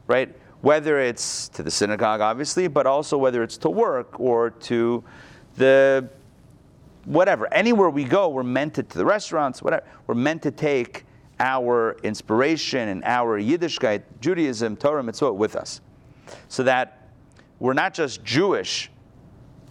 right? 0.07 0.33
Whether 0.63 1.01
it's 1.01 1.49
to 1.51 1.63
the 1.63 1.71
synagogue, 1.71 2.21
obviously, 2.21 2.69
but 2.69 2.87
also 2.87 3.19
whether 3.19 3.43
it's 3.43 3.59
to 3.59 3.71
work 3.71 4.19
or 4.19 4.51
to 4.51 5.05
the 5.57 6.09
whatever, 7.05 7.53
anywhere 7.53 7.91
we 7.91 8.05
go, 8.05 8.29
we're 8.29 8.43
meant 8.43 8.75
to, 8.75 8.83
to 8.83 8.99
the 8.99 9.05
restaurants, 9.05 9.63
whatever, 9.63 9.85
we're 10.07 10.15
meant 10.15 10.43
to 10.43 10.51
take 10.51 11.05
our 11.41 11.97
inspiration 12.05 12.89
and 12.89 13.03
our 13.05 13.41
Yiddishkeit, 13.41 14.03
Judaism, 14.21 14.77
Torah, 14.77 15.03
Mitzvot 15.03 15.35
with 15.35 15.57
us. 15.57 15.81
So 16.49 16.63
that 16.63 17.09
we're 17.59 17.73
not 17.73 17.95
just 17.95 18.25
Jewish 18.25 18.91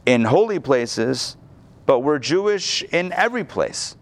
in 0.06 0.26
holy 0.26 0.60
places, 0.60 1.38
but 1.86 2.00
we're 2.00 2.20
Jewish 2.20 2.84
in 2.84 3.14
every 3.14 3.44
place. 3.44 3.96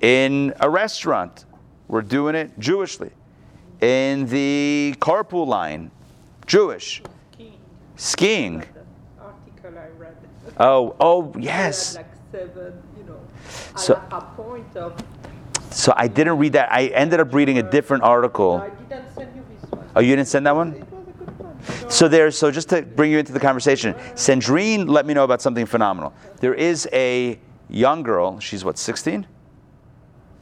In 0.00 0.54
a 0.60 0.68
restaurant, 0.70 1.44
we're 1.88 2.02
doing 2.02 2.34
it 2.34 2.58
Jewishly. 2.58 3.10
In 3.80 4.26
the 4.26 4.94
carpool 4.98 5.46
line, 5.46 5.90
Jewish. 6.46 7.02
Skiing. 7.32 7.58
Skiing. 7.96 8.64
Article 9.20 9.78
I 9.78 9.88
read. 9.98 10.16
Oh, 10.58 10.94
oh, 11.00 11.32
yes. 11.38 11.96
like 11.96 12.06
seven, 12.32 12.82
you 12.96 13.04
know, 13.04 13.18
So- 13.76 14.00
of. 14.76 14.94
So 15.70 15.92
I 15.96 16.08
didn't 16.08 16.38
read 16.38 16.52
that. 16.54 16.72
I 16.72 16.86
ended 16.86 17.20
up 17.20 17.34
reading 17.34 17.58
a 17.58 17.62
different 17.62 18.02
article. 18.02 18.54
I 18.54 18.66
you 18.68 18.72
this 18.88 19.70
one. 19.70 19.84
Oh, 19.96 20.00
you 20.00 20.16
didn't 20.16 20.28
send 20.28 20.46
that 20.46 20.54
one? 20.56 20.72
It 20.74 20.80
was 20.80 21.08
a 21.08 21.12
good 21.12 21.38
one. 21.38 21.56
you. 21.82 21.90
So 21.90 22.08
there's 22.08 22.38
so 22.38 22.50
just 22.50 22.68
to 22.70 22.82
bring 22.82 23.10
you 23.10 23.18
into 23.18 23.32
the 23.32 23.40
conversation, 23.40 23.94
Sandrine 24.14 24.88
let 24.88 25.04
me 25.04 25.12
know 25.12 25.24
about 25.24 25.42
something 25.42 25.66
phenomenal. 25.66 26.14
There 26.40 26.54
is 26.54 26.88
a 26.92 27.38
young 27.68 28.02
girl. 28.02 28.38
She's 28.40 28.64
what, 28.64 28.78
16? 28.78 29.26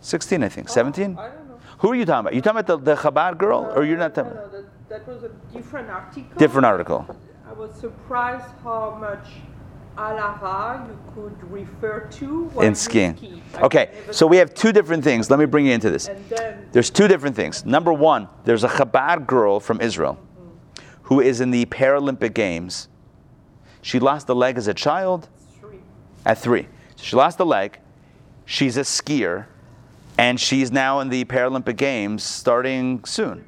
16, 0.01 0.45
I 0.45 0.49
think. 0.49 0.69
17? 0.69 1.17
I. 1.19 1.31
Who 1.79 1.91
are 1.91 1.95
you 1.95 2.05
talking 2.05 2.21
about? 2.21 2.35
You 2.35 2.41
talking 2.41 2.61
about 2.61 2.85
the, 2.85 2.95
the 2.95 3.01
Chabad 3.01 3.37
girl, 3.39 3.73
or 3.75 3.85
you're 3.85 3.99
not 3.99 4.17
No, 4.17 4.23
talking? 4.23 4.39
That, 4.95 5.09
was 5.09 5.25
a 5.25 5.31
different 5.53 5.91
article. 5.91 6.39
Different 6.39 6.67
article. 6.67 7.07
I 7.49 7.53
was 7.53 7.75
surprised 7.75 8.47
how 8.63 8.97
much 9.01 9.27
alara 9.97 10.89
you 10.89 10.99
could 11.15 11.51
refer 11.51 12.01
to 12.01 12.51
In 12.61 12.75
skiing. 12.75 13.17
ski. 13.17 13.43
Okay, 13.57 13.91
so 14.11 14.27
we 14.27 14.37
have 14.37 14.55
two 14.55 14.73
different 14.73 15.05
things. 15.05 15.31
Let 15.31 15.39
me 15.39 15.47
bring 15.47 15.67
you 15.67 15.73
into 15.73 15.91
this. 15.91 16.09
And 16.09 16.25
then 16.29 16.69
There's 16.73 16.91
two 16.91 17.09
different 17.09 17.37
things. 17.37 17.65
Number 17.65 17.93
one, 17.93 18.29
there's 18.45 18.65
a 18.65 18.69
Chabad 18.69 19.27
girl 19.27 19.61
from 19.61 19.81
Israel 19.81 20.15
mm-hmm. 20.15 20.85
who 21.03 21.21
is 21.21 21.41
in 21.41 21.51
the 21.51 21.67
Paralympic 21.67 22.35
Games. 22.35 22.89
She 23.83 23.99
lost 23.99 24.29
a 24.29 24.35
leg 24.35 24.57
as 24.57 24.69
a 24.69 24.75
child 24.75 25.29
three. 25.61 25.79
at 26.25 26.39
three. 26.39 26.67
So 26.97 27.05
she 27.05 27.17
lost 27.17 27.39
a 27.41 27.45
leg. 27.45 27.79
She's 28.47 28.77
a 28.77 28.83
skier, 28.83 29.47
and 30.19 30.39
she's 30.39 30.71
now 30.71 31.01
in 31.01 31.09
the 31.09 31.25
Paralympic 31.25 31.77
Games 31.77 32.23
starting 32.23 33.05
soon, 33.05 33.45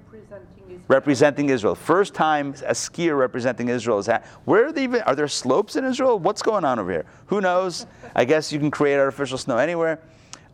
Representing 0.89 1.49
Israel. 1.49 1.75
First 1.75 2.15
time 2.15 2.51
a 2.65 2.73
skier 2.73 3.19
representing 3.19 3.69
Israel 3.69 3.99
is. 3.99 4.07
Ha- 4.07 4.23
Where 4.45 4.67
are 4.67 4.73
they 4.73 4.85
even? 4.85 5.01
Are 5.03 5.17
there 5.17 5.27
slopes 5.27 5.75
in 5.75 5.85
Israel? 5.85 6.19
What's 6.19 6.43
going 6.43 6.65
on 6.65 6.79
over 6.79 6.91
here? 6.91 7.07
Who 7.27 7.41
knows? 7.41 7.87
I 8.15 8.25
guess 8.25 8.53
you 8.53 8.61
can 8.61 8.71
create 8.71 8.97
artificial 8.97 9.37
snow 9.37 9.57
anywhere. 9.57 9.99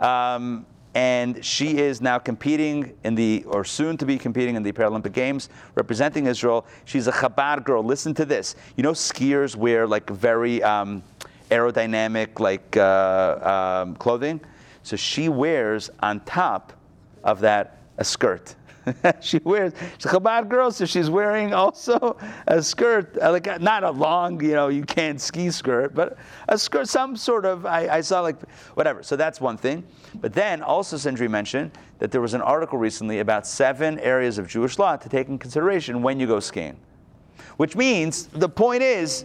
Um, 0.00 0.64
and 0.94 1.42
she 1.44 1.78
is 1.78 2.00
now 2.00 2.18
competing 2.18 2.94
in 3.04 3.14
the, 3.14 3.44
or 3.46 3.64
soon 3.64 3.96
to 3.96 4.04
be 4.04 4.18
competing 4.18 4.56
in 4.56 4.62
the 4.62 4.72
Paralympic 4.72 5.12
Games, 5.12 5.48
representing 5.74 6.26
Israel. 6.26 6.66
She's 6.84 7.06
a 7.06 7.12
Chabad 7.12 7.64
girl. 7.64 7.82
Listen 7.82 8.12
to 8.14 8.24
this. 8.24 8.56
You 8.76 8.82
know, 8.82 8.92
skiers 8.92 9.56
wear 9.56 9.86
like 9.86 10.08
very 10.10 10.62
um, 10.62 11.02
aerodynamic, 11.50 12.40
like 12.40 12.76
uh, 12.76 13.82
um, 13.84 13.96
clothing. 13.96 14.40
So 14.82 14.96
she 14.96 15.28
wears 15.28 15.90
on 16.00 16.20
top 16.20 16.72
of 17.24 17.40
that 17.40 17.78
a 17.98 18.04
skirt. 18.04 18.54
she 19.20 19.38
wears 19.44 19.72
she's 19.98 20.06
a 20.06 20.08
Chabad 20.08 20.48
girl, 20.48 20.70
so 20.70 20.84
she's 20.84 21.08
wearing 21.08 21.54
also 21.54 22.16
a 22.46 22.62
skirt, 22.62 23.16
uh, 23.22 23.30
like 23.30 23.46
a- 23.46 23.58
not 23.58 23.84
a 23.84 23.90
long, 23.90 24.42
you 24.42 24.52
know, 24.52 24.68
you 24.68 24.84
can't 24.84 25.20
ski 25.20 25.50
skirt, 25.50 25.94
but 25.94 26.16
a 26.48 26.58
skirt, 26.58 26.88
some 26.88 27.16
sort 27.16 27.44
of. 27.44 27.64
I, 27.66 27.88
I 27.88 28.00
saw 28.00 28.20
like 28.20 28.36
whatever. 28.74 29.02
So 29.02 29.14
that's 29.16 29.40
one 29.40 29.56
thing. 29.56 29.84
But 30.20 30.32
then 30.32 30.62
also, 30.62 30.96
Sindri 30.96 31.28
mentioned 31.28 31.70
that 31.98 32.10
there 32.10 32.20
was 32.20 32.34
an 32.34 32.42
article 32.42 32.78
recently 32.78 33.20
about 33.20 33.46
seven 33.46 33.98
areas 34.00 34.38
of 34.38 34.48
Jewish 34.48 34.78
law 34.78 34.96
to 34.96 35.08
take 35.08 35.28
in 35.28 35.38
consideration 35.38 36.02
when 36.02 36.18
you 36.18 36.26
go 36.26 36.40
skiing, 36.40 36.76
which 37.56 37.76
means 37.76 38.26
the 38.26 38.48
point 38.48 38.82
is, 38.82 39.24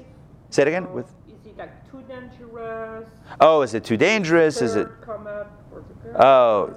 say 0.51 0.61
it 0.61 0.67
again. 0.67 0.91
With 0.93 1.07
Is 1.27 1.33
it 1.45 1.57
like 1.57 1.91
too 1.91 2.03
dangerous? 2.07 3.07
oh, 3.41 3.61
is 3.63 3.73
it 3.73 3.83
too 3.83 3.97
dangerous? 3.97 4.61
Is 4.61 4.75
it? 4.75 4.87
Come 5.01 5.25
up 5.25 5.51
for 5.71 5.83
the 5.87 5.93
girl? 6.11 6.21
Oh, 6.23 6.75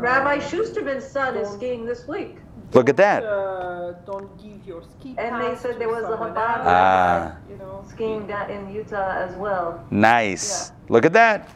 Rabbi 0.00 0.38
Schusterman's 0.38 1.04
son 1.06 1.36
is 1.36 1.48
skiing 1.50 1.84
this 1.84 2.08
week. 2.08 2.36
look 2.72 2.88
at 2.88 2.96
that. 2.96 3.22
Uh, 3.22 3.92
don't 4.06 4.30
give 4.42 4.66
your 4.66 4.82
ski 4.82 5.14
And 5.18 5.42
they 5.42 5.54
said 5.56 5.78
there 5.78 5.88
was 5.88 6.04
a 6.04 6.08
someone 6.08 6.32
Chabad 6.32 6.58
else, 6.58 6.66
Ah. 6.66 7.36
You 7.50 7.56
know, 7.56 7.84
Skiing 7.88 8.26
down 8.26 8.50
in 8.50 8.72
Utah 8.72 9.10
as 9.10 9.34
well. 9.36 9.84
Nice. 9.90 10.72
Look 10.88 11.04
at 11.04 11.12
that, 11.12 11.50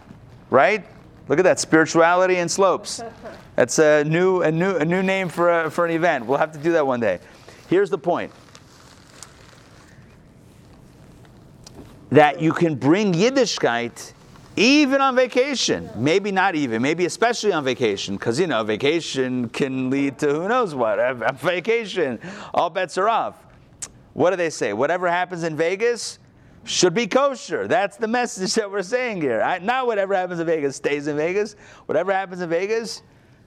right? 0.50 0.84
Look 1.28 1.38
at 1.38 1.44
that 1.44 1.58
spirituality 1.58 2.36
and 2.36 2.50
slopes. 2.50 3.02
That's 3.56 3.78
a 3.78 4.04
new, 4.04 4.42
a 4.42 4.50
new, 4.50 4.76
a 4.76 4.84
new 4.84 5.02
name 5.02 5.28
for 5.28 5.64
a, 5.64 5.70
for 5.70 5.86
an 5.86 5.92
event. 5.92 6.26
We'll 6.26 6.38
have 6.38 6.52
to 6.52 6.58
do 6.58 6.72
that 6.72 6.86
one 6.86 7.00
day. 7.00 7.20
Here's 7.68 7.88
the 7.88 7.98
point: 7.98 8.32
that 12.10 12.40
you 12.40 12.52
can 12.52 12.74
bring 12.74 13.12
Yiddishkeit 13.14 14.12
even 14.56 15.00
on 15.00 15.16
vacation. 15.16 15.90
Maybe 15.96 16.30
not 16.30 16.54
even, 16.54 16.82
maybe 16.82 17.06
especially 17.06 17.52
on 17.52 17.64
vacation, 17.64 18.16
because 18.16 18.38
you 18.38 18.46
know 18.46 18.62
vacation 18.62 19.48
can 19.48 19.90
lead 19.90 20.18
to 20.18 20.32
who 20.32 20.48
knows 20.48 20.74
what. 20.74 20.98
On 21.04 21.36
vacation, 21.36 22.20
all 22.52 22.70
bets 22.70 22.96
are 22.98 23.08
off. 23.08 23.36
What 24.12 24.30
do 24.30 24.36
they 24.36 24.50
say? 24.50 24.72
Whatever 24.72 25.08
happens 25.08 25.42
in 25.42 25.56
Vegas 25.56 26.18
should 26.64 26.94
be 26.94 27.06
kosher. 27.06 27.66
That's 27.66 27.96
the 27.96 28.08
message 28.08 28.54
that 28.56 28.70
we're 28.70 28.82
saying 28.82 29.20
here. 29.20 29.42
I, 29.42 29.58
not 29.58 29.86
whatever 29.86 30.14
happens 30.14 30.40
in 30.40 30.46
Vegas 30.46 30.76
stays 30.76 31.06
in 31.08 31.16
Vegas. 31.16 31.56
Whatever 31.86 32.12
happens 32.12 32.40
in 32.40 32.48
Vegas 32.48 33.02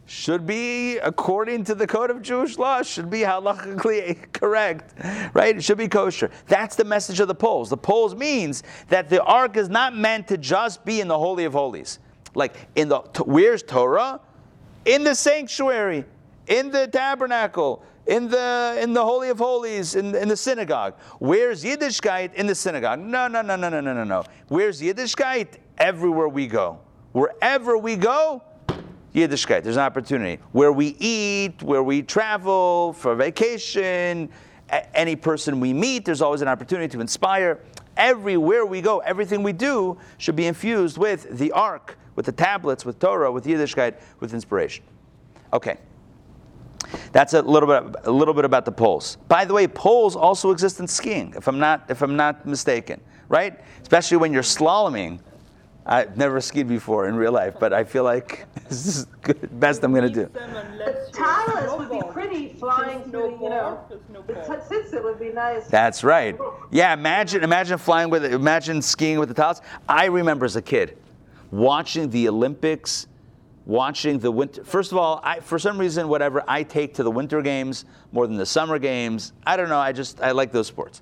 should 0.08 0.48
be 0.48 0.98
according 1.00 1.66
to 1.66 1.76
the 1.76 1.86
code 1.86 2.10
of 2.10 2.22
Jewish 2.22 2.58
law, 2.58 2.82
should 2.82 3.10
be 3.10 3.20
halachically 3.20 4.32
correct, 4.32 4.96
right? 5.34 5.58
It 5.58 5.64
should 5.64 5.78
be 5.78 5.90
kosher. 5.90 6.32
That's 6.48 6.76
the 6.76 6.86
message 6.86 7.20
of 7.20 7.28
the 7.28 7.36
poles. 7.36 7.70
The 7.70 7.78
poles 7.78 8.16
means 8.16 8.64
that 8.88 9.10
the 9.10 9.22
ark 9.24 9.58
is 9.58 9.68
not 9.68 9.96
meant 9.96 10.30
to 10.30 10.38
just 10.38 10.86
be 10.86 11.02
in 11.02 11.10
the 11.10 11.18
Holy 11.20 11.44
of 11.44 11.54
Holies. 11.54 12.00
Like 12.34 12.56
in 12.76 12.88
the, 12.88 13.00
where's 13.26 13.64
Torah? 13.64 14.22
In 14.86 15.04
the 15.04 15.14
sanctuary, 15.14 16.06
in 16.48 16.72
the 16.72 16.88
tabernacle, 16.88 17.84
in 18.06 18.30
the 18.30 18.80
in 18.82 18.94
the 18.94 19.04
holy 19.04 19.28
of 19.28 19.38
holies 19.38 19.96
in, 19.96 20.16
in 20.16 20.30
the 20.30 20.38
synagogue. 20.38 20.94
Where's 21.20 21.64
Yiddishkeit 21.64 22.34
in 22.36 22.48
the 22.48 22.56
synagogue? 22.56 23.00
No, 23.00 23.28
no, 23.28 23.42
no, 23.42 23.58
no, 23.58 23.68
no, 23.68 23.82
no, 23.82 23.94
no, 23.94 24.04
no. 24.06 24.24
Where's 24.48 24.82
Yiddishkeit? 24.82 25.58
Everywhere 25.78 26.30
we 26.30 26.48
go. 26.48 26.80
Wherever 27.12 27.78
we 27.78 27.98
go, 27.98 28.42
Yiddishkeit. 29.18 29.64
There's 29.64 29.78
an 29.78 29.84
opportunity. 29.84 30.42
Where 30.52 30.72
we 30.72 30.96
eat, 31.00 31.64
where 31.64 31.82
we 31.82 32.04
travel 32.04 32.94
for 32.94 33.16
vacation, 33.16 34.30
any 34.94 35.16
person 35.16 35.60
we 35.60 35.74
meet, 35.74 36.06
there's 36.06 36.22
always 36.22 36.42
an 36.42 36.48
opportunity 36.48 36.88
to 36.90 37.02
inspire. 37.02 37.60
Everywhere 37.98 38.66
we 38.66 38.80
go, 38.80 39.00
everything 39.00 39.42
we 39.42 39.54
do 39.54 39.98
should 40.20 40.36
be 40.36 40.46
infused 40.46 41.00
with 41.00 41.36
the 41.40 41.52
ark, 41.52 41.98
with 42.16 42.28
the 42.28 42.32
tablets, 42.32 42.86
with 42.86 43.00
Torah, 43.00 43.32
with 43.32 43.46
Yiddishkeit, 43.46 43.96
with 44.20 44.36
inspiration. 44.36 44.84
Okay. 45.52 45.78
That's 47.12 47.34
a 47.34 47.42
little 47.42 47.68
bit, 47.68 47.96
a 48.04 48.12
little 48.12 48.36
bit 48.36 48.46
about 48.46 48.66
the 48.66 48.72
poles. 48.72 49.18
By 49.28 49.46
the 49.46 49.54
way, 49.54 49.68
poles 49.68 50.16
also 50.16 50.52
exist 50.52 50.80
in 50.80 50.88
skiing, 50.88 51.34
if 51.36 51.48
I'm 51.48 51.58
not, 51.58 51.90
if 51.90 52.04
I'm 52.04 52.16
not 52.16 52.46
mistaken, 52.46 53.02
right? 53.30 53.60
Especially 53.82 54.18
when 54.18 54.32
you're 54.32 54.44
slaloming. 54.44 55.20
I've 55.90 56.18
never 56.18 56.42
skied 56.42 56.68
before 56.68 57.08
in 57.08 57.16
real 57.16 57.32
life, 57.32 57.56
but 57.60 57.72
I 57.72 57.86
feel 57.86 58.04
like 58.04 58.46
this 58.68 58.86
is 58.86 59.06
the 59.24 59.34
best 59.54 59.84
I'm 59.84 59.94
going 59.94 60.04
to 60.04 60.14
do. 60.14 60.30
The 60.34 61.10
towers 61.14 61.72
would 61.80 61.90
be 61.90 62.02
pretty 62.12 62.50
flying 62.60 63.10
through, 63.10 63.42
you 63.42 63.50
know. 63.50 63.80
The 64.28 64.34
tzitzit 64.34 65.02
would 65.02 65.18
be 65.18 65.30
nice. 65.30 65.68
That's 65.68 66.04
right. 66.04 66.38
Yeah, 66.72 66.94
imagine, 66.94 67.42
imagine 67.44 67.78
flying 67.78 68.10
with, 68.10 68.26
imagine 68.26 68.82
skiing 68.82 69.18
with 69.18 69.30
the 69.30 69.36
towels. 69.36 69.62
I 69.88 70.06
remember 70.06 70.46
as 70.46 70.58
a 70.58 70.62
kid 70.62 70.98
watching 71.52 72.10
the 72.10 72.28
Olympics 72.28 73.08
watching 73.66 74.20
the 74.20 74.32
winter. 74.32 74.64
First 74.64 74.92
of 74.92 74.98
all, 74.98 75.20
I, 75.24 75.40
for 75.40 75.60
some 75.60 75.78
reason, 75.78 76.08
whatever, 76.08 76.44
I 76.48 76.64
take 76.64 76.94
to 76.96 77.04
the 77.04 77.12
winter 77.12 77.42
games 77.42 77.86
more 78.12 78.26
than 78.28 78.38
the 78.38 78.46
summer 78.46 78.80
games. 78.80 79.34
I 79.46 79.58
don't 79.58 79.70
know. 79.70 79.80
I 79.80 79.92
just 79.92 80.22
I 80.22 80.32
like 80.32 80.52
those 80.52 80.68
sports. 80.68 81.02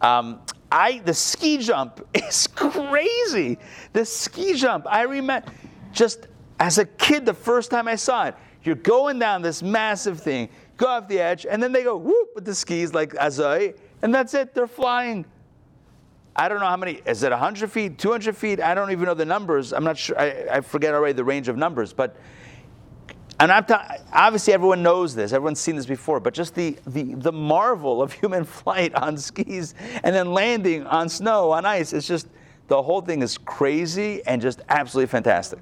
Um, 0.00 0.40
I 0.70 0.98
the 0.98 1.14
ski 1.14 1.58
jump 1.58 2.06
is 2.14 2.46
crazy. 2.46 3.58
The 3.92 4.04
ski 4.04 4.54
jump. 4.54 4.86
I 4.88 5.02
remember 5.02 5.50
just 5.92 6.28
as 6.60 6.78
a 6.78 6.84
kid, 6.84 7.24
the 7.24 7.34
first 7.34 7.70
time 7.70 7.88
I 7.88 7.96
saw 7.96 8.26
it, 8.26 8.34
you're 8.64 8.74
going 8.74 9.18
down 9.18 9.42
this 9.42 9.62
massive 9.62 10.20
thing, 10.20 10.48
go 10.76 10.86
off 10.86 11.08
the 11.08 11.20
edge, 11.20 11.46
and 11.48 11.62
then 11.62 11.72
they 11.72 11.82
go 11.84 11.96
whoop 11.96 12.30
with 12.34 12.44
the 12.44 12.54
skis 12.54 12.92
like 12.92 13.14
azoi, 13.14 13.76
and 14.02 14.14
that's 14.14 14.34
it. 14.34 14.54
They're 14.54 14.66
flying. 14.66 15.24
I 16.34 16.48
don't 16.48 16.60
know 16.60 16.66
how 16.66 16.76
many, 16.76 17.00
is 17.04 17.22
it 17.22 17.30
100 17.30 17.70
feet, 17.70 17.98
200 17.98 18.36
feet? 18.36 18.60
I 18.60 18.74
don't 18.74 18.92
even 18.92 19.06
know 19.06 19.14
the 19.14 19.24
numbers. 19.24 19.72
I'm 19.72 19.82
not 19.82 19.98
sure, 19.98 20.18
I, 20.18 20.46
I 20.52 20.60
forget 20.60 20.94
already 20.94 21.14
the 21.14 21.24
range 21.24 21.48
of 21.48 21.56
numbers. 21.56 21.92
But, 21.92 22.16
and 23.40 23.52
I'm 23.52 23.64
ta- 23.64 23.96
obviously 24.12 24.52
everyone 24.52 24.82
knows 24.82 25.14
this, 25.14 25.32
everyone's 25.32 25.60
seen 25.60 25.76
this 25.76 25.86
before, 25.86 26.20
but 26.20 26.34
just 26.34 26.54
the, 26.54 26.76
the, 26.86 27.14
the 27.14 27.32
marvel 27.32 28.02
of 28.02 28.12
human 28.20 28.44
flight 28.44 28.94
on 28.94 29.16
skis 29.16 29.74
and 30.02 30.14
then 30.14 30.32
landing 30.32 30.86
on 30.86 31.08
snow, 31.08 31.50
on 31.52 31.64
ice, 31.64 31.92
it's 31.92 32.06
just, 32.06 32.28
the 32.66 32.82
whole 32.82 33.00
thing 33.00 33.22
is 33.22 33.38
crazy 33.38 34.22
and 34.26 34.42
just 34.42 34.60
absolutely 34.68 35.08
fantastic. 35.08 35.58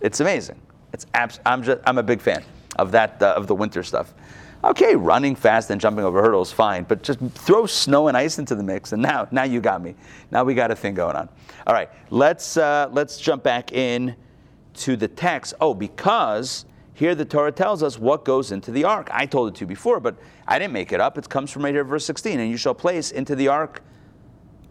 It's 0.00 0.20
amazing. 0.20 0.60
It's 0.92 1.06
abs- 1.14 1.40
I'm, 1.44 1.62
just, 1.62 1.80
I'm 1.86 1.98
a 1.98 2.02
big 2.02 2.20
fan 2.20 2.44
of 2.76 2.92
that, 2.92 3.20
uh, 3.22 3.34
of 3.36 3.46
the 3.46 3.54
winter 3.54 3.82
stuff. 3.82 4.14
Okay, 4.62 4.94
running 4.94 5.34
fast 5.34 5.70
and 5.70 5.80
jumping 5.80 6.04
over 6.04 6.22
hurdles, 6.22 6.52
fine, 6.52 6.84
but 6.84 7.02
just 7.02 7.18
throw 7.30 7.64
snow 7.64 8.08
and 8.08 8.16
ice 8.16 8.38
into 8.38 8.54
the 8.54 8.62
mix, 8.62 8.92
and 8.92 9.00
now, 9.00 9.26
now 9.30 9.42
you 9.42 9.58
got 9.58 9.82
me. 9.82 9.94
Now 10.30 10.44
we 10.44 10.54
got 10.54 10.70
a 10.70 10.76
thing 10.76 10.92
going 10.92 11.16
on. 11.16 11.30
All 11.66 11.72
right, 11.72 11.88
let's 12.10 12.58
uh, 12.58 12.90
let's 12.92 13.18
jump 13.18 13.42
back 13.42 13.72
in 13.72 14.14
to 14.74 14.96
the 14.96 15.08
text. 15.08 15.54
Oh, 15.62 15.72
because 15.72 16.66
here 17.00 17.14
the 17.14 17.24
Torah 17.24 17.50
tells 17.50 17.82
us 17.82 17.98
what 17.98 18.26
goes 18.26 18.52
into 18.52 18.70
the 18.70 18.84
ark. 18.84 19.08
I 19.10 19.24
told 19.24 19.48
it 19.48 19.54
to 19.56 19.60
you 19.62 19.66
before, 19.66 20.00
but 20.00 20.16
I 20.46 20.58
didn't 20.58 20.74
make 20.74 20.92
it 20.92 21.00
up. 21.00 21.16
It 21.16 21.30
comes 21.30 21.50
from 21.50 21.64
right 21.64 21.72
here, 21.72 21.82
verse 21.82 22.04
16. 22.04 22.38
And 22.38 22.50
you 22.50 22.58
shall 22.58 22.74
place 22.74 23.10
into 23.10 23.34
the 23.34 23.48
ark, 23.48 23.82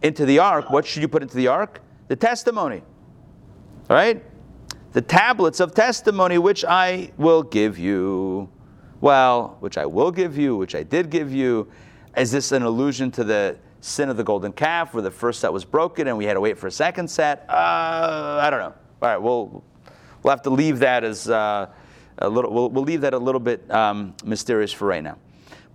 into 0.03 0.27
the 0.27 0.37
ark. 0.37 0.69
What 0.69 0.85
should 0.85 1.01
you 1.01 1.07
put 1.07 1.23
into 1.23 1.35
the 1.35 1.47
ark? 1.47 1.81
The 2.07 2.15
testimony. 2.15 2.83
All 3.89 3.95
right, 3.95 4.23
the 4.93 5.01
tablets 5.01 5.59
of 5.59 5.73
testimony 5.73 6.37
which 6.37 6.63
I 6.63 7.11
will 7.17 7.41
give 7.41 7.79
you 7.79 8.47
well, 9.01 9.57
which 9.59 9.79
I 9.79 9.87
will 9.87 10.11
give 10.11 10.37
you, 10.37 10.55
which 10.55 10.75
I 10.75 10.83
did 10.83 11.09
give 11.09 11.33
you. 11.33 11.67
Is 12.15 12.31
this 12.31 12.51
an 12.51 12.61
allusion 12.61 13.09
to 13.11 13.23
the 13.23 13.57
sin 13.81 14.07
of 14.07 14.17
the 14.17 14.23
golden 14.23 14.51
calf 14.51 14.93
where 14.93 15.01
the 15.01 15.09
first 15.09 15.39
set 15.39 15.51
was 15.51 15.65
broken 15.65 16.07
and 16.07 16.15
we 16.15 16.25
had 16.25 16.35
to 16.35 16.41
wait 16.41 16.59
for 16.59 16.67
a 16.67 16.71
second 16.71 17.09
set? 17.09 17.45
Uh, 17.49 18.39
I 18.39 18.51
don't 18.51 18.59
know. 18.59 18.75
All 19.01 19.09
right, 19.09 19.17
we'll, 19.17 19.63
we'll 20.21 20.31
have 20.31 20.43
to 20.43 20.51
leave 20.51 20.77
that 20.79 21.03
as 21.03 21.27
uh, 21.27 21.67
a 22.19 22.29
little, 22.29 22.53
we'll, 22.53 22.69
we'll 22.69 22.83
leave 22.83 23.01
that 23.01 23.13
a 23.13 23.17
little 23.17 23.39
bit 23.39 23.69
um, 23.71 24.13
mysterious 24.23 24.71
for 24.71 24.87
right 24.87 25.03
now. 25.03 25.17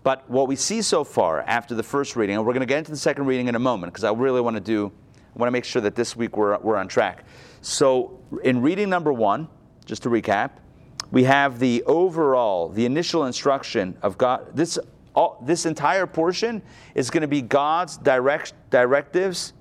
But 0.02 0.28
what 0.28 0.48
we 0.48 0.56
see 0.56 0.82
so 0.82 1.02
far 1.02 1.40
after 1.42 1.74
the 1.74 1.82
first 1.82 2.14
reading, 2.14 2.36
and 2.36 2.46
we're 2.46 2.52
going 2.52 2.60
to 2.60 2.66
get 2.66 2.78
into 2.78 2.90
the 2.90 2.96
second 2.96 3.24
reading 3.24 3.48
in 3.48 3.54
a 3.54 3.58
moment 3.58 3.92
because 3.92 4.04
I 4.04 4.12
really 4.12 4.40
want 4.40 4.56
to 4.56 4.60
do, 4.60 4.92
I 5.34 5.38
want 5.38 5.48
to 5.48 5.52
make 5.52 5.64
sure 5.64 5.80
that 5.82 5.94
this 5.94 6.14
week 6.14 6.36
we're, 6.36 6.58
we're 6.58 6.76
on 6.76 6.88
track. 6.88 7.24
So 7.62 8.20
in 8.42 8.60
reading 8.60 8.90
number 8.90 9.12
one, 9.12 9.48
just 9.86 10.02
to 10.02 10.10
recap, 10.10 10.50
we 11.10 11.24
have 11.24 11.58
the 11.58 11.82
overall, 11.84 12.68
the 12.68 12.84
initial 12.84 13.24
instruction 13.24 13.96
of 14.02 14.18
God. 14.18 14.54
This, 14.54 14.78
all, 15.14 15.42
this 15.46 15.64
entire 15.64 16.06
portion 16.06 16.60
is 16.94 17.08
going 17.08 17.22
to 17.22 17.28
be 17.28 17.40
God's 17.40 17.96
direct, 17.96 18.52
directives 18.70 19.54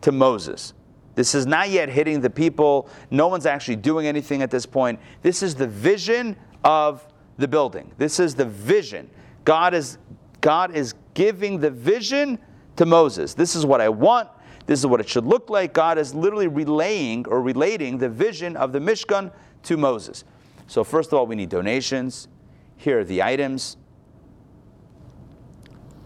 to 0.00 0.12
Moses. 0.12 0.72
This 1.14 1.34
is 1.34 1.46
not 1.46 1.70
yet 1.70 1.88
hitting 1.88 2.20
the 2.20 2.30
people. 2.30 2.88
No 3.10 3.28
one's 3.28 3.46
actually 3.46 3.76
doing 3.76 4.06
anything 4.06 4.42
at 4.42 4.50
this 4.50 4.66
point. 4.66 4.98
This 5.22 5.42
is 5.42 5.54
the 5.54 5.66
vision 5.66 6.36
of 6.64 7.06
the 7.36 7.48
building. 7.48 7.92
This 7.98 8.18
is 8.18 8.34
the 8.34 8.44
vision. 8.44 9.08
God 9.44 9.74
is, 9.74 9.98
God 10.40 10.74
is 10.74 10.94
giving 11.14 11.60
the 11.60 11.70
vision 11.70 12.38
to 12.76 12.86
Moses. 12.86 13.34
This 13.34 13.54
is 13.54 13.64
what 13.64 13.80
I 13.80 13.88
want. 13.88 14.28
This 14.66 14.80
is 14.80 14.86
what 14.86 15.00
it 15.00 15.08
should 15.08 15.26
look 15.26 15.50
like. 15.50 15.74
God 15.74 15.98
is 15.98 16.14
literally 16.14 16.48
relaying 16.48 17.26
or 17.28 17.42
relating 17.42 17.98
the 17.98 18.08
vision 18.08 18.56
of 18.56 18.72
the 18.72 18.78
Mishkan 18.78 19.30
to 19.64 19.76
Moses. 19.76 20.24
So, 20.66 20.82
first 20.82 21.12
of 21.12 21.18
all, 21.18 21.26
we 21.26 21.36
need 21.36 21.50
donations. 21.50 22.28
Here 22.76 23.00
are 23.00 23.04
the 23.04 23.22
items 23.22 23.76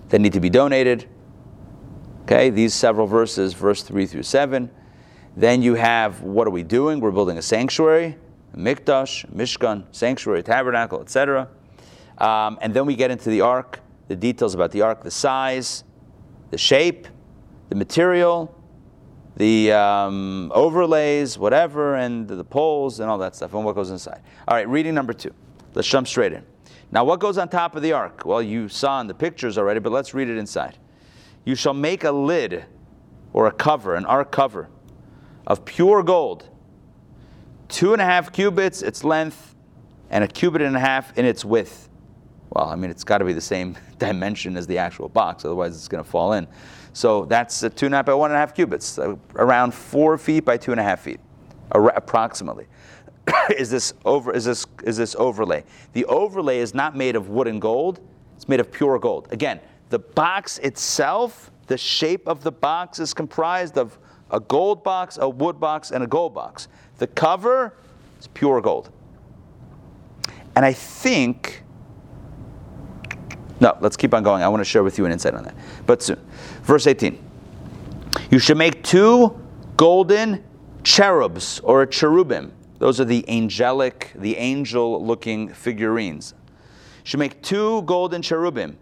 that 0.09 0.21
need 0.21 0.33
to 0.33 0.41
be 0.41 0.51
donated. 0.51 1.09
Okay, 2.23 2.51
these 2.51 2.75
several 2.75 3.07
verses, 3.07 3.55
verse 3.55 3.83
3 3.83 4.07
through 4.07 4.25
7. 4.25 4.71
Then 5.39 5.63
you 5.63 5.75
have 5.75 6.21
what 6.23 6.49
are 6.49 6.51
we 6.51 6.65
doing? 6.65 6.99
We're 6.99 7.13
building 7.13 7.39
a 7.39 7.43
sanctuary, 7.43 8.17
mikdash, 8.57 9.25
mishkan, 9.33 9.85
sanctuary, 9.93 10.43
tabernacle, 10.43 11.01
etc. 11.01 11.49
Um, 12.19 12.59
and 12.61 12.75
then 12.75 12.87
we 12.87 12.97
get 12.97 13.13
into 13.13 13.31
the 13.31 13.43
ark, 13.43 13.79
the 14.09 14.17
details 14.17 14.57
about 14.57 14.73
the 14.73 14.83
ark, 14.83 15.05
the 15.05 15.13
size, 15.13 15.85
the 16.51 16.59
shape, 16.59 17.07
the 17.69 17.77
material, 17.77 18.53
the 19.37 19.71
um, 19.71 20.51
overlays, 20.57 21.39
whatever, 21.39 21.95
and 21.95 22.27
the 22.27 22.43
poles 22.43 22.99
and 22.99 23.09
all 23.09 23.19
that 23.19 23.37
stuff, 23.37 23.55
and 23.55 23.65
what 23.65 23.77
goes 23.77 23.91
inside. 23.91 24.21
All 24.49 24.57
right, 24.57 24.69
reading 24.69 24.93
number 24.93 25.13
two. 25.13 25.33
Let's 25.73 25.87
jump 25.87 26.09
straight 26.09 26.33
in. 26.33 26.45
Now, 26.91 27.05
what 27.05 27.21
goes 27.21 27.39
on 27.39 27.49
top 27.49 27.77
of 27.77 27.83
the 27.83 27.93
ark? 27.93 28.23
Well, 28.25 28.43
you 28.43 28.69
saw 28.69 29.01
in 29.01 29.07
the 29.07 29.15
pictures 29.15 29.57
already, 29.57 29.79
but 29.79 29.93
let's 29.93 30.15
read 30.15 30.29
it 30.29 30.37
inside. 30.37 30.79
You 31.45 31.55
shall 31.55 31.75
make 31.75 32.03
a 32.03 32.11
lid 32.11 32.65
or 33.33 33.47
a 33.47 33.53
cover, 33.53 33.95
an 33.95 34.05
ark 34.05 34.33
cover, 34.33 34.69
of 35.49 35.65
pure 35.65 36.03
gold, 36.03 36.47
two 37.69 37.95
and 37.95 38.01
a 38.01 38.05
half 38.05 38.31
cubits 38.33 38.83
its 38.83 39.03
length, 39.03 39.57
and 40.11 40.23
a 40.23 40.29
cubit 40.29 40.63
and 40.63 40.77
a 40.77 40.81
half 40.81 41.17
in 41.19 41.25
its 41.25 41.45
width. 41.45 41.89
Well, 42.51 42.67
I 42.67 42.77
mean, 42.77 42.91
it's 42.91 43.05
got 43.05 43.19
to 43.19 43.25
be 43.25 43.33
the 43.33 43.41
same 43.41 43.77
dimension 43.99 44.57
as 44.57 44.67
the 44.67 44.79
actual 44.79 45.09
box, 45.09 45.45
otherwise, 45.45 45.75
it's 45.75 45.89
going 45.89 46.05
to 46.05 46.09
fall 46.09 46.35
in. 46.35 46.47
So 46.93 47.25
that's 47.25 47.61
two 47.61 47.87
and 47.87 47.95
a 47.95 47.99
half 47.99 48.07
by 48.07 48.15
one 48.15 48.31
and 48.31 48.37
a 48.37 48.41
half 48.41 48.55
cubits, 48.55 48.99
uh, 48.99 49.17
around 49.35 49.75
four 49.75 50.19
feet 50.19 50.45
by 50.45 50.57
two 50.57 50.71
and 50.71 50.81
a 50.81 50.85
half 50.85 51.01
feet, 51.01 51.21
approximately. 51.73 52.67
is 53.57 53.71
this 53.71 53.95
over? 54.05 54.33
Is 54.33 54.45
this 54.45 54.67
is 54.85 54.97
this 54.97 55.15
overlay? 55.17 55.65
The 55.93 56.05
overlay 56.07 56.59
is 56.59 56.75
not 56.75 56.97
made 56.97 57.17
of 57.17 57.29
wood 57.29 57.47
and 57.47 57.61
gold; 57.61 58.01
it's 58.37 58.49
made 58.49 58.61
of 58.61 58.73
pure 58.73 58.99
gold. 58.99 59.29
Again, 59.31 59.61
the 59.91 59.99
box 59.99 60.59
itself, 60.59 61.51
the 61.67 61.79
shape 61.79 62.27
of 62.27 62.43
the 62.43 62.53
box 62.53 62.99
is 62.99 63.15
comprised 63.15 63.77
of 63.77 63.99
a 64.31 64.41
gold 64.41 64.85
box, 64.85 65.19
a 65.21 65.29
wood 65.29 65.59
box, 65.59 65.91
and 65.91 66.03
a 66.05 66.07
gold 66.07 66.35
box. 66.35 66.69
The 66.99 67.07
cover 67.07 67.75
is 68.19 68.27
pure 68.29 68.61
gold. 68.61 68.91
And 70.57 70.65
I 70.65 70.73
think 70.73 71.63
No, 73.61 73.77
let's 73.81 73.97
keep 73.97 74.15
on 74.15 74.23
going. 74.23 74.43
I 74.43 74.49
want 74.49 74.61
to 74.61 74.65
share 74.65 74.85
with 74.85 74.99
you 74.99 75.07
an 75.07 75.13
insight 75.13 75.35
on 75.35 75.45
that. 75.45 75.55
But 75.87 76.03
soon. 76.03 76.21
Verse 76.63 76.87
18. 76.87 77.19
You 78.31 78.39
should 78.39 78.57
make 78.57 78.85
two 78.85 79.41
golden 79.77 80.45
cherubs 80.85 81.61
or 81.61 81.85
cherubim. 81.87 82.53
Those 82.79 83.01
are 83.01 83.05
the 83.05 83.29
angelic, 83.29 84.13
the 84.15 84.37
angel 84.37 85.05
looking 85.05 85.49
figurines. 85.49 86.35
You 86.99 87.03
should 87.05 87.21
make 87.21 87.43
two 87.43 87.83
golden 87.83 88.23
cherubim. 88.23 88.79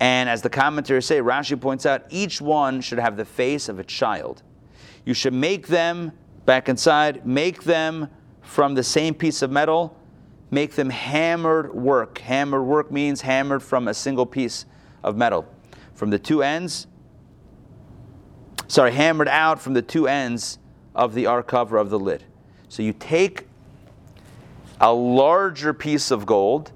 And 0.00 0.30
as 0.30 0.40
the 0.40 0.48
commentators 0.48 1.04
say, 1.04 1.20
Rashi 1.20 1.60
points 1.60 1.84
out, 1.84 2.04
each 2.08 2.40
one 2.40 2.80
should 2.80 2.98
have 2.98 3.18
the 3.18 3.26
face 3.26 3.68
of 3.68 3.78
a 3.78 3.84
child. 3.84 4.42
You 5.04 5.14
should 5.14 5.32
make 5.32 5.66
them, 5.66 6.12
back 6.44 6.68
inside, 6.68 7.26
make 7.26 7.64
them 7.64 8.08
from 8.42 8.74
the 8.74 8.82
same 8.82 9.14
piece 9.14 9.42
of 9.42 9.50
metal, 9.50 9.96
make 10.50 10.72
them 10.72 10.90
hammered 10.90 11.74
work. 11.74 12.18
Hammered 12.18 12.64
work 12.64 12.90
means 12.90 13.20
hammered 13.20 13.62
from 13.62 13.88
a 13.88 13.94
single 13.94 14.26
piece 14.26 14.66
of 15.02 15.16
metal. 15.16 15.46
From 15.94 16.10
the 16.10 16.18
two 16.18 16.42
ends, 16.42 16.86
sorry, 18.68 18.92
hammered 18.92 19.28
out 19.28 19.60
from 19.60 19.74
the 19.74 19.82
two 19.82 20.08
ends 20.08 20.58
of 20.94 21.14
the 21.14 21.26
ark 21.26 21.48
cover 21.48 21.76
of 21.76 21.90
the 21.90 21.98
lid. 21.98 22.24
So 22.68 22.82
you 22.82 22.92
take 22.92 23.46
a 24.80 24.92
larger 24.92 25.74
piece 25.74 26.10
of 26.10 26.26
gold 26.26 26.72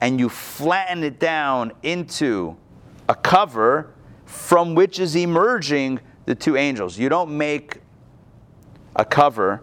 and 0.00 0.18
you 0.18 0.28
flatten 0.28 1.04
it 1.04 1.18
down 1.18 1.72
into 1.82 2.56
a 3.08 3.14
cover 3.14 3.92
from 4.24 4.74
which 4.74 4.98
is 4.98 5.14
emerging 5.14 6.00
the 6.26 6.34
two 6.34 6.56
angels. 6.56 6.98
You 6.98 7.08
don't 7.08 7.36
make 7.36 7.80
a 8.96 9.04
cover 9.04 9.62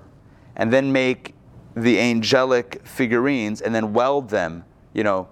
and 0.55 0.71
then 0.71 0.91
make 0.91 1.33
the 1.75 1.99
angelic 1.99 2.85
figurines 2.85 3.61
and 3.61 3.73
then 3.73 3.93
weld 3.93 4.29
them, 4.29 4.65
you 4.93 5.03
know, 5.03 5.27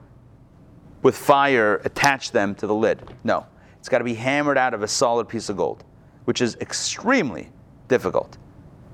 with 1.02 1.18
fire, 1.18 1.78
attach 1.86 2.32
them 2.32 2.56
to 2.56 2.68
the 2.68 2.76
lid. 2.76 3.02
No, 3.24 3.46
it's 3.78 3.90
got 3.90 4.00
to 4.00 4.04
be 4.04 4.14
hammered 4.14 4.58
out 4.58 4.74
of 4.74 4.84
a 4.84 4.88
solid 4.88 5.28
piece 5.28 5.50
of 5.50 5.58
gold, 5.58 5.84
which 6.26 6.42
is 6.42 6.56
extremely 6.56 7.50
difficult, 7.88 8.38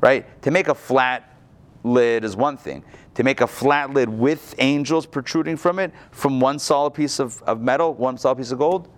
right? 0.01 0.41
To 0.43 0.51
make 0.51 0.67
a 0.67 0.75
flat 0.75 1.37
lid 1.83 2.23
is 2.23 2.35
one 2.35 2.57
thing. 2.57 2.83
To 3.15 3.23
make 3.23 3.41
a 3.41 3.47
flat 3.47 3.93
lid 3.93 4.09
with 4.09 4.55
angels 4.57 5.05
protruding 5.05 5.57
from 5.57 5.79
it, 5.79 5.93
from 6.11 6.39
one 6.39 6.59
solid 6.59 6.91
piece 6.91 7.19
of, 7.19 7.41
of 7.43 7.61
metal, 7.61 7.93
one 7.93 8.17
solid 8.17 8.37
piece 8.37 8.51
of 8.51 8.59
gold, 8.59 8.89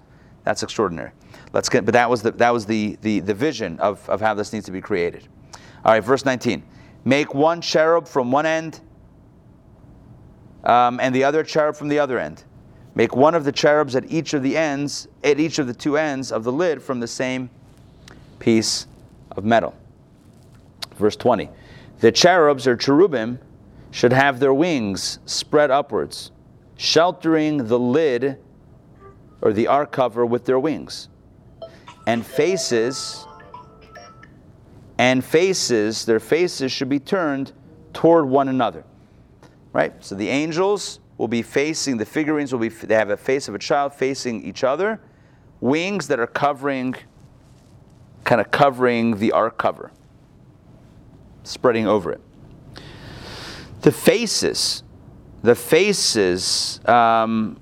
that's 0.43 0.63
extraordinary. 0.63 1.11
Let's 1.57 1.69
get, 1.69 1.85
but 1.85 1.93
that 1.95 2.07
was 2.07 2.21
the, 2.21 2.29
that 2.33 2.53
was 2.53 2.67
the, 2.67 2.99
the, 3.01 3.19
the 3.19 3.33
vision 3.33 3.79
of, 3.79 4.07
of 4.11 4.21
how 4.21 4.35
this 4.35 4.53
needs 4.53 4.67
to 4.67 4.71
be 4.71 4.79
created. 4.79 5.27
All 5.83 5.91
right, 5.91 6.03
verse 6.03 6.23
19. 6.23 6.61
Make 7.03 7.33
one 7.33 7.61
cherub 7.61 8.07
from 8.07 8.31
one 8.31 8.45
end 8.45 8.79
um, 10.63 10.99
and 10.99 11.15
the 11.15 11.23
other 11.23 11.43
cherub 11.43 11.75
from 11.75 11.87
the 11.87 11.97
other 11.97 12.19
end. 12.19 12.43
Make 12.93 13.15
one 13.15 13.33
of 13.33 13.43
the 13.43 13.51
cherubs 13.51 13.95
at 13.95 14.05
each 14.05 14.35
of 14.35 14.43
the 14.43 14.55
ends, 14.55 15.07
at 15.23 15.39
each 15.39 15.57
of 15.57 15.65
the 15.65 15.73
two 15.73 15.97
ends 15.97 16.31
of 16.31 16.43
the 16.43 16.51
lid 16.51 16.79
from 16.79 16.99
the 16.99 17.07
same 17.07 17.49
piece 18.37 18.85
of 19.31 19.43
metal. 19.43 19.75
Verse 20.97 21.15
20. 21.15 21.49
The 22.01 22.11
cherubs 22.11 22.67
or 22.67 22.77
cherubim 22.77 23.39
should 23.89 24.13
have 24.13 24.39
their 24.39 24.53
wings 24.53 25.17
spread 25.25 25.71
upwards, 25.71 26.29
sheltering 26.75 27.65
the 27.65 27.79
lid 27.79 28.37
or 29.41 29.53
the 29.53 29.65
ark 29.65 29.91
cover 29.91 30.23
with 30.23 30.45
their 30.45 30.59
wings. 30.59 31.09
And 32.07 32.25
faces 32.25 33.27
and 34.97 35.23
faces, 35.23 36.05
their 36.05 36.19
faces 36.19 36.71
should 36.71 36.89
be 36.89 36.99
turned 36.99 37.51
toward 37.93 38.25
one 38.25 38.47
another. 38.47 38.83
Right? 39.73 39.93
So 40.03 40.15
the 40.15 40.29
angels 40.29 40.99
will 41.17 41.27
be 41.27 41.41
facing, 41.41 41.97
the 41.97 42.05
figurines 42.05 42.51
will 42.51 42.59
be, 42.59 42.69
they 42.69 42.95
have 42.95 43.09
a 43.09 43.17
face 43.17 43.47
of 43.47 43.55
a 43.55 43.59
child 43.59 43.93
facing 43.93 44.43
each 44.43 44.63
other, 44.63 44.99
wings 45.61 46.07
that 46.07 46.19
are 46.19 46.27
covering, 46.27 46.95
kind 48.23 48.39
of 48.39 48.51
covering 48.51 49.17
the 49.17 49.31
ark 49.31 49.57
cover, 49.57 49.91
spreading 51.43 51.87
over 51.87 52.11
it. 52.11 52.21
The 53.81 53.91
faces, 53.91 54.83
the 55.43 55.55
faces 55.55 56.79
um, 56.85 57.59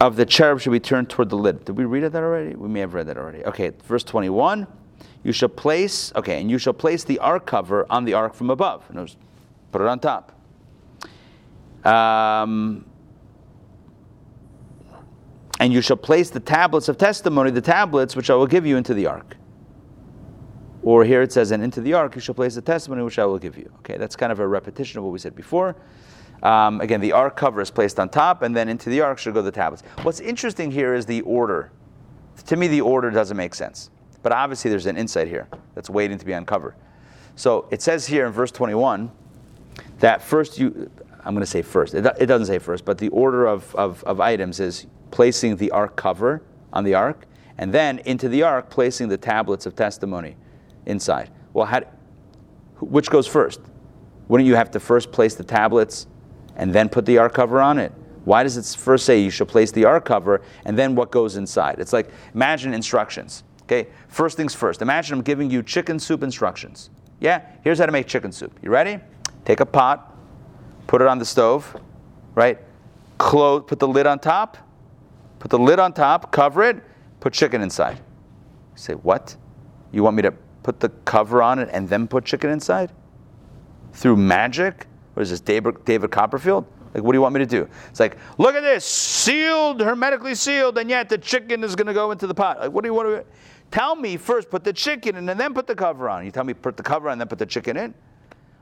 of 0.00 0.16
the 0.16 0.24
cherub 0.24 0.60
should 0.60 0.70
be 0.70 0.80
turned 0.80 1.10
toward 1.10 1.28
the 1.28 1.36
lid. 1.36 1.64
Did 1.64 1.76
we 1.76 1.84
read 1.84 2.04
that 2.04 2.22
already? 2.22 2.54
We 2.54 2.68
may 2.68 2.80
have 2.80 2.94
read 2.94 3.06
that 3.08 3.16
already. 3.16 3.44
Okay, 3.44 3.72
verse 3.84 4.04
21. 4.04 4.66
You 5.24 5.32
shall 5.32 5.48
place, 5.48 6.12
okay, 6.14 6.40
and 6.40 6.50
you 6.50 6.58
shall 6.58 6.72
place 6.72 7.04
the 7.04 7.18
ark 7.18 7.46
cover 7.46 7.86
on 7.90 8.04
the 8.04 8.14
ark 8.14 8.34
from 8.34 8.50
above. 8.50 8.84
And 8.88 9.00
was, 9.00 9.16
put 9.72 9.80
it 9.80 9.88
on 9.88 9.98
top. 9.98 10.32
Um, 11.84 12.84
and 15.60 15.72
you 15.72 15.80
shall 15.80 15.96
place 15.96 16.30
the 16.30 16.40
tablets 16.40 16.88
of 16.88 16.98
testimony, 16.98 17.50
the 17.50 17.60
tablets 17.60 18.14
which 18.14 18.30
I 18.30 18.34
will 18.34 18.46
give 18.46 18.64
you 18.64 18.76
into 18.76 18.94
the 18.94 19.06
ark. 19.06 19.36
Or 20.82 21.04
here 21.04 21.22
it 21.22 21.32
says, 21.32 21.50
and 21.50 21.62
into 21.62 21.80
the 21.80 21.94
ark 21.94 22.14
you 22.14 22.20
shall 22.20 22.34
place 22.34 22.54
the 22.54 22.62
testimony 22.62 23.02
which 23.02 23.18
I 23.18 23.26
will 23.26 23.38
give 23.38 23.58
you. 23.58 23.70
Okay, 23.80 23.96
that's 23.96 24.14
kind 24.14 24.30
of 24.30 24.38
a 24.38 24.46
repetition 24.46 24.98
of 24.98 25.04
what 25.04 25.12
we 25.12 25.18
said 25.18 25.34
before. 25.34 25.74
Um, 26.42 26.80
again, 26.80 27.00
the 27.00 27.12
ark 27.12 27.36
cover 27.36 27.60
is 27.60 27.70
placed 27.70 27.98
on 27.98 28.08
top, 28.08 28.42
and 28.42 28.54
then 28.54 28.68
into 28.68 28.90
the 28.90 29.00
ark 29.00 29.18
should 29.18 29.34
go 29.34 29.42
the 29.42 29.50
tablets. 29.50 29.82
What's 30.02 30.20
interesting 30.20 30.70
here 30.70 30.94
is 30.94 31.06
the 31.06 31.22
order. 31.22 31.72
To 32.46 32.56
me, 32.56 32.68
the 32.68 32.80
order 32.80 33.10
doesn't 33.10 33.36
make 33.36 33.54
sense. 33.54 33.90
But 34.22 34.32
obviously, 34.32 34.70
there's 34.70 34.86
an 34.86 34.96
insight 34.96 35.28
here 35.28 35.48
that's 35.74 35.90
waiting 35.90 36.18
to 36.18 36.24
be 36.24 36.32
uncovered. 36.32 36.74
So 37.36 37.68
it 37.70 37.82
says 37.82 38.06
here 38.06 38.26
in 38.26 38.32
verse 38.32 38.50
21 38.50 39.10
that 40.00 40.22
first 40.22 40.58
you, 40.58 40.90
I'm 41.24 41.34
going 41.34 41.44
to 41.44 41.46
say 41.46 41.62
first, 41.62 41.94
it, 41.94 42.04
it 42.18 42.26
doesn't 42.26 42.46
say 42.46 42.58
first, 42.58 42.84
but 42.84 42.98
the 42.98 43.08
order 43.10 43.46
of, 43.46 43.74
of, 43.76 44.02
of 44.04 44.20
items 44.20 44.60
is 44.60 44.86
placing 45.10 45.56
the 45.56 45.70
ark 45.70 45.96
cover 45.96 46.42
on 46.72 46.84
the 46.84 46.94
ark, 46.94 47.26
and 47.56 47.72
then 47.72 48.00
into 48.00 48.28
the 48.28 48.42
ark, 48.42 48.70
placing 48.70 49.08
the 49.08 49.16
tablets 49.16 49.66
of 49.66 49.74
testimony 49.76 50.36
inside. 50.86 51.30
Well, 51.52 51.66
how, 51.66 51.82
which 52.80 53.10
goes 53.10 53.26
first? 53.26 53.60
Wouldn't 54.28 54.46
you 54.46 54.56
have 54.56 54.70
to 54.72 54.80
first 54.80 55.10
place 55.10 55.34
the 55.34 55.44
tablets 55.44 56.06
and 56.58 56.72
then 56.72 56.88
put 56.88 57.06
the 57.06 57.16
ark 57.18 57.32
cover 57.32 57.60
on 57.60 57.78
it? 57.78 57.92
Why 58.24 58.42
does 58.42 58.58
it 58.58 58.78
first 58.78 59.06
say 59.06 59.20
you 59.20 59.30
should 59.30 59.48
place 59.48 59.72
the 59.72 59.86
ark 59.86 60.04
cover 60.04 60.42
and 60.66 60.78
then 60.78 60.94
what 60.94 61.10
goes 61.10 61.36
inside? 61.36 61.78
It's 61.78 61.94
like 61.94 62.10
imagine 62.34 62.74
instructions. 62.74 63.44
Okay, 63.62 63.88
first 64.08 64.36
things 64.36 64.54
first. 64.54 64.82
Imagine 64.82 65.18
I'm 65.18 65.24
giving 65.24 65.50
you 65.50 65.62
chicken 65.62 65.98
soup 65.98 66.22
instructions. 66.22 66.90
Yeah, 67.20 67.42
here's 67.62 67.78
how 67.78 67.86
to 67.86 67.92
make 67.92 68.06
chicken 68.06 68.32
soup. 68.32 68.58
You 68.62 68.70
ready? 68.70 68.98
Take 69.44 69.60
a 69.60 69.66
pot, 69.66 70.16
put 70.86 71.00
it 71.00 71.08
on 71.08 71.18
the 71.18 71.24
stove, 71.24 71.76
right? 72.34 72.58
Close, 73.18 73.64
put 73.66 73.78
the 73.78 73.88
lid 73.88 74.06
on 74.06 74.18
top, 74.18 74.58
put 75.38 75.50
the 75.50 75.58
lid 75.58 75.78
on 75.78 75.92
top, 75.92 76.30
cover 76.30 76.62
it, 76.64 76.82
put 77.20 77.32
chicken 77.32 77.62
inside. 77.62 77.96
You 77.96 78.76
say, 78.76 78.94
what? 78.94 79.36
You 79.90 80.02
want 80.02 80.16
me 80.16 80.22
to 80.22 80.32
put 80.62 80.80
the 80.80 80.90
cover 81.06 81.42
on 81.42 81.58
it 81.58 81.68
and 81.72 81.88
then 81.88 82.06
put 82.06 82.24
chicken 82.24 82.50
inside? 82.50 82.92
Through 83.92 84.16
magic? 84.16 84.86
What 85.18 85.22
is 85.22 85.30
this, 85.30 85.40
David, 85.40 85.84
David 85.84 86.12
Copperfield? 86.12 86.64
Like, 86.94 87.02
what 87.02 87.10
do 87.10 87.16
you 87.16 87.22
want 87.22 87.34
me 87.34 87.40
to 87.40 87.44
do? 87.46 87.68
It's 87.90 87.98
like, 87.98 88.18
look 88.38 88.54
at 88.54 88.60
this, 88.60 88.84
sealed, 88.84 89.80
hermetically 89.80 90.36
sealed, 90.36 90.78
and 90.78 90.88
yet 90.88 91.08
the 91.08 91.18
chicken 91.18 91.64
is 91.64 91.74
going 91.74 91.88
to 91.88 91.92
go 91.92 92.12
into 92.12 92.28
the 92.28 92.34
pot. 92.34 92.60
Like, 92.60 92.70
what 92.70 92.84
do 92.84 92.88
you 92.88 92.94
want 92.94 93.08
to 93.08 93.24
Tell 93.72 93.96
me 93.96 94.16
first, 94.16 94.48
put 94.48 94.62
the 94.62 94.72
chicken 94.72 95.16
in 95.16 95.28
and 95.28 95.40
then 95.40 95.54
put 95.54 95.66
the 95.66 95.74
cover 95.74 96.08
on. 96.08 96.24
You 96.24 96.30
tell 96.30 96.44
me 96.44 96.54
put 96.54 96.76
the 96.76 96.84
cover 96.84 97.08
on 97.08 97.14
and 97.14 97.20
then 97.20 97.26
put 97.26 97.40
the 97.40 97.46
chicken 97.46 97.76
in? 97.76 97.92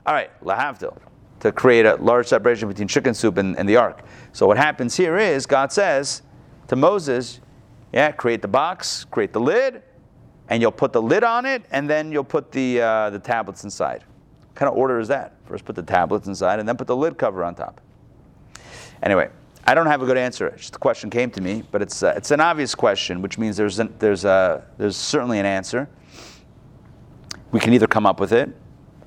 All 0.07 0.15
right, 0.15 0.31
lahavdil, 0.43 0.97
to 1.41 1.53
create 1.53 1.85
a 1.85 1.97
large 1.97 2.27
separation 2.27 2.69
between 2.69 2.89
chicken 2.89 3.13
soup 3.13 3.37
and, 3.37 3.55
and 3.59 3.69
the 3.69 3.77
ark. 3.77 4.01
So 4.33 4.47
what 4.47 4.57
happens 4.57 4.97
here 4.97 5.19
is 5.19 5.45
God 5.45 5.71
says 5.71 6.23
to 6.69 6.77
Moses, 6.77 7.41
yeah, 7.93 8.13
create 8.13 8.41
the 8.41 8.49
box, 8.49 9.05
create 9.05 9.35
the 9.35 9.41
lid, 9.41 9.83
and 10.49 10.63
you'll 10.63 10.73
put 10.73 10.95
the 10.95 11.03
lid 11.03 11.23
on 11.23 11.45
it, 11.45 11.67
and 11.71 11.91
then 11.91 12.13
you'll 12.13 12.25
put 12.25 12.51
the, 12.51 12.81
uh, 12.81 13.11
the 13.11 13.19
tablets 13.19 13.63
inside 13.63 14.05
kind 14.57 14.71
of 14.71 14.77
order 14.77 14.99
is 14.99 15.09
that? 15.09 15.35
First 15.45 15.65
put 15.65 15.77
the 15.77 15.83
tablets 15.83 16.27
inside 16.27 16.59
and 16.59 16.69
then 16.69 16.77
put 16.77 16.87
the 16.87 16.97
lid 16.97 17.17
cover 17.17 17.45
on 17.45 17.55
top. 17.55 17.81
Anyway, 19.03 19.29
I 19.65 19.75
don't 19.75 19.87
have 19.87 20.03
a 20.03 20.07
good 20.07 20.17
answer. 20.17 20.51
Just 20.57 20.73
the 20.73 20.79
question 20.79 21.11
came 21.11 21.31
to 21.33 21.41
me, 21.41 21.63
but 21.71 21.83
it's, 21.83 22.03
uh, 22.03 22.15
it's 22.17 22.31
an 22.31 22.41
obvious 22.41 22.75
question, 22.75 23.21
which 23.21 23.37
means 23.37 23.57
there's, 23.57 23.79
an, 23.79 23.95
there's, 23.99 24.25
a, 24.25 24.65
there's 24.79 24.97
certainly 24.97 25.39
an 25.39 25.47
answer. 25.47 25.89
We 27.53 27.61
can 27.61 27.73
either 27.73 27.87
come 27.87 28.07
up 28.07 28.19
with 28.19 28.33
it, 28.33 28.49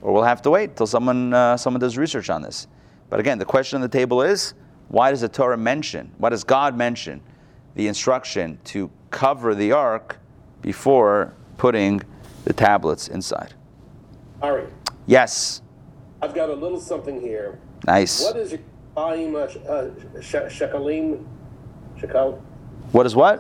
or 0.02 0.14
we'll 0.14 0.24
have 0.24 0.42
to 0.44 0.50
wait 0.50 0.76
till 0.76 0.88
someone, 0.88 1.34
uh, 1.34 1.58
someone 1.58 1.80
does 1.82 1.98
research 1.98 2.30
on 2.30 2.42
this. 2.42 2.68
But 3.10 3.20
again, 3.20 3.40
the 3.40 3.46
question 3.46 3.78
on 3.78 3.82
the 3.82 3.90
table 3.90 4.22
is 4.22 4.54
why 4.90 5.12
does 5.12 5.22
the 5.22 5.30
Torah 5.30 5.58
mention, 5.58 6.12
why 6.18 6.30
does 6.30 6.44
God 6.44 6.76
mention 6.78 7.22
the 7.76 7.88
instruction 7.88 8.60
to 8.66 8.92
cover 9.12 9.56
the 9.56 9.72
ark 9.72 10.18
before 10.62 11.34
putting 11.58 12.02
the 12.46 12.54
tablets 12.54 13.08
inside? 13.08 13.54
Ari, 14.42 14.68
Yes. 15.10 15.64
I've 16.22 16.36
got 16.36 16.52
a 16.52 16.54
little 16.54 16.80
something 16.80 17.20
here. 17.20 17.58
Nice. 17.88 18.22
What 18.22 18.38
is 18.38 18.52
your 18.52 18.60
volume 18.94 19.36
uh, 19.36 19.40
uh, 19.40 19.90
sh- 20.22 20.36
shekalim? 20.36 21.26
Shekel? 22.00 22.40
What 22.92 23.08
is 23.08 23.16
what? 23.16 23.40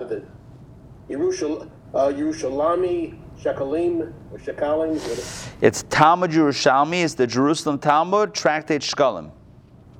Yerushal, 1.08 1.70
uh, 1.94 2.08
Shekalim, 2.10 4.14
or 4.32 4.40
Shekalim? 4.40 5.48
It's 5.62 5.84
Talmud 5.92 6.32
Yerushalmi. 6.32 7.04
It's 7.04 7.14
the 7.14 7.28
Jerusalem 7.28 7.78
Talmud, 7.78 8.34
Tractate 8.34 8.82
Shkalim. 8.82 9.30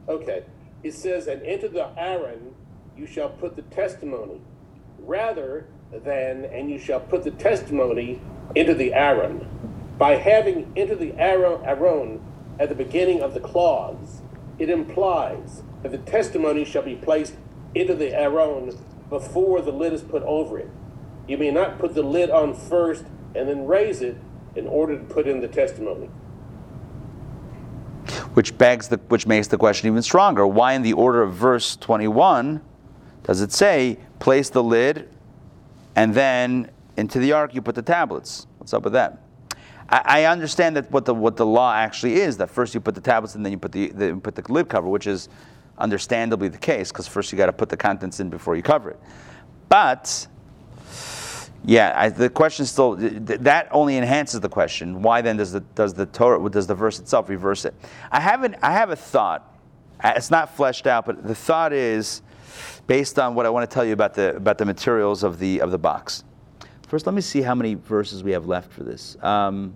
Okay. 0.08 0.46
It 0.82 0.96
says, 0.96 1.28
and 1.28 1.44
into 1.44 1.70
the 1.70 1.88
Aron 2.00 2.56
you 2.98 3.06
shall 3.06 3.30
put 3.30 3.56
the 3.56 3.62
testimony, 3.64 4.42
rather 5.06 5.68
than, 6.04 6.46
and 6.46 6.72
you 6.72 6.80
shall 6.80 7.00
put 7.00 7.24
the 7.24 7.32
testimony 7.32 8.20
into 8.56 8.74
the 8.74 8.92
Aron. 8.92 9.48
By 10.00 10.16
having 10.16 10.72
into 10.76 10.96
the 10.96 11.14
Aron 11.20 12.22
at 12.58 12.70
the 12.70 12.76
beginning 12.76 13.22
of 13.22 13.34
the 13.34 13.42
clause, 13.42 14.22
it 14.58 14.70
implies 14.70 15.62
that 15.84 15.92
the 15.92 15.98
testimony 15.98 16.64
shall 16.64 16.84
be 16.84 16.96
placed 16.96 17.36
into 17.76 17.94
the 17.94 18.18
Aron 18.18 18.72
before 19.10 19.62
the 19.62 19.72
lid 19.72 19.92
is 19.92 20.02
put 20.02 20.24
over 20.24 20.58
it. 20.58 20.70
You 21.28 21.38
may 21.38 21.52
not 21.52 21.80
put 21.80 21.96
the 21.96 22.02
lid 22.02 22.30
on 22.30 22.54
first 22.54 23.04
and 23.36 23.48
then 23.48 23.66
raise 23.66 24.02
it 24.02 24.18
in 24.56 24.68
order 24.68 24.98
to 24.98 25.04
put 25.04 25.28
in 25.28 25.42
the 25.42 25.50
testimony. 25.50 26.10
Which 28.34 28.58
begs 28.58 28.88
the, 28.88 28.98
which 29.10 29.28
makes 29.28 29.48
the 29.48 29.58
question 29.58 29.88
even 29.88 30.02
stronger. 30.02 30.48
Why, 30.48 30.74
in 30.74 30.82
the 30.82 30.94
order 30.94 31.22
of 31.22 31.34
verse 31.34 31.76
21, 31.76 32.62
does 33.24 33.42
it 33.42 33.52
say, 33.52 34.00
place 34.20 34.50
the 34.50 34.64
lid 34.64 35.10
and 35.96 36.14
then 36.14 36.72
into 36.96 37.20
the 37.20 37.34
ark 37.34 37.54
you 37.54 37.62
put 37.62 37.76
the 37.76 37.82
tablets? 37.82 38.48
What's 38.58 38.74
up 38.74 38.84
with 38.84 38.94
that? 38.94 39.22
I, 39.90 40.22
I 40.22 40.24
understand 40.26 40.76
that 40.76 40.92
what 40.92 41.06
the 41.06 41.14
what 41.14 41.36
the 41.38 41.46
law 41.46 41.74
actually 41.74 42.16
is 42.16 42.38
that 42.38 42.50
first 42.50 42.74
you 42.74 42.80
put 42.80 42.96
the 42.96 43.02
tablets 43.02 43.36
and 43.36 43.46
then 43.46 43.52
you 43.52 43.58
put 43.58 43.72
the, 43.72 43.90
the 43.90 44.16
put 44.16 44.36
the 44.36 44.44
lid 44.52 44.70
cover, 44.70 44.88
which 44.88 45.08
is 45.08 45.30
understandably 45.78 46.48
the 46.48 46.58
case 46.58 46.92
because 46.92 47.08
first 47.08 47.32
you 47.32 47.38
got 47.38 47.48
to 47.48 47.54
put 47.54 47.70
the 47.70 47.78
contents 47.78 48.20
in 48.20 48.30
before 48.30 48.56
you 48.56 48.62
cover 48.62 48.92
it. 48.92 49.00
But 49.70 50.28
yeah, 51.66 51.94
I, 51.96 52.10
the 52.10 52.30
question 52.30 52.66
still 52.66 52.96
that 52.96 53.68
only 53.72 53.98
enhances 53.98 54.40
the 54.40 54.50
question. 54.50 55.02
Why 55.02 55.22
then 55.22 55.38
does 55.38 55.52
the 55.52 55.62
does 55.76 55.94
the 55.94 56.06
Torah 56.06 56.50
does 56.50 56.68
the 56.68 56.76
verse 56.76 57.00
itself 57.00 57.30
reverse 57.30 57.66
it? 57.66 57.74
I 58.12 58.20
haven't. 58.20 58.56
I 58.62 58.72
have 58.72 58.92
a 58.92 58.96
thought. 58.96 59.46
It's 60.04 60.32
not 60.32 60.56
fleshed 60.56 60.88
out, 60.88 61.06
but 61.06 61.28
the 61.28 61.36
thought 61.36 61.74
is 61.74 62.22
based 62.88 63.20
on 63.20 63.36
what 63.36 63.46
I 63.46 63.50
want 63.50 63.70
to 63.70 63.74
tell 63.74 63.84
you 63.84 63.94
about 63.94 64.14
the 64.14 64.36
about 64.36 64.58
the 64.58 64.66
materials 64.66 65.24
of 65.24 65.40
the 65.40 65.62
of 65.62 65.72
the 65.72 65.78
box. 65.78 66.24
First, 66.90 67.06
let 67.06 67.14
me 67.14 67.22
see 67.22 67.42
how 67.44 67.54
many 67.54 67.76
verses 67.76 68.24
we 68.24 68.32
have 68.32 68.48
left 68.48 68.74
for 68.74 68.84
this. 68.84 69.16
Um, 69.24 69.76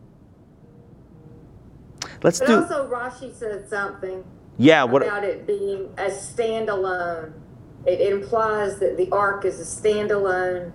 let's 2.23 2.39
but 2.39 2.47
do. 2.47 2.61
also, 2.63 2.89
Rashi 2.89 3.31
said 3.33 3.69
something 3.69 4.23
Yeah. 4.57 4.83
What? 4.83 5.03
about 5.03 5.23
it 5.23 5.45
being 5.45 5.93
a 5.97 6.05
standalone. 6.09 7.33
It 7.85 8.01
implies 8.01 8.79
that 8.79 8.97
the 8.97 9.09
ark 9.11 9.45
is 9.45 9.59
a 9.59 9.63
standalone 9.81 10.71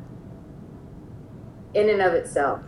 in 1.74 1.88
and 1.90 2.00
of 2.00 2.12
itself. 2.14 2.60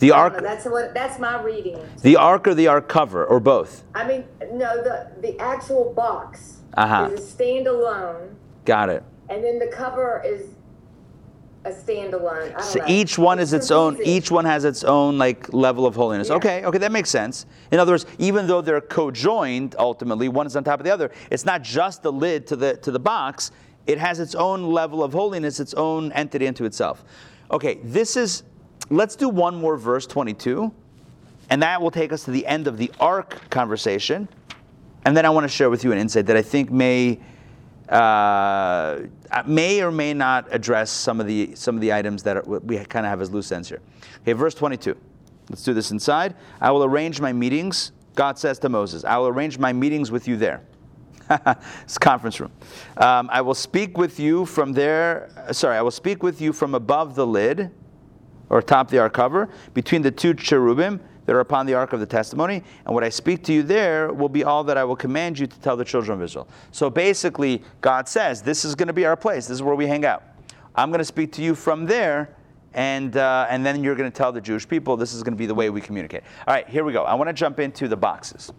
The 0.00 0.12
I 0.12 0.16
don't 0.28 0.32
know, 0.32 0.36
ark. 0.38 0.42
That's 0.42 0.66
what. 0.66 0.92
That's 0.92 1.18
my 1.18 1.40
reading. 1.40 1.78
The 2.02 2.16
ark 2.16 2.46
or 2.48 2.52
the 2.54 2.66
ark 2.66 2.88
cover 2.88 3.24
or 3.24 3.40
both? 3.40 3.82
I 3.94 4.06
mean, 4.06 4.24
no, 4.52 4.82
the 4.82 5.10
the 5.22 5.38
actual 5.40 5.94
box 5.94 6.58
Uh-huh. 6.76 7.08
is 7.12 7.20
a 7.32 7.36
standalone, 7.36 8.34
Got 8.66 8.90
it. 8.90 9.02
and 9.30 9.42
then 9.42 9.58
the 9.58 9.68
cover 9.68 10.20
is 10.26 10.48
a 11.64 11.70
standalone. 11.70 12.48
I 12.48 12.52
don't 12.52 12.62
So 12.62 12.78
know. 12.80 12.84
each 12.88 13.18
one 13.18 13.38
is 13.38 13.52
its 13.52 13.70
own. 13.70 13.98
Each 14.02 14.30
one 14.30 14.44
has 14.44 14.64
its 14.64 14.84
own 14.84 15.18
like 15.18 15.52
level 15.52 15.86
of 15.86 15.94
holiness. 15.94 16.28
Yeah. 16.28 16.36
Okay, 16.36 16.64
okay, 16.64 16.78
that 16.78 16.92
makes 16.92 17.10
sense. 17.10 17.46
In 17.70 17.78
other 17.78 17.92
words, 17.92 18.06
even 18.18 18.46
though 18.46 18.60
they're 18.60 18.80
co-joined, 18.80 19.74
ultimately 19.78 20.28
one 20.28 20.46
is 20.46 20.56
on 20.56 20.64
top 20.64 20.80
of 20.80 20.84
the 20.84 20.92
other. 20.92 21.10
It's 21.30 21.44
not 21.44 21.62
just 21.62 22.02
the 22.02 22.12
lid 22.12 22.46
to 22.48 22.56
the 22.56 22.76
to 22.78 22.90
the 22.90 22.98
box. 22.98 23.50
It 23.86 23.98
has 23.98 24.20
its 24.20 24.34
own 24.34 24.64
level 24.72 25.02
of 25.02 25.12
holiness, 25.12 25.60
its 25.60 25.74
own 25.74 26.12
entity 26.12 26.46
into 26.46 26.64
itself. 26.64 27.04
Okay, 27.50 27.78
this 27.82 28.16
is. 28.16 28.42
Let's 28.90 29.16
do 29.16 29.30
one 29.30 29.54
more 29.54 29.78
verse, 29.78 30.06
22, 30.06 30.70
and 31.48 31.62
that 31.62 31.80
will 31.80 31.90
take 31.90 32.12
us 32.12 32.24
to 32.24 32.30
the 32.30 32.46
end 32.46 32.66
of 32.66 32.76
the 32.76 32.92
ark 33.00 33.48
conversation. 33.48 34.28
And 35.06 35.16
then 35.16 35.24
I 35.24 35.30
want 35.30 35.44
to 35.44 35.48
share 35.48 35.70
with 35.70 35.84
you 35.84 35.92
an 35.92 35.96
insight 35.96 36.26
that 36.26 36.36
I 36.36 36.42
think 36.42 36.70
may 36.70 37.18
uh, 37.88 39.00
may 39.46 39.82
or 39.82 39.90
may 39.90 40.14
not 40.14 40.46
address 40.50 40.90
some 40.90 41.20
of 41.20 41.26
the 41.26 41.54
some 41.54 41.74
of 41.74 41.80
the 41.80 41.92
items 41.92 42.22
that 42.22 42.36
are, 42.36 42.42
we 42.42 42.78
kind 42.84 43.04
of 43.04 43.10
have 43.10 43.20
as 43.20 43.30
loose 43.30 43.52
ends 43.52 43.68
here. 43.68 43.80
Okay, 44.22 44.32
verse 44.32 44.54
22. 44.54 44.96
Let's 45.50 45.62
do 45.62 45.74
this 45.74 45.90
inside. 45.90 46.34
I 46.60 46.70
will 46.70 46.84
arrange 46.84 47.20
my 47.20 47.32
meetings. 47.32 47.92
God 48.14 48.38
says 48.38 48.58
to 48.60 48.68
Moses, 48.68 49.04
"I 49.04 49.18
will 49.18 49.28
arrange 49.28 49.58
my 49.58 49.72
meetings 49.72 50.10
with 50.10 50.26
you 50.26 50.36
there." 50.36 50.62
it's 51.82 51.98
conference 51.98 52.40
room. 52.40 52.52
Um, 52.96 53.28
I 53.32 53.40
will 53.40 53.54
speak 53.54 53.98
with 53.98 54.18
you 54.18 54.46
from 54.46 54.72
there. 54.72 55.30
Sorry, 55.52 55.76
I 55.76 55.82
will 55.82 55.90
speak 55.90 56.22
with 56.22 56.40
you 56.40 56.52
from 56.52 56.74
above 56.74 57.14
the 57.14 57.26
lid, 57.26 57.70
or 58.50 58.62
top 58.62 58.88
the 58.88 58.98
ark 58.98 59.14
cover, 59.14 59.48
between 59.74 60.02
the 60.02 60.10
two 60.10 60.34
cherubim 60.34 61.00
that 61.26 61.34
are 61.34 61.40
upon 61.40 61.66
the 61.66 61.74
ark 61.74 61.92
of 61.92 62.00
the 62.00 62.06
testimony. 62.06 62.62
And 62.84 62.94
what 62.94 63.04
I 63.04 63.08
speak 63.08 63.44
to 63.44 63.52
you 63.52 63.62
there 63.62 64.12
will 64.12 64.28
be 64.28 64.44
all 64.44 64.64
that 64.64 64.76
I 64.76 64.84
will 64.84 64.96
command 64.96 65.38
you 65.38 65.46
to 65.46 65.60
tell 65.60 65.76
the 65.76 65.84
children 65.84 66.18
of 66.18 66.22
Israel. 66.22 66.48
So 66.70 66.90
basically, 66.90 67.62
God 67.80 68.08
says, 68.08 68.42
This 68.42 68.64
is 68.64 68.74
going 68.74 68.88
to 68.88 68.92
be 68.92 69.06
our 69.06 69.16
place. 69.16 69.46
This 69.46 69.56
is 69.56 69.62
where 69.62 69.74
we 69.74 69.86
hang 69.86 70.04
out. 70.04 70.22
I'm 70.74 70.90
going 70.90 70.98
to 70.98 71.04
speak 71.04 71.32
to 71.32 71.42
you 71.42 71.54
from 71.54 71.86
there. 71.86 72.36
And, 72.74 73.16
uh, 73.16 73.46
and 73.48 73.64
then 73.64 73.84
you're 73.84 73.94
going 73.94 74.10
to 74.10 74.16
tell 74.16 74.32
the 74.32 74.40
Jewish 74.40 74.68
people 74.68 74.96
this 74.96 75.14
is 75.14 75.22
going 75.22 75.34
to 75.34 75.38
be 75.38 75.46
the 75.46 75.54
way 75.54 75.70
we 75.70 75.80
communicate. 75.80 76.24
All 76.46 76.52
right, 76.52 76.68
here 76.68 76.82
we 76.82 76.92
go. 76.92 77.04
I 77.04 77.14
want 77.14 77.28
to 77.28 77.32
jump 77.32 77.60
into 77.60 77.86
the 77.86 77.96
boxes. 77.96 78.52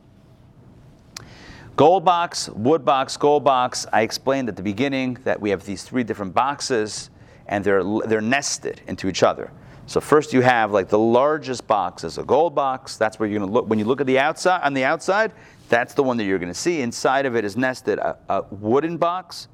Gold 1.75 2.05
box, 2.05 2.47
wood 2.47 2.85
box, 2.85 3.17
gold 3.17 3.43
box. 3.43 3.85
I 3.91 4.03
explained 4.03 4.47
at 4.47 4.55
the 4.55 4.63
beginning 4.63 5.17
that 5.25 5.41
we 5.41 5.49
have 5.49 5.65
these 5.65 5.83
three 5.83 6.05
different 6.05 6.33
boxes 6.33 7.09
and 7.47 7.63
they're, 7.65 7.83
they're 8.05 8.21
nested 8.21 8.81
into 8.87 9.09
each 9.09 9.23
other. 9.23 9.51
So 9.87 10.01
first 10.01 10.33
you 10.33 10.41
have 10.41 10.71
like 10.71 10.89
the 10.89 10.99
largest 10.99 11.67
box 11.67 12.03
is 12.03 12.17
a 12.17 12.23
gold 12.23 12.55
box. 12.55 12.97
That's 12.97 13.19
where 13.19 13.29
you're 13.29 13.39
going 13.39 13.49
to 13.49 13.53
look. 13.53 13.67
When 13.67 13.77
you 13.77 13.85
look 13.85 14.01
at 14.01 14.07
the 14.07 14.17
outside, 14.17 14.61
on 14.63 14.73
the 14.73 14.83
outside, 14.83 15.31
that's 15.69 15.93
the 15.93 16.03
one 16.03 16.17
that 16.17 16.23
you're 16.23 16.39
going 16.39 16.51
to 16.51 16.59
see. 16.59 16.81
Inside 16.81 17.25
of 17.25 17.35
it 17.35 17.45
is 17.45 17.55
nested 17.55 17.99
a, 17.99 18.17
a 18.29 18.43
wooden 18.49 18.97
box. 18.97 19.47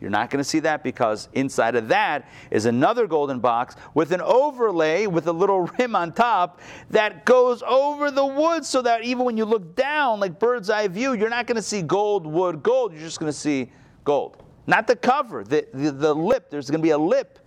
You're 0.00 0.10
not 0.10 0.30
going 0.30 0.38
to 0.38 0.48
see 0.48 0.60
that 0.60 0.84
because 0.84 1.28
inside 1.32 1.74
of 1.74 1.88
that 1.88 2.28
is 2.52 2.66
another 2.66 3.08
golden 3.08 3.40
box 3.40 3.74
with 3.94 4.12
an 4.12 4.20
overlay 4.20 5.08
with 5.08 5.26
a 5.26 5.32
little 5.32 5.62
rim 5.78 5.96
on 5.96 6.12
top 6.12 6.60
that 6.90 7.24
goes 7.24 7.62
over 7.66 8.12
the 8.12 8.24
wood 8.24 8.64
so 8.64 8.80
that 8.82 9.02
even 9.02 9.24
when 9.24 9.36
you 9.36 9.44
look 9.44 9.74
down, 9.74 10.20
like 10.20 10.38
bird's 10.38 10.70
eye 10.70 10.86
view, 10.86 11.14
you're 11.14 11.28
not 11.28 11.48
going 11.48 11.56
to 11.56 11.62
see 11.62 11.82
gold, 11.82 12.28
wood, 12.28 12.62
gold. 12.62 12.92
You're 12.92 13.02
just 13.02 13.18
going 13.18 13.32
to 13.32 13.36
see 13.36 13.72
gold. 14.04 14.40
Not 14.68 14.86
the 14.86 14.94
cover, 14.94 15.42
the, 15.42 15.66
the, 15.74 15.90
the 15.90 16.14
lip. 16.14 16.48
There's 16.48 16.70
going 16.70 16.80
to 16.80 16.86
be 16.86 16.90
a 16.90 16.98
lip 16.98 17.40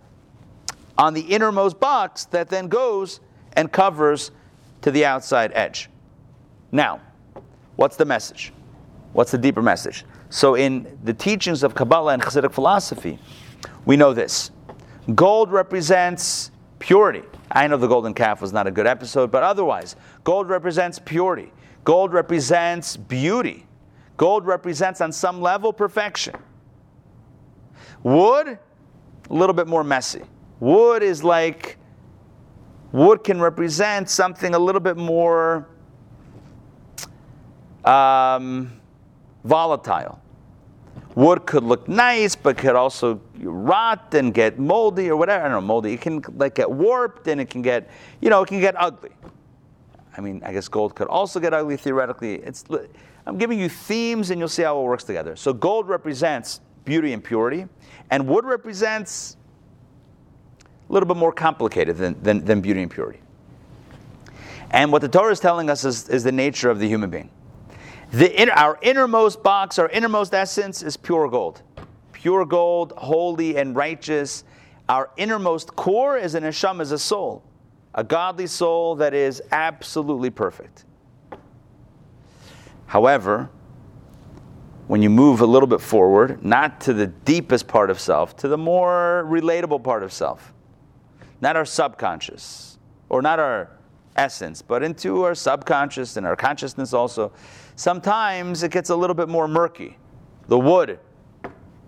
on 0.98 1.14
the 1.14 1.20
innermost 1.20 1.80
box 1.80 2.26
that 2.26 2.48
then 2.48 2.68
goes 2.68 3.20
and 3.54 3.70
covers 3.70 4.30
to 4.82 4.90
the 4.90 5.04
outside 5.04 5.52
edge. 5.54 5.88
Now, 6.70 7.00
what's 7.76 7.96
the 7.96 8.04
message? 8.04 8.52
What's 9.12 9.30
the 9.30 9.38
deeper 9.38 9.62
message? 9.62 10.04
So, 10.30 10.54
in 10.54 10.98
the 11.04 11.12
teachings 11.12 11.62
of 11.62 11.74
Kabbalah 11.74 12.14
and 12.14 12.22
Hasidic 12.22 12.52
philosophy, 12.52 13.18
we 13.84 13.96
know 13.96 14.14
this 14.14 14.50
gold 15.14 15.50
represents 15.52 16.50
purity. 16.78 17.22
I 17.50 17.66
know 17.66 17.76
the 17.76 17.86
golden 17.86 18.14
calf 18.14 18.40
was 18.40 18.52
not 18.52 18.66
a 18.66 18.70
good 18.70 18.86
episode, 18.86 19.30
but 19.30 19.42
otherwise, 19.42 19.96
gold 20.24 20.48
represents 20.48 20.98
purity. 20.98 21.52
Gold 21.84 22.12
represents 22.12 22.96
beauty. 22.96 23.66
Gold 24.16 24.46
represents, 24.46 25.00
on 25.00 25.12
some 25.12 25.40
level, 25.40 25.72
perfection. 25.72 26.34
Wood, 28.02 28.48
a 28.48 29.34
little 29.34 29.54
bit 29.54 29.66
more 29.66 29.84
messy. 29.84 30.22
Wood 30.62 31.02
is 31.02 31.24
like, 31.24 31.76
wood 32.92 33.24
can 33.24 33.40
represent 33.40 34.08
something 34.08 34.54
a 34.54 34.58
little 34.60 34.80
bit 34.80 34.96
more 34.96 35.66
um, 37.84 38.80
volatile. 39.42 40.20
Wood 41.16 41.46
could 41.46 41.64
look 41.64 41.88
nice, 41.88 42.36
but 42.36 42.56
could 42.56 42.76
also 42.76 43.20
rot 43.40 44.14
and 44.14 44.32
get 44.32 44.60
moldy 44.60 45.10
or 45.10 45.16
whatever. 45.16 45.44
I 45.44 45.48
don't 45.48 45.60
know, 45.62 45.66
moldy. 45.66 45.94
It 45.94 46.00
can 46.00 46.22
like 46.36 46.54
get 46.54 46.70
warped 46.70 47.26
and 47.26 47.40
it 47.40 47.50
can 47.50 47.62
get, 47.62 47.90
you 48.20 48.30
know, 48.30 48.40
it 48.42 48.46
can 48.46 48.60
get 48.60 48.76
ugly. 48.80 49.10
I 50.16 50.20
mean, 50.20 50.42
I 50.44 50.52
guess 50.52 50.68
gold 50.68 50.94
could 50.94 51.08
also 51.08 51.40
get 51.40 51.52
ugly 51.52 51.76
theoretically. 51.76 52.34
It's, 52.34 52.64
I'm 53.26 53.36
giving 53.36 53.58
you 53.58 53.68
themes 53.68 54.30
and 54.30 54.38
you'll 54.38 54.48
see 54.48 54.62
how 54.62 54.78
it 54.78 54.84
works 54.84 55.02
together. 55.02 55.34
So 55.34 55.52
gold 55.52 55.88
represents 55.88 56.60
beauty 56.84 57.14
and 57.14 57.24
purity, 57.24 57.66
and 58.12 58.28
wood 58.28 58.44
represents 58.44 59.38
a 60.92 60.94
little 60.94 61.06
bit 61.06 61.16
more 61.16 61.32
complicated 61.32 61.96
than, 61.96 62.22
than, 62.22 62.44
than 62.44 62.60
beauty 62.60 62.82
and 62.82 62.90
purity. 62.90 63.18
And 64.70 64.92
what 64.92 65.00
the 65.00 65.08
Torah 65.08 65.32
is 65.32 65.40
telling 65.40 65.70
us 65.70 65.86
is, 65.86 66.06
is 66.10 66.22
the 66.22 66.32
nature 66.32 66.68
of 66.68 66.78
the 66.78 66.86
human 66.86 67.08
being. 67.08 67.30
The 68.12 68.38
inner, 68.38 68.52
our 68.52 68.78
innermost 68.82 69.42
box, 69.42 69.78
our 69.78 69.88
innermost 69.88 70.34
essence 70.34 70.82
is 70.82 70.98
pure 70.98 71.30
gold. 71.30 71.62
Pure 72.12 72.44
gold, 72.44 72.92
holy 72.98 73.56
and 73.56 73.74
righteous. 73.74 74.44
Our 74.86 75.08
innermost 75.16 75.74
core 75.76 76.18
is 76.18 76.34
an 76.34 76.44
neshama, 76.44 76.82
is 76.82 76.92
a 76.92 76.98
soul, 76.98 77.42
a 77.94 78.04
godly 78.04 78.46
soul 78.46 78.96
that 78.96 79.14
is 79.14 79.42
absolutely 79.50 80.28
perfect. 80.28 80.84
However, 82.84 83.48
when 84.88 85.00
you 85.00 85.08
move 85.08 85.40
a 85.40 85.46
little 85.46 85.66
bit 85.66 85.80
forward, 85.80 86.44
not 86.44 86.82
to 86.82 86.92
the 86.92 87.06
deepest 87.06 87.66
part 87.66 87.88
of 87.88 87.98
self, 87.98 88.36
to 88.36 88.48
the 88.48 88.58
more 88.58 89.26
relatable 89.26 89.82
part 89.82 90.02
of 90.02 90.12
self, 90.12 90.51
not 91.42 91.56
our 91.56 91.66
subconscious 91.66 92.78
or 93.10 93.20
not 93.20 93.38
our 93.38 93.68
essence, 94.16 94.62
but 94.62 94.82
into 94.82 95.22
our 95.24 95.34
subconscious 95.34 96.16
and 96.16 96.26
our 96.26 96.36
consciousness 96.36 96.94
also, 96.94 97.32
sometimes 97.76 98.62
it 98.62 98.70
gets 98.70 98.88
a 98.88 98.96
little 98.96 99.14
bit 99.14 99.28
more 99.28 99.46
murky. 99.46 99.98
The 100.48 100.58
wood 100.58 100.98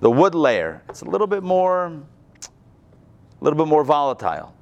the 0.04 0.10
wood 0.10 0.34
layer, 0.34 0.82
it's 0.90 1.00
a 1.00 1.06
little 1.06 1.26
bit 1.26 1.42
more, 1.42 1.86
a 1.86 2.02
little 3.40 3.56
bit 3.56 3.66
more 3.66 3.82
volatile. 3.84 4.54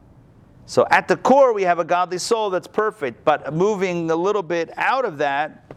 So 0.66 0.86
at 0.88 1.08
the 1.08 1.16
core, 1.16 1.52
we 1.52 1.64
have 1.64 1.80
a 1.80 1.84
godly 1.84 2.18
soul 2.18 2.48
that's 2.48 2.68
perfect, 2.68 3.24
but 3.24 3.52
moving 3.52 4.08
a 4.12 4.14
little 4.14 4.44
bit 4.44 4.70
out 4.76 5.04
of 5.04 5.18
that, 5.18 5.72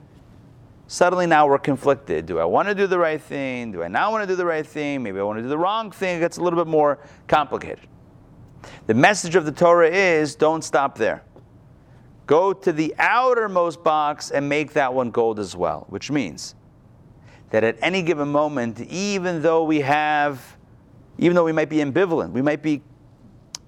suddenly 0.85 1.25
now 1.25 1.47
we're 1.47 1.57
conflicted. 1.57 2.27
Do 2.27 2.37
I 2.37 2.45
want 2.45 2.67
to 2.67 2.75
do 2.75 2.85
the 2.85 2.99
right 2.99 3.19
thing? 3.19 3.71
Do 3.71 3.81
I 3.81 3.87
not 3.87 4.11
want 4.11 4.21
to 4.21 4.27
do 4.27 4.35
the 4.35 4.45
right 4.45 4.67
thing? 4.67 5.01
Maybe 5.01 5.19
I 5.19 5.23
want 5.23 5.39
to 5.39 5.41
do 5.41 5.49
the 5.49 5.57
wrong 5.57 5.89
thing. 5.89 6.17
It 6.17 6.19
gets 6.19 6.37
a 6.37 6.43
little 6.43 6.63
bit 6.63 6.69
more 6.69 6.99
complicated. 7.27 7.87
The 8.87 8.93
message 8.93 9.35
of 9.35 9.45
the 9.45 9.51
Torah 9.51 9.89
is 9.89 10.35
don't 10.35 10.63
stop 10.63 10.97
there. 10.97 11.23
Go 12.27 12.53
to 12.53 12.71
the 12.71 12.95
outermost 12.97 13.83
box 13.83 14.31
and 14.31 14.49
make 14.49 14.73
that 14.73 14.93
one 14.93 15.11
gold 15.11 15.39
as 15.39 15.55
well, 15.55 15.85
which 15.89 16.09
means 16.09 16.55
that 17.51 17.63
at 17.63 17.77
any 17.81 18.01
given 18.01 18.27
moment, 18.27 18.81
even 18.81 19.41
though 19.41 19.63
we 19.63 19.81
have, 19.81 20.57
even 21.17 21.35
though 21.35 21.43
we 21.43 21.51
might 21.51 21.69
be 21.69 21.77
ambivalent, 21.77 22.31
we 22.31 22.41
might 22.41 22.63
be 22.63 22.81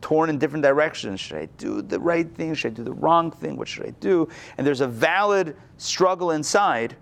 torn 0.01 0.29
in 0.29 0.37
different 0.37 0.63
directions. 0.63 1.19
Should 1.19 1.37
I 1.37 1.45
do 1.57 1.81
the 1.81 1.99
right 1.99 2.29
thing? 2.35 2.53
Should 2.53 2.73
I 2.73 2.75
do 2.75 2.83
the 2.83 2.93
wrong 2.93 3.31
thing? 3.31 3.57
What 3.57 3.67
should 3.67 3.85
I 3.85 3.91
do? 3.99 4.27
And 4.57 4.65
there's 4.65 4.81
a 4.81 4.87
valid 4.87 5.55
struggle 5.77 6.31
inside. 6.31 6.95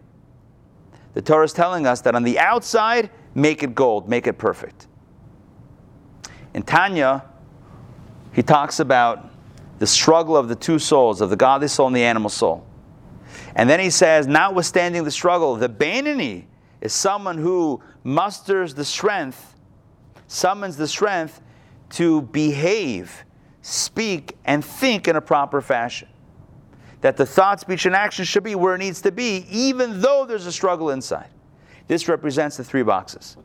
The 1.13 1.21
Torah 1.21 1.45
is 1.45 1.53
telling 1.53 1.87
us 1.87 2.01
that 2.01 2.15
on 2.15 2.23
the 2.23 2.37
outside, 2.39 3.09
make 3.33 3.63
it 3.63 3.75
gold, 3.75 4.09
make 4.09 4.27
it 4.27 4.37
perfect. 4.37 4.87
In 6.53 6.63
Tanya, 6.63 7.23
he 8.35 8.43
talks 8.43 8.81
about 8.81 9.29
the 9.79 9.87
struggle 9.87 10.35
of 10.35 10.49
the 10.49 10.55
two 10.55 10.77
souls, 10.77 11.21
of 11.21 11.29
the 11.29 11.37
godly 11.37 11.69
soul 11.69 11.87
and 11.87 11.95
the 11.95 12.03
animal 12.03 12.29
soul. 12.29 12.67
And 13.55 13.69
then 13.69 13.79
he 13.79 13.89
says, 13.89 14.27
notwithstanding 14.27 15.05
the 15.05 15.11
struggle, 15.11 15.55
the 15.55 15.69
Beinoni 15.69 16.43
is 16.81 16.91
someone 16.91 17.37
who 17.37 17.81
musters 18.03 18.73
the 18.73 18.83
strength, 18.83 19.55
summons 20.27 20.75
the 20.75 20.87
strength 20.87 21.41
to 21.91 22.23
behave, 22.23 23.23
speak, 23.61 24.35
and 24.43 24.63
think 24.63 25.07
in 25.07 25.15
a 25.15 25.21
proper 25.21 25.61
fashion. 25.61 26.09
That 26.99 27.15
the 27.15 27.25
thought, 27.25 27.61
speech, 27.61 27.85
and 27.85 27.95
action 27.95 28.25
should 28.25 28.43
be 28.43 28.55
where 28.55 28.75
it 28.75 28.79
needs 28.79 29.01
to 29.03 29.13
be, 29.13 29.45
even 29.49 30.01
though 30.01 30.25
there's 30.25 30.45
a 30.45 30.51
struggle 30.51 30.89
inside. 30.89 31.29
This 31.87 32.09
represents 32.09 32.57
the 32.57 32.65
three 32.65 32.83
boxes. 32.83 33.37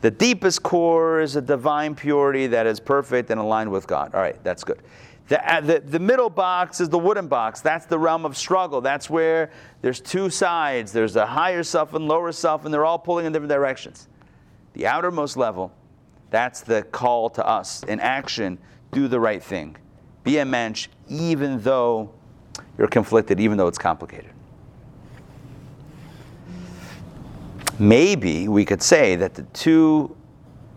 The 0.00 0.10
deepest 0.10 0.62
core 0.62 1.20
is 1.20 1.36
a 1.36 1.42
divine 1.42 1.94
purity 1.94 2.46
that 2.48 2.66
is 2.66 2.80
perfect 2.80 3.30
and 3.30 3.40
aligned 3.40 3.70
with 3.70 3.86
God. 3.86 4.14
All 4.14 4.20
right, 4.20 4.42
that's 4.42 4.64
good. 4.64 4.80
The, 5.28 5.54
uh, 5.54 5.60
the, 5.60 5.80
the, 5.80 5.98
middle 5.98 6.30
box 6.30 6.80
is 6.80 6.88
the 6.88 6.98
wooden 6.98 7.28
box. 7.28 7.60
That's 7.60 7.86
the 7.86 7.98
realm 7.98 8.24
of 8.24 8.36
struggle. 8.36 8.80
That's 8.80 9.08
where 9.08 9.50
there's 9.80 10.00
two 10.00 10.28
sides. 10.28 10.90
There's 10.90 11.14
a 11.14 11.26
higher 11.26 11.62
self 11.62 11.94
and 11.94 12.08
lower 12.08 12.32
self, 12.32 12.64
and 12.64 12.74
they're 12.74 12.84
all 12.84 12.98
pulling 12.98 13.26
in 13.26 13.32
different 13.32 13.50
directions. 13.50 14.08
The 14.72 14.86
outermost 14.86 15.36
level, 15.36 15.72
that's 16.30 16.62
the 16.62 16.82
call 16.82 17.30
to 17.30 17.46
us. 17.46 17.84
In 17.84 18.00
action, 18.00 18.58
do 18.90 19.06
the 19.06 19.20
right 19.20 19.42
thing. 19.42 19.76
Be 20.24 20.38
a 20.38 20.44
mensch, 20.44 20.88
even 21.08 21.60
though 21.60 22.12
you're 22.76 22.88
conflicted, 22.88 23.38
even 23.38 23.56
though 23.56 23.68
it's 23.68 23.78
complicated. 23.78 24.32
Maybe 27.80 28.46
we 28.48 28.64
could 28.64 28.82
say 28.82 29.16
that 29.16 29.34
the 29.34 29.42
two 29.42 30.16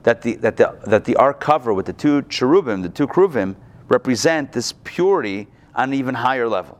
that 0.03 0.21
the 0.21 0.35
that 0.37 0.57
the 0.57 0.77
that 0.87 1.05
the 1.05 1.15
ark 1.17 1.39
cover 1.39 1.73
with 1.73 1.85
the 1.85 1.93
two 1.93 2.21
cherubim, 2.23 2.81
the 2.81 2.89
two 2.89 3.07
kruvim, 3.07 3.55
represent 3.87 4.51
this 4.51 4.73
purity 4.83 5.47
on 5.75 5.89
an 5.89 5.93
even 5.95 6.15
higher 6.15 6.47
level. 6.47 6.79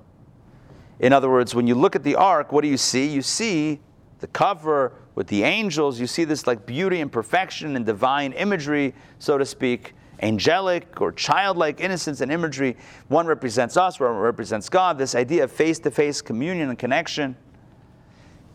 In 0.99 1.13
other 1.13 1.29
words, 1.29 1.53
when 1.53 1.67
you 1.67 1.75
look 1.75 1.95
at 1.95 2.03
the 2.03 2.15
ark, 2.15 2.51
what 2.51 2.61
do 2.61 2.67
you 2.67 2.77
see? 2.77 3.07
You 3.07 3.21
see 3.21 3.79
the 4.19 4.27
cover 4.27 4.93
with 5.15 5.27
the 5.27 5.43
angels. 5.43 5.99
You 5.99 6.07
see 6.07 6.23
this 6.23 6.47
like 6.47 6.65
beauty 6.65 7.01
and 7.01 7.11
perfection 7.11 7.75
and 7.75 7.85
divine 7.85 8.31
imagery, 8.33 8.93
so 9.19 9.37
to 9.37 9.45
speak, 9.45 9.93
angelic 10.21 11.01
or 11.01 11.11
childlike 11.11 11.81
innocence 11.81 12.21
and 12.21 12.31
imagery. 12.31 12.77
One 13.09 13.27
represents 13.27 13.75
us, 13.77 13.99
one 13.99 14.11
represents 14.11 14.69
God. 14.69 14.97
This 14.97 15.15
idea 15.15 15.43
of 15.43 15.51
face-to-face 15.51 16.21
communion 16.21 16.69
and 16.69 16.79
connection 16.79 17.35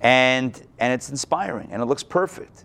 and, 0.00 0.60
and 0.78 0.92
it's 0.92 1.10
inspiring 1.10 1.68
and 1.72 1.82
it 1.82 1.86
looks 1.86 2.02
perfect. 2.02 2.64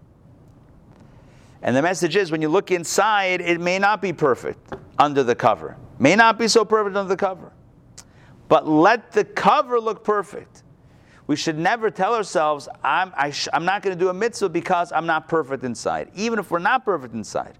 And 1.61 1.75
the 1.75 1.81
message 1.81 2.15
is 2.15 2.29
when 2.31 2.41
you 2.41 2.49
look 2.49 2.71
inside, 2.71 3.41
it 3.41 3.59
may 3.59 3.79
not 3.79 4.01
be 4.01 4.11
perfect 4.11 4.73
under 4.99 5.23
the 5.23 5.35
cover, 5.35 5.77
may 5.97 6.15
not 6.15 6.37
be 6.37 6.47
so 6.47 6.65
perfect 6.65 6.95
under 6.95 7.09
the 7.09 7.17
cover. 7.17 7.51
But 8.49 8.67
let 8.67 9.11
the 9.13 9.23
cover 9.23 9.79
look 9.79 10.03
perfect. 10.03 10.63
We 11.25 11.37
should 11.37 11.57
never 11.57 11.89
tell 11.89 12.13
ourselves, 12.13 12.67
I'm, 12.83 13.13
I 13.15 13.33
am 13.53 13.63
not 13.63 13.81
going 13.81 13.97
to 13.97 13.99
do 13.99 14.09
a 14.09 14.13
mitzvah 14.13 14.49
because 14.49 14.91
I'm 14.91 15.05
not 15.05 15.29
perfect 15.29 15.63
inside. 15.63 16.11
Even 16.15 16.37
if 16.37 16.51
we're 16.51 16.59
not 16.59 16.83
perfect 16.83 17.13
inside, 17.13 17.57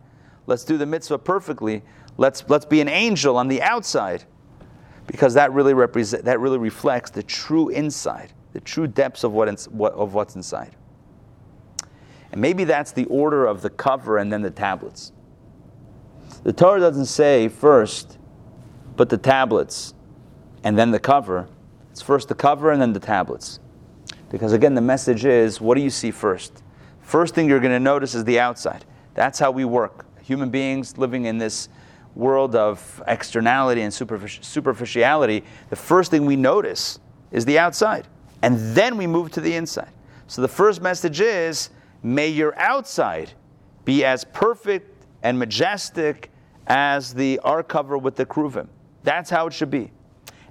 let's 0.48 0.66
do 0.66 0.78
the 0.78 0.86
mitzvah 0.86 1.20
perfectly. 1.20 1.82
Let's, 2.18 2.44
let's 2.50 2.66
be 2.66 2.82
an 2.82 2.90
angel 2.90 3.38
on 3.38 3.48
the 3.48 3.62
outside 3.62 4.26
because 5.08 5.34
that 5.36 5.54
really, 5.54 5.74
represent, 5.74 6.26
that 6.26 6.42
really 6.42 6.58
reflects 6.58 7.10
the 7.10 7.24
true 7.24 7.70
inside 7.70 8.34
the 8.54 8.62
true 8.62 8.88
depths 8.88 9.24
of, 9.24 9.34
what, 9.34 9.50
of 9.50 10.14
what's 10.14 10.36
inside. 10.36 10.76
And 12.32 12.40
maybe 12.40 12.64
that's 12.64 12.92
the 12.92 13.06
order 13.06 13.46
of 13.46 13.62
the 13.62 13.70
cover 13.70 14.20
and 14.20 14.32
then 14.32 14.42
the 14.42 14.52
tablets. 14.52 15.12
The 16.44 16.54
Torah 16.54 16.80
doesn't 16.80 17.08
say 17.08 17.48
first 17.48 18.18
put 18.96 19.10
the 19.10 19.18
tablets 19.18 19.94
and 20.64 20.78
then 20.78 20.92
the 20.92 21.00
cover. 21.00 21.48
It's 21.92 22.02
first 22.02 22.30
the 22.30 22.36
cover 22.36 22.72
and 22.72 22.82
then 22.82 22.94
the 22.94 23.00
tablets. 23.00 23.60
Because 24.30 24.54
again, 24.54 24.76
the 24.76 24.82
message 24.82 25.26
is 25.26 25.60
what 25.60 25.76
do 25.76 25.82
you 25.82 25.90
see 25.90 26.12
first? 26.12 26.64
First 27.02 27.36
thing 27.36 27.50
you're 27.50 27.60
going 27.60 27.74
to 27.74 27.80
notice 27.80 28.16
is 28.16 28.24
the 28.24 28.40
outside. 28.40 28.86
That's 29.14 29.40
how 29.40 29.52
we 29.52 29.66
work. 29.66 30.06
Human 30.22 30.50
beings 30.50 30.98
living 30.98 31.26
in 31.26 31.38
this 31.38 31.70
world 32.16 32.56
of 32.56 33.02
externality 33.08 33.82
and 33.82 33.94
superficiality, 33.94 35.44
the 35.70 35.76
first 35.76 36.12
thing 36.12 36.26
we 36.26 36.36
notice 36.36 37.00
is 37.32 37.46
the 37.46 37.58
outside 37.58 38.08
and 38.44 38.60
then 38.76 38.98
we 38.98 39.08
move 39.08 39.32
to 39.32 39.42
the 39.42 39.56
inside. 39.56 39.90
So 40.28 40.42
the 40.42 40.50
first 40.50 40.82
message 40.82 41.22
is 41.22 41.70
may 42.04 42.28
your 42.28 42.56
outside 42.60 43.32
be 43.86 44.04
as 44.04 44.26
perfect 44.26 45.06
and 45.24 45.40
majestic 45.40 46.30
as 46.68 47.14
the 47.14 47.40
ark 47.40 47.70
cover 47.70 47.98
with 47.98 48.18
the 48.18 48.26
kruvim. 48.26 48.68
That's 49.04 49.30
how 49.30 49.48
it 49.48 49.54
should 49.54 49.72
be. 49.72 49.92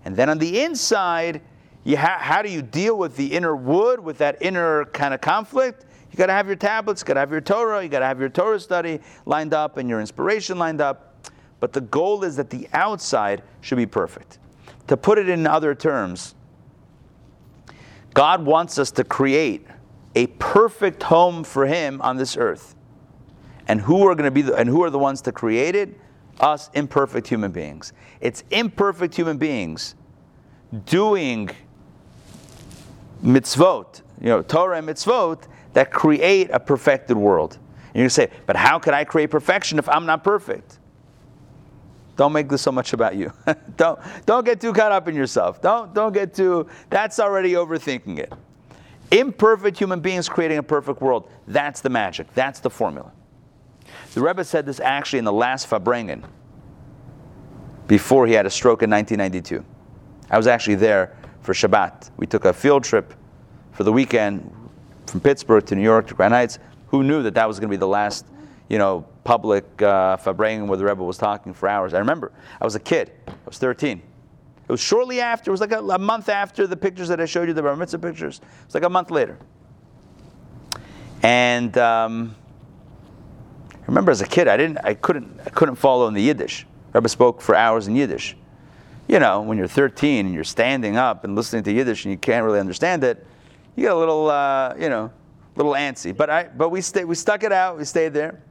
And 0.07 0.17
then 0.17 0.31
on 0.31 0.39
the 0.39 0.63
inside, 0.63 1.43
ha- 1.87 2.19
how 2.19 2.41
do 2.41 2.51
you 2.51 2.63
deal 2.63 2.97
with 2.97 3.15
the 3.17 3.27
inner 3.27 3.55
wood, 3.55 4.01
with 4.01 4.19
that 4.19 4.39
inner 4.41 4.87
kind 4.87 5.13
of 5.13 5.21
conflict? 5.21 5.85
You 6.11 6.17
got 6.17 6.27
to 6.27 6.33
have 6.33 6.47
your 6.47 6.57
tablets, 6.57 7.03
you 7.03 7.07
got 7.07 7.15
to 7.15 7.21
have 7.21 7.31
your 7.31 7.41
Torah, 7.43 7.83
you 7.83 7.91
got 7.91 8.01
to 8.01 8.07
have 8.07 8.21
your 8.21 8.31
Torah 8.31 8.59
study 8.59 9.01
lined 9.27 9.53
up 9.53 9.77
and 9.77 9.87
your 9.87 10.01
inspiration 10.01 10.59
lined 10.59 10.81
up. 10.81 11.29
But 11.61 11.75
the 11.75 11.83
goal 11.83 12.25
is 12.25 12.37
that 12.37 12.49
the 12.49 12.69
outside 12.73 13.43
should 13.61 13.77
be 13.77 13.87
perfect. 13.87 14.39
To 14.87 14.97
put 14.97 15.19
it 15.19 15.29
in 15.29 15.47
other 15.47 15.75
terms, 15.75 16.35
God 18.15 18.45
wants 18.45 18.79
us 18.79 18.91
to 18.93 19.05
create 19.05 19.67
a 20.15 20.27
perfect 20.27 21.03
home 21.03 21.45
for 21.45 21.67
Him 21.67 22.01
on 22.03 22.17
this 22.17 22.37
earth. 22.37 22.75
And 23.69 23.81
who 23.81 24.07
are 24.07 24.15
going 24.15 24.25
to 24.25 24.31
be 24.31 24.43
the, 24.43 24.55
and 24.55 24.69
who 24.69 24.83
are 24.83 24.91
the 24.91 24.99
ones 24.99 25.23
to 25.23 25.33
create 25.33 25.75
it? 25.75 25.99
Us 26.41 26.71
imperfect 26.75 27.27
human 27.29 27.53
beings. 27.53 27.93
It's 28.21 28.45
imperfect 28.51 29.15
human 29.15 29.39
beings 29.39 29.95
doing 30.87 31.51
mitzvot, 33.23 34.03
you 34.21 34.29
know, 34.29 34.43
Torah 34.43 34.79
and 34.79 34.89
mitzvot 34.89 35.45
that 35.75 35.93
create 35.93 36.51
a 36.51 36.61
perfected 36.61 37.17
world. 37.17 37.59
And 37.95 38.01
you're 38.01 38.09
say, 38.09 38.31
but 38.47 38.57
how 38.57 38.79
can 38.79 38.95
I 38.95 39.05
create 39.05 39.31
perfection 39.31 39.79
if 39.79 39.89
I'm 39.89 40.07
not 40.07 40.25
perfect? 40.25 40.79
Don't 42.23 42.33
make 42.33 42.49
this 42.49 42.63
so 42.63 42.71
much 42.71 42.93
about 42.93 43.17
you. 43.17 43.33
don't, 43.77 43.99
don't 44.27 44.45
get 44.45 44.61
too 44.61 44.73
caught 44.73 44.93
up 44.93 45.09
in 45.09 45.17
yourself. 45.17 45.61
Don't, 45.61 45.93
don't 45.93 46.13
get 46.13 46.33
too, 46.33 46.69
that's 46.89 47.19
already 47.19 47.55
overthinking 47.55 48.21
it. 48.21 48.33
Imperfect 49.11 49.77
human 49.77 49.99
beings 49.99 50.29
creating 50.29 50.59
a 50.59 50.63
perfect 50.63 51.01
world. 51.01 51.29
That's 51.49 51.81
the 51.81 51.91
magic. 51.91 52.33
That's 52.33 52.61
the 52.61 52.71
formula. 52.71 53.11
The 54.15 54.21
Rebbe 54.21 54.45
said 54.45 54.67
this 54.67 54.79
actually 54.79 55.19
in 55.19 55.25
the 55.25 55.33
last 55.33 55.69
Farbrengen 55.69 56.23
before 57.89 58.29
he 58.29 58.35
had 58.35 58.47
a 58.47 58.51
stroke 58.51 58.85
in 58.85 58.91
1992. 58.91 59.65
I 60.31 60.37
was 60.37 60.47
actually 60.47 60.77
there 60.77 61.17
for 61.41 61.55
Shabbat. 61.55 62.13
We 62.19 62.29
took 62.29 62.45
a 62.45 62.53
field 62.53 62.85
trip 62.85 63.15
for 63.73 63.83
the 63.83 63.93
weekend 63.93 64.49
from 65.09 65.19
Pittsburgh 65.23 65.67
to 65.67 65.75
New 65.75 65.83
York 65.83 66.07
to 66.07 66.15
Crown 66.15 66.31
Heights. 66.31 66.61
Who 66.87 67.03
knew 67.03 67.25
that 67.25 67.35
that 67.35 67.49
was 67.49 67.59
going 67.59 67.69
to 67.69 67.77
be 67.77 67.81
the 67.81 67.89
last, 67.89 68.27
you 68.69 68.79
know, 68.79 69.07
public 69.25 69.83
uh, 69.83 70.17
where 70.17 70.77
the 70.77 70.85
Rebbe 70.85 71.03
was 71.03 71.17
talking 71.17 71.55
for 71.55 71.69
hours. 71.69 71.95
I 71.95 71.99
remember, 71.99 72.33
I 72.61 72.65
was 72.65 72.75
a 72.75 72.81
kid. 72.81 73.13
I 73.29 73.33
was 73.47 73.59
13. 73.59 73.99
It 73.99 74.71
was 74.71 74.81
shortly 74.81 75.21
after, 75.21 75.51
it 75.51 75.53
was 75.53 75.61
like 75.61 75.73
a, 75.73 75.81
a 75.81 75.99
month 75.99 76.29
after 76.29 76.67
the 76.67 76.77
pictures 76.77 77.09
that 77.09 77.21
I 77.21 77.27
showed 77.27 77.49
you, 77.49 77.55
the 77.55 77.63
Bar 77.63 77.77
Mitzvah 77.77 77.99
pictures. 77.99 78.39
It 78.39 78.67
was 78.67 78.75
like 78.75 78.85
a 78.85 78.91
month 78.91 79.11
later. 79.11 79.39
And 81.23 81.77
um, 81.79 82.35
I 83.73 83.87
remember 83.87 84.11
as 84.11 84.21
a 84.21 84.27
kid, 84.27 84.49
I 84.49 84.57
didn't, 84.57 84.79
I 84.79 84.95
couldn't, 84.95 85.41
I 85.45 85.51
couldn't 85.51 85.77
follow 85.77 86.09
in 86.09 86.15
the 86.15 86.23
Yiddish. 86.23 86.67
Rebbe 86.93 87.09
spoke 87.09 87.41
for 87.41 87.55
hours 87.55 87.87
in 87.89 87.97
Yiddish. 87.97 88.37
You 89.09 89.19
know, 89.19 89.43
when 89.43 89.59
you're 89.59 89.69
13 89.69 90.27
and 90.27 90.35
you're 90.35 90.45
standing 90.45 90.97
up 90.97 91.25
and 91.25 91.35
listening 91.35 91.65
to 91.65 91.73
Yiddish 91.73 92.05
and 92.05 92.13
you 92.13 92.19
can't 92.19 92.45
really 92.45 92.61
understand 92.61 93.05
it, 93.05 93.27
you 93.77 93.85
get 93.85 93.93
a 93.93 93.97
little, 93.97 94.31
uh, 94.31 94.75
you 94.79 94.89
know, 94.89 95.13
little 95.57 95.73
antsy. 95.73 96.17
But 96.17 96.31
I, 96.31 96.45
but 96.45 96.71
we 96.71 96.81
stayed, 96.81 97.05
we 97.05 97.15
stuck 97.15 97.43
it 97.43 97.53
out. 97.53 97.79
We 97.79 97.85
stayed 97.85 98.15
there. 98.15 98.43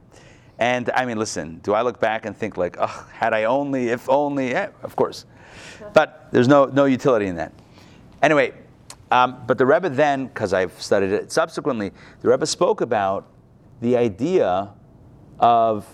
And 0.62 0.92
I 0.94 1.06
mean, 1.06 1.18
listen, 1.18 1.58
do 1.64 1.74
I 1.74 1.82
look 1.82 1.98
back 1.98 2.24
and 2.24 2.36
think 2.36 2.56
like, 2.56 2.76
oh, 2.78 3.06
had 3.12 3.34
I 3.34 3.44
only, 3.44 3.88
if 3.88 4.08
only, 4.08 4.50
yeah, 4.50 4.68
of 4.84 4.94
course. 4.94 5.26
But 5.92 6.28
there's 6.30 6.46
no, 6.46 6.66
no 6.66 6.84
utility 6.84 7.26
in 7.26 7.34
that. 7.34 7.52
Anyway, 8.22 8.52
um, 9.10 9.42
but 9.48 9.58
the 9.58 9.66
Rebbe 9.66 9.90
then, 9.90 10.28
because 10.28 10.52
I've 10.52 10.80
studied 10.80 11.10
it 11.10 11.32
subsequently, 11.32 11.90
the 12.20 12.28
Rebbe 12.28 12.46
spoke 12.46 12.80
about 12.80 13.26
the 13.80 13.96
idea 13.96 14.70
of, 15.40 15.84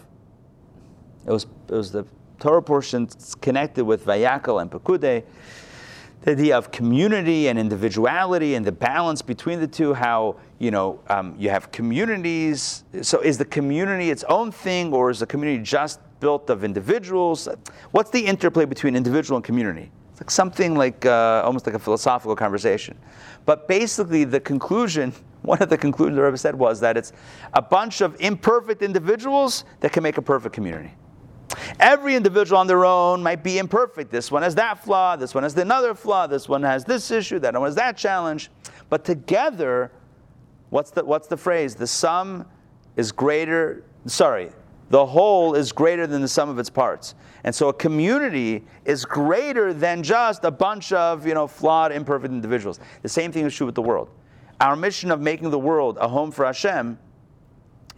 it 1.26 1.30
was, 1.30 1.46
it 1.68 1.72
was 1.72 1.90
the 1.90 2.04
Torah 2.38 2.62
portion 2.62 3.08
connected 3.40 3.86
with 3.86 4.04
Vayakhel 4.04 4.60
and 4.60 4.70
Pekude, 4.70 5.24
the 6.28 6.42
idea 6.42 6.58
of 6.58 6.70
community 6.70 7.48
and 7.48 7.58
individuality 7.58 8.54
and 8.54 8.64
the 8.64 8.72
balance 8.72 9.22
between 9.22 9.60
the 9.60 9.66
two, 9.66 9.94
how 9.94 10.36
you 10.58 10.70
know 10.70 11.00
um, 11.08 11.34
you 11.38 11.48
have 11.48 11.72
communities. 11.72 12.84
So 13.00 13.20
is 13.20 13.38
the 13.38 13.46
community 13.46 14.10
its 14.10 14.24
own 14.24 14.52
thing, 14.52 14.92
or 14.92 15.10
is 15.10 15.20
the 15.20 15.26
community 15.26 15.62
just 15.62 16.00
built 16.20 16.50
of 16.50 16.64
individuals? 16.64 17.48
What's 17.92 18.10
the 18.10 18.20
interplay 18.20 18.66
between 18.66 18.94
individual 18.94 19.36
and 19.36 19.44
community? 19.44 19.90
It's 20.12 20.20
like 20.20 20.30
something 20.30 20.74
like 20.74 21.06
uh, 21.06 21.42
almost 21.46 21.66
like 21.66 21.74
a 21.74 21.78
philosophical 21.78 22.36
conversation. 22.36 22.98
But 23.46 23.66
basically, 23.66 24.24
the 24.24 24.40
conclusion, 24.40 25.14
one 25.42 25.62
of 25.62 25.70
the 25.70 25.78
conclusions 25.78 26.16
the 26.16 26.22
Rebbe 26.22 26.36
said 26.36 26.54
was 26.54 26.78
that 26.80 26.98
it's 26.98 27.12
a 27.54 27.62
bunch 27.62 28.02
of 28.02 28.16
imperfect 28.20 28.82
individuals 28.82 29.64
that 29.80 29.92
can 29.92 30.02
make 30.02 30.18
a 30.18 30.22
perfect 30.22 30.54
community. 30.54 30.92
Every 31.80 32.14
individual 32.14 32.58
on 32.58 32.66
their 32.66 32.84
own 32.84 33.22
might 33.22 33.42
be 33.42 33.58
imperfect. 33.58 34.10
This 34.10 34.30
one 34.30 34.42
has 34.42 34.54
that 34.56 34.82
flaw, 34.84 35.16
this 35.16 35.34
one 35.34 35.42
has 35.42 35.56
another 35.56 35.94
flaw, 35.94 36.26
this 36.26 36.48
one 36.48 36.62
has 36.62 36.84
this 36.84 37.10
issue, 37.10 37.38
that 37.40 37.54
one 37.54 37.64
has 37.64 37.74
that 37.76 37.96
challenge. 37.96 38.50
But 38.88 39.04
together, 39.04 39.92
what's 40.70 40.90
the, 40.90 41.04
what's 41.04 41.28
the 41.28 41.36
phrase? 41.36 41.74
The 41.74 41.86
sum 41.86 42.46
is 42.96 43.12
greater, 43.12 43.84
sorry, 44.06 44.50
the 44.90 45.04
whole 45.04 45.54
is 45.54 45.70
greater 45.72 46.06
than 46.06 46.22
the 46.22 46.28
sum 46.28 46.48
of 46.48 46.58
its 46.58 46.70
parts. 46.70 47.14
And 47.44 47.54
so 47.54 47.68
a 47.68 47.72
community 47.72 48.64
is 48.84 49.04
greater 49.04 49.72
than 49.72 50.02
just 50.02 50.44
a 50.44 50.50
bunch 50.50 50.92
of 50.92 51.26
you 51.26 51.34
know, 51.34 51.46
flawed, 51.46 51.92
imperfect 51.92 52.32
individuals. 52.32 52.80
The 53.02 53.08
same 53.08 53.30
thing 53.30 53.44
is 53.44 53.54
true 53.54 53.66
with 53.66 53.74
the 53.74 53.82
world. 53.82 54.10
Our 54.60 54.76
mission 54.76 55.10
of 55.10 55.20
making 55.20 55.50
the 55.50 55.58
world 55.58 55.98
a 56.00 56.08
home 56.08 56.30
for 56.32 56.44
Hashem 56.44 56.98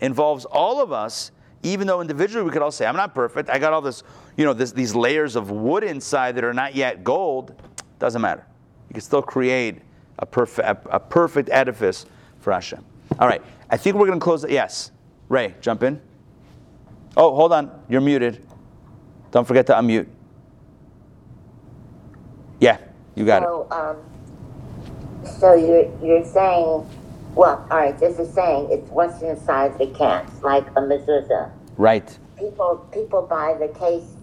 involves 0.00 0.44
all 0.44 0.82
of 0.82 0.92
us 0.92 1.30
even 1.62 1.86
though 1.86 2.00
individually 2.00 2.44
we 2.44 2.50
could 2.50 2.62
all 2.62 2.70
say, 2.70 2.86
I'm 2.86 2.96
not 2.96 3.14
perfect. 3.14 3.50
I 3.50 3.58
got 3.58 3.72
all 3.72 3.82
this, 3.82 4.02
you 4.36 4.44
know, 4.44 4.52
this, 4.52 4.72
these 4.72 4.94
layers 4.94 5.36
of 5.36 5.50
wood 5.50 5.84
inside 5.84 6.36
that 6.36 6.44
are 6.44 6.54
not 6.54 6.74
yet 6.74 7.04
gold. 7.04 7.60
Doesn't 7.98 8.22
matter. 8.22 8.46
You 8.88 8.94
can 8.94 9.02
still 9.02 9.22
create 9.22 9.82
a, 10.18 10.26
perfect, 10.26 10.66
a, 10.66 10.96
a 10.96 11.00
perfect 11.00 11.50
edifice 11.50 12.06
for 12.40 12.52
Hashem. 12.52 12.84
All 13.18 13.28
right. 13.28 13.42
I 13.68 13.76
think 13.76 13.96
we're 13.96 14.06
going 14.06 14.18
to 14.18 14.24
close 14.24 14.44
it. 14.44 14.50
Yes. 14.50 14.90
Ray, 15.28 15.54
jump 15.60 15.82
in. 15.82 16.00
Oh, 17.16 17.34
hold 17.34 17.52
on. 17.52 17.70
You're 17.88 18.00
muted. 18.00 18.46
Don't 19.30 19.46
forget 19.46 19.66
to 19.66 19.74
unmute. 19.74 20.06
Yeah, 22.58 22.78
you 23.14 23.24
got 23.24 23.42
so, 23.42 23.66
it. 23.70 23.72
Um, 23.72 23.96
so 25.38 25.54
you're, 25.54 25.90
you're 26.04 26.24
saying 26.24 26.86
well, 27.34 27.66
all 27.70 27.78
right, 27.78 27.98
there's 27.98 28.18
a 28.18 28.30
saying, 28.30 28.68
it's 28.70 28.90
what's 28.90 29.22
inside 29.22 29.78
the 29.78 29.86
cans, 29.88 30.42
like 30.42 30.66
a 30.70 30.80
mezuzah. 30.80 31.50
Right. 31.76 32.18
People 32.38 32.88
people 32.92 33.22
buy 33.22 33.54
the 33.58 33.68
case 33.78 34.16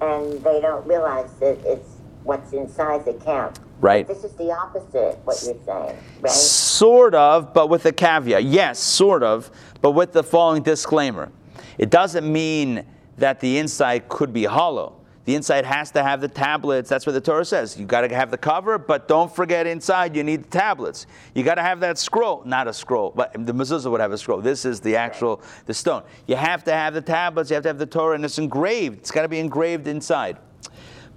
and 0.00 0.32
they 0.44 0.60
don't 0.60 0.86
realize 0.86 1.32
that 1.40 1.58
it's 1.64 1.96
what's 2.22 2.52
inside 2.52 3.04
the 3.04 3.14
can. 3.14 3.52
Right. 3.80 4.06
This 4.06 4.24
is 4.24 4.32
the 4.32 4.52
opposite, 4.52 5.18
what 5.24 5.42
you're 5.44 5.56
saying, 5.66 5.98
right? 6.20 6.32
Sort 6.32 7.14
of, 7.14 7.52
but 7.52 7.68
with 7.68 7.84
a 7.86 7.92
caveat. 7.92 8.44
Yes, 8.44 8.78
sort 8.78 9.22
of, 9.22 9.50
but 9.82 9.92
with 9.92 10.12
the 10.12 10.22
following 10.22 10.62
disclaimer. 10.62 11.30
It 11.78 11.90
doesn't 11.90 12.30
mean 12.30 12.86
that 13.18 13.40
the 13.40 13.58
inside 13.58 14.08
could 14.08 14.32
be 14.32 14.44
hollow. 14.44 14.96
The 15.26 15.34
inside 15.34 15.64
has 15.64 15.90
to 15.90 16.02
have 16.04 16.20
the 16.20 16.28
tablets. 16.28 16.88
That's 16.88 17.04
what 17.04 17.12
the 17.12 17.20
Torah 17.20 17.44
says. 17.44 17.76
You 17.76 17.84
got 17.84 18.02
to 18.02 18.14
have 18.14 18.30
the 18.30 18.38
cover, 18.38 18.78
but 18.78 19.08
don't 19.08 19.34
forget 19.34 19.66
inside 19.66 20.14
you 20.14 20.22
need 20.22 20.44
the 20.44 20.48
tablets. 20.48 21.06
You 21.34 21.42
got 21.42 21.56
to 21.56 21.62
have 21.62 21.80
that 21.80 21.98
scroll, 21.98 22.42
not 22.46 22.68
a 22.68 22.72
scroll, 22.72 23.12
but 23.14 23.32
the 23.32 23.52
mezuzah 23.52 23.90
would 23.90 24.00
have 24.00 24.12
a 24.12 24.18
scroll. 24.18 24.40
This 24.40 24.64
is 24.64 24.80
the 24.80 24.94
actual 24.94 25.42
the 25.66 25.74
stone. 25.74 26.04
You 26.28 26.36
have 26.36 26.62
to 26.64 26.72
have 26.72 26.94
the 26.94 27.02
tablets. 27.02 27.50
You 27.50 27.54
have 27.54 27.64
to 27.64 27.68
have 27.68 27.78
the 27.78 27.86
Torah, 27.86 28.14
and 28.14 28.24
it's 28.24 28.38
engraved. 28.38 29.00
It's 29.00 29.10
got 29.10 29.22
to 29.22 29.28
be 29.28 29.40
engraved 29.40 29.88
inside. 29.88 30.38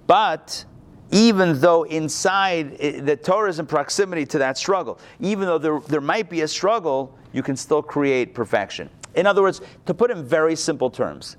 But 0.08 0.64
even 1.12 1.60
though 1.60 1.84
inside 1.84 2.78
the 2.78 3.16
Torah 3.16 3.48
is 3.48 3.60
in 3.60 3.66
proximity 3.66 4.26
to 4.26 4.38
that 4.38 4.58
struggle, 4.58 4.98
even 5.20 5.46
though 5.46 5.58
there, 5.58 5.78
there 5.86 6.00
might 6.00 6.28
be 6.28 6.40
a 6.40 6.48
struggle, 6.48 7.16
you 7.32 7.44
can 7.44 7.56
still 7.56 7.82
create 7.82 8.34
perfection. 8.34 8.90
In 9.14 9.26
other 9.26 9.42
words, 9.42 9.60
to 9.86 9.94
put 9.94 10.10
in 10.10 10.24
very 10.24 10.56
simple 10.56 10.90
terms, 10.90 11.36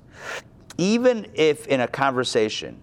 even 0.78 1.26
if 1.34 1.66
in 1.66 1.80
a 1.80 1.88
conversation 1.88 2.80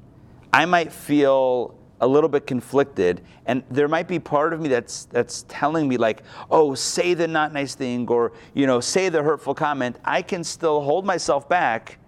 I 0.51 0.65
might 0.65 0.91
feel 0.91 1.75
a 2.01 2.07
little 2.07 2.29
bit 2.29 2.47
conflicted 2.47 3.21
and 3.45 3.63
there 3.69 3.87
might 3.87 4.07
be 4.07 4.19
part 4.19 4.53
of 4.53 4.61
me 4.61 4.69
that's 4.69 5.05
that's 5.05 5.43
telling 5.47 5.87
me 5.87 5.97
like 5.97 6.23
oh 6.49 6.73
say 6.73 7.13
the 7.13 7.27
not 7.27 7.51
nice 7.53 7.75
thing 7.75 8.07
or 8.07 8.31
you 8.53 8.65
know 8.65 8.79
say 8.79 9.09
the 9.09 9.21
hurtful 9.21 9.53
comment. 9.53 9.97
I 10.05 10.21
can 10.21 10.43
still 10.43 10.81
hold 10.81 11.05
myself 11.05 11.49
back 11.49 11.99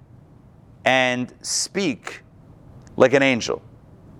and 0.85 1.33
speak 1.41 2.21
like 2.95 3.13
an 3.13 3.21
angel. 3.21 3.61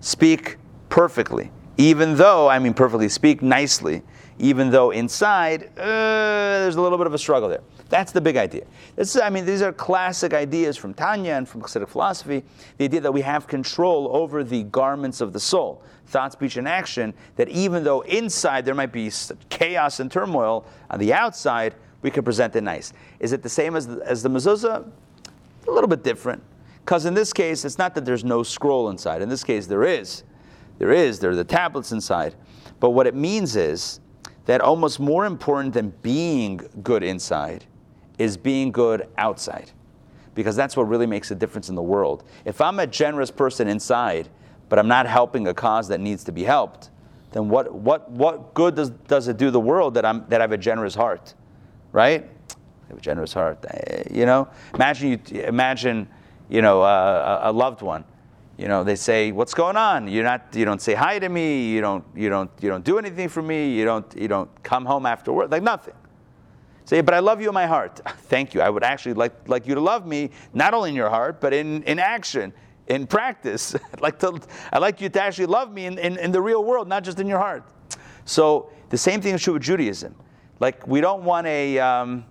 Speak 0.00 0.58
perfectly 0.88 1.50
even 1.78 2.16
though 2.16 2.48
i 2.48 2.58
mean 2.58 2.74
perfectly 2.74 3.08
speak 3.08 3.40
nicely 3.42 4.02
even 4.38 4.70
though 4.70 4.90
inside 4.90 5.64
uh, 5.78 6.60
there's 6.60 6.76
a 6.76 6.80
little 6.80 6.98
bit 6.98 7.06
of 7.06 7.14
a 7.14 7.18
struggle 7.18 7.48
there 7.48 7.62
that's 7.92 8.10
the 8.10 8.22
big 8.22 8.38
idea. 8.38 8.64
This 8.96 9.14
is, 9.14 9.20
I 9.20 9.28
mean, 9.28 9.44
these 9.44 9.60
are 9.60 9.70
classic 9.70 10.32
ideas 10.32 10.78
from 10.78 10.94
Tanya 10.94 11.34
and 11.34 11.46
from 11.46 11.60
Hasidic 11.60 11.90
philosophy. 11.90 12.42
The 12.78 12.86
idea 12.86 13.02
that 13.02 13.12
we 13.12 13.20
have 13.20 13.46
control 13.46 14.08
over 14.16 14.42
the 14.42 14.62
garments 14.62 15.20
of 15.20 15.34
the 15.34 15.38
soul, 15.38 15.82
thought, 16.06 16.32
speech, 16.32 16.56
and 16.56 16.66
action. 16.66 17.12
That 17.36 17.50
even 17.50 17.84
though 17.84 18.00
inside 18.00 18.64
there 18.64 18.74
might 18.74 18.92
be 18.92 19.12
chaos 19.50 20.00
and 20.00 20.10
turmoil, 20.10 20.64
on 20.88 21.00
the 21.00 21.12
outside 21.12 21.74
we 22.00 22.10
can 22.10 22.24
present 22.24 22.56
it 22.56 22.62
nice. 22.62 22.94
Is 23.20 23.32
it 23.32 23.42
the 23.42 23.50
same 23.50 23.76
as 23.76 23.86
the, 23.86 24.00
as 24.06 24.22
the 24.22 24.30
mezuzah? 24.30 24.90
A 25.68 25.70
little 25.70 25.86
bit 25.86 26.02
different, 26.02 26.42
because 26.86 27.04
in 27.04 27.12
this 27.12 27.30
case 27.34 27.62
it's 27.66 27.76
not 27.76 27.94
that 27.94 28.06
there's 28.06 28.24
no 28.24 28.42
scroll 28.42 28.88
inside. 28.88 29.20
In 29.20 29.28
this 29.28 29.44
case 29.44 29.66
there 29.66 29.84
is, 29.84 30.24
there 30.78 30.92
is. 30.92 31.18
There 31.18 31.30
are 31.30 31.36
the 31.36 31.44
tablets 31.44 31.92
inside. 31.92 32.36
But 32.80 32.90
what 32.90 33.06
it 33.06 33.14
means 33.14 33.54
is 33.54 34.00
that 34.46 34.62
almost 34.62 34.98
more 34.98 35.26
important 35.26 35.74
than 35.74 35.90
being 36.00 36.66
good 36.82 37.02
inside 37.02 37.66
is 38.22 38.36
being 38.36 38.70
good 38.70 39.08
outside. 39.18 39.72
Because 40.34 40.56
that's 40.56 40.76
what 40.76 40.84
really 40.84 41.06
makes 41.06 41.30
a 41.30 41.34
difference 41.34 41.68
in 41.68 41.74
the 41.74 41.82
world. 41.82 42.22
If 42.44 42.60
I'm 42.60 42.78
a 42.78 42.86
generous 42.86 43.30
person 43.30 43.68
inside, 43.68 44.28
but 44.68 44.78
I'm 44.78 44.88
not 44.88 45.06
helping 45.06 45.48
a 45.48 45.54
cause 45.54 45.88
that 45.88 46.00
needs 46.00 46.24
to 46.24 46.32
be 46.32 46.44
helped, 46.44 46.90
then 47.32 47.48
what, 47.48 47.74
what, 47.74 48.10
what 48.10 48.54
good 48.54 48.76
does, 48.76 48.90
does 48.90 49.28
it 49.28 49.36
do 49.36 49.50
the 49.50 49.60
world 49.60 49.94
that, 49.94 50.04
I'm, 50.04 50.24
that 50.28 50.40
I 50.40 50.44
have 50.44 50.52
a 50.52 50.58
generous 50.58 50.94
heart? 50.94 51.34
Right? 51.90 52.22
I 52.22 52.88
have 52.88 52.98
a 52.98 53.00
generous 53.00 53.32
heart. 53.32 53.64
Eh, 53.68 54.04
you 54.10 54.24
know, 54.24 54.48
imagine, 54.74 55.10
you, 55.10 55.42
imagine 55.42 56.08
you 56.48 56.62
know, 56.62 56.82
a, 56.82 57.50
a 57.50 57.52
loved 57.52 57.82
one 57.82 58.04
you 58.58 58.68
know 58.68 58.84
they 58.84 58.94
say 58.94 59.32
what's 59.32 59.54
going 59.54 59.78
on 59.78 60.06
you're 60.06 60.22
not 60.22 60.46
you 60.52 60.66
don't 60.66 60.82
say 60.82 60.92
hi 60.92 61.18
to 61.18 61.30
me 61.30 61.70
you 61.70 61.80
don't 61.80 62.04
you 62.14 62.28
don't 62.28 62.50
you 62.60 62.68
don't 62.68 62.84
do 62.84 62.98
anything 62.98 63.26
for 63.26 63.40
me 63.40 63.70
you 63.72 63.84
don't 63.86 64.14
you 64.14 64.28
don't 64.28 64.50
come 64.62 64.84
home 64.84 65.06
after 65.06 65.32
work 65.32 65.50
like 65.50 65.62
nothing 65.62 65.94
Say, 66.84 67.00
but 67.00 67.14
I 67.14 67.20
love 67.20 67.40
you 67.40 67.48
in 67.48 67.54
my 67.54 67.66
heart. 67.66 68.00
Thank 68.28 68.54
you. 68.54 68.60
I 68.60 68.68
would 68.68 68.82
actually 68.82 69.14
like, 69.14 69.48
like 69.48 69.66
you 69.66 69.74
to 69.74 69.80
love 69.80 70.06
me, 70.06 70.30
not 70.52 70.74
only 70.74 70.90
in 70.90 70.96
your 70.96 71.10
heart, 71.10 71.40
but 71.40 71.52
in, 71.52 71.82
in 71.84 71.98
action, 71.98 72.52
in 72.88 73.06
practice. 73.06 73.74
I'd 73.92 74.00
like, 74.00 74.18
to, 74.20 74.40
I'd 74.72 74.78
like 74.78 75.00
you 75.00 75.08
to 75.08 75.22
actually 75.22 75.46
love 75.46 75.72
me 75.72 75.86
in, 75.86 75.98
in, 75.98 76.18
in 76.18 76.32
the 76.32 76.42
real 76.42 76.64
world, 76.64 76.88
not 76.88 77.04
just 77.04 77.20
in 77.20 77.26
your 77.26 77.38
heart. 77.38 77.64
So 78.24 78.70
the 78.90 78.98
same 78.98 79.20
thing 79.20 79.34
is 79.34 79.42
true 79.42 79.54
with 79.54 79.62
Judaism. 79.62 80.14
Like, 80.60 80.86
we 80.86 81.00
don't 81.00 81.24
want 81.24 81.46
a. 81.46 81.78
Um, 81.78 82.24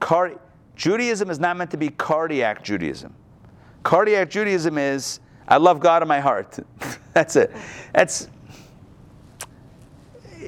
car- 0.00 0.38
Judaism 0.76 1.30
is 1.30 1.40
not 1.40 1.56
meant 1.56 1.70
to 1.72 1.76
be 1.76 1.88
cardiac 1.88 2.62
Judaism. 2.62 3.14
Cardiac 3.82 4.30
Judaism 4.30 4.78
is, 4.78 5.20
I 5.48 5.56
love 5.56 5.80
God 5.80 6.02
in 6.02 6.08
my 6.08 6.20
heart. 6.20 6.58
That's 7.14 7.36
it. 7.36 7.52
That's 7.94 8.28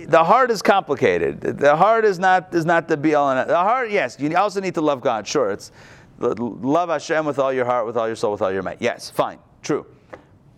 the 0.08 0.24
heart 0.24 0.50
is 0.50 0.62
complicated. 0.62 1.40
The 1.40 1.76
heart 1.76 2.04
is 2.04 2.18
not 2.18 2.54
is 2.54 2.64
not 2.64 2.88
the 2.88 2.96
be 2.96 3.14
all 3.14 3.30
and 3.30 3.48
the 3.48 3.56
heart. 3.56 3.90
Yes, 3.90 4.16
you 4.18 4.34
also 4.36 4.60
need 4.60 4.74
to 4.74 4.80
love 4.80 5.02
God. 5.02 5.26
Sure, 5.26 5.50
it's 5.50 5.70
love 6.18 6.88
Hashem 6.88 7.26
with 7.26 7.38
all 7.38 7.52
your 7.52 7.66
heart, 7.66 7.86
with 7.86 7.96
all 7.96 8.06
your 8.06 8.16
soul, 8.16 8.32
with 8.32 8.42
all 8.42 8.50
your 8.50 8.62
might. 8.62 8.80
Yes, 8.80 9.10
fine, 9.10 9.38
true. 9.62 9.86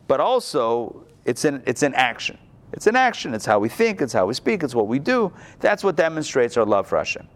But 0.07 0.21
also, 0.21 1.05
it's 1.25 1.45
in 1.45 1.63
it's 1.67 1.83
in 1.83 1.95
action. 1.95 2.39
It's 2.73 2.87
in 2.87 2.95
action. 2.95 3.35
It's 3.35 3.45
how 3.45 3.59
we 3.59 3.69
think. 3.69 4.01
It's 4.01 4.13
how 4.13 4.27
we 4.27 4.35
speak. 4.35 4.63
It's 4.63 4.77
what 4.77 4.87
we 4.87 5.01
do. 5.01 5.33
That's 5.59 5.83
what 5.83 5.97
demonstrates 5.97 6.57
our 6.57 6.65
love 6.65 6.87
for 6.87 6.99
Hashem 6.99 7.27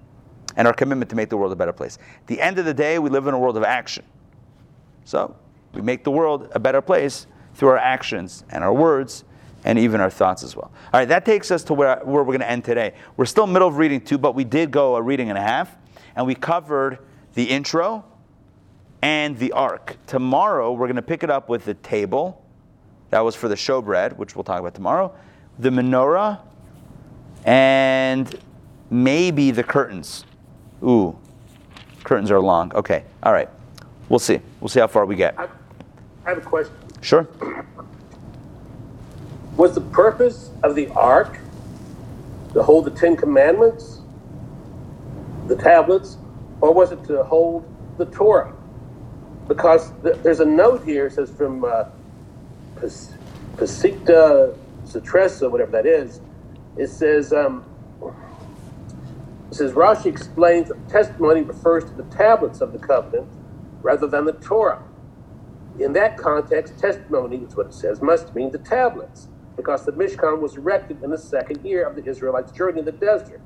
and 0.56 0.68
our 0.68 0.74
commitment 0.74 1.10
to 1.10 1.16
make 1.16 1.28
the 1.28 1.36
world 1.36 1.50
a 1.50 1.56
better 1.56 1.72
place. 1.72 1.98
At 2.20 2.28
the 2.28 2.40
end 2.40 2.60
of 2.60 2.64
the 2.64 2.74
day, 2.74 3.00
we 3.00 3.10
live 3.10 3.26
in 3.26 3.34
a 3.34 3.38
world 3.38 3.56
of 3.56 3.64
action. 3.64 4.04
So 5.04 5.34
we 5.72 5.82
make 5.82 6.04
the 6.04 6.12
world 6.12 6.52
a 6.52 6.60
better 6.60 6.80
place 6.80 7.26
through 7.54 7.70
our 7.70 7.78
actions 7.78 8.44
and 8.50 8.62
our 8.62 8.72
words 8.72 9.24
and 9.64 9.78
even 9.78 10.00
our 10.00 10.10
thoughts 10.10 10.42
as 10.42 10.54
well. 10.54 10.70
All 10.92 11.00
right, 11.00 11.08
that 11.08 11.24
takes 11.24 11.50
us 11.50 11.64
to 11.64 11.74
where, 11.74 11.96
where 12.04 12.22
we're 12.22 12.32
going 12.32 12.40
to 12.40 12.50
end 12.50 12.64
today. 12.64 12.94
We're 13.16 13.24
still 13.24 13.46
middle 13.46 13.68
of 13.68 13.78
reading 13.78 14.00
two, 14.00 14.18
but 14.18 14.34
we 14.34 14.44
did 14.44 14.70
go 14.70 14.96
a 14.96 15.02
reading 15.02 15.30
and 15.30 15.38
a 15.38 15.42
half, 15.42 15.74
and 16.14 16.26
we 16.26 16.34
covered 16.34 16.98
the 17.34 17.44
intro 17.44 18.04
and 19.02 19.38
the 19.38 19.52
ark. 19.52 19.96
Tomorrow, 20.06 20.72
we're 20.72 20.86
going 20.86 20.96
to 20.96 21.02
pick 21.02 21.22
it 21.22 21.30
up 21.30 21.48
with 21.48 21.64
the 21.64 21.74
table. 21.74 22.44
That 23.10 23.20
was 23.20 23.34
for 23.34 23.48
the 23.48 23.54
showbread, 23.54 24.16
which 24.16 24.36
we'll 24.36 24.44
talk 24.44 24.60
about 24.60 24.74
tomorrow. 24.74 25.14
The 25.58 25.70
menorah, 25.70 26.40
and 27.44 28.38
maybe 28.90 29.50
the 29.50 29.62
curtains. 29.62 30.24
Ooh, 30.82 31.16
curtains 32.02 32.30
are 32.30 32.40
long. 32.40 32.74
Okay, 32.74 33.04
all 33.22 33.32
right. 33.32 33.48
We'll 34.08 34.18
see. 34.18 34.40
We'll 34.60 34.68
see 34.68 34.80
how 34.80 34.86
far 34.86 35.06
we 35.06 35.16
get. 35.16 35.38
I, 35.38 35.48
I 36.26 36.28
have 36.30 36.38
a 36.38 36.40
question. 36.42 36.74
Sure. 37.00 37.26
Was 39.56 39.74
the 39.74 39.82
purpose 39.82 40.52
of 40.62 40.76
the 40.76 40.90
ark 40.96 41.38
to 42.54 42.62
hold 42.64 42.86
the 42.86 42.92
Ten 42.92 43.16
Commandments, 43.16 44.04
the 45.46 45.56
tablets, 45.56 46.18
or 46.60 46.74
was 46.74 46.92
it 46.92 47.04
to 47.06 47.24
hold 47.24 47.66
the 47.98 48.06
Torah? 48.06 48.52
Because 49.48 49.92
th- 50.02 50.16
there's 50.24 50.40
a 50.40 50.46
note 50.46 50.84
here, 50.84 51.06
it 51.08 51.12
says 51.14 51.30
from 51.30 51.64
uh, 51.64 51.84
Pas- 52.76 53.16
whatever 55.50 55.72
that 55.72 55.86
is, 55.86 56.20
it 56.76 56.88
says, 56.88 57.32
um, 57.32 57.64
it 59.50 59.56
says 59.56 59.72
Rashi 59.72 60.06
explains 60.06 60.68
that 60.68 60.88
testimony 60.88 61.42
refers 61.42 61.84
to 61.86 61.96
the 61.96 62.04
tablets 62.04 62.60
of 62.60 62.72
the 62.72 62.78
covenant 62.80 63.28
rather 63.82 64.08
than 64.08 64.26
the 64.26 64.32
Torah. 64.34 64.80
In 65.78 65.94
that 65.94 66.16
context, 66.18 66.78
testimony 66.80 67.38
is 67.38 67.56
what 67.56 67.66
it 67.68 67.74
says 67.74 68.02
must 68.02 68.34
mean 68.34 68.52
the 68.52 68.58
tablets, 68.58 69.28
because 69.56 69.84
the 69.84 69.92
Mishkan 69.92 70.40
was 70.40 70.56
erected 70.56 71.02
in 71.02 71.10
the 71.10 71.18
second 71.18 71.64
year 71.64 71.86
of 71.86 71.96
the 71.96 72.04
Israelites' 72.04 72.52
journey 72.52 72.80
in 72.80 72.84
the 72.84 72.92
desert, 72.92 73.40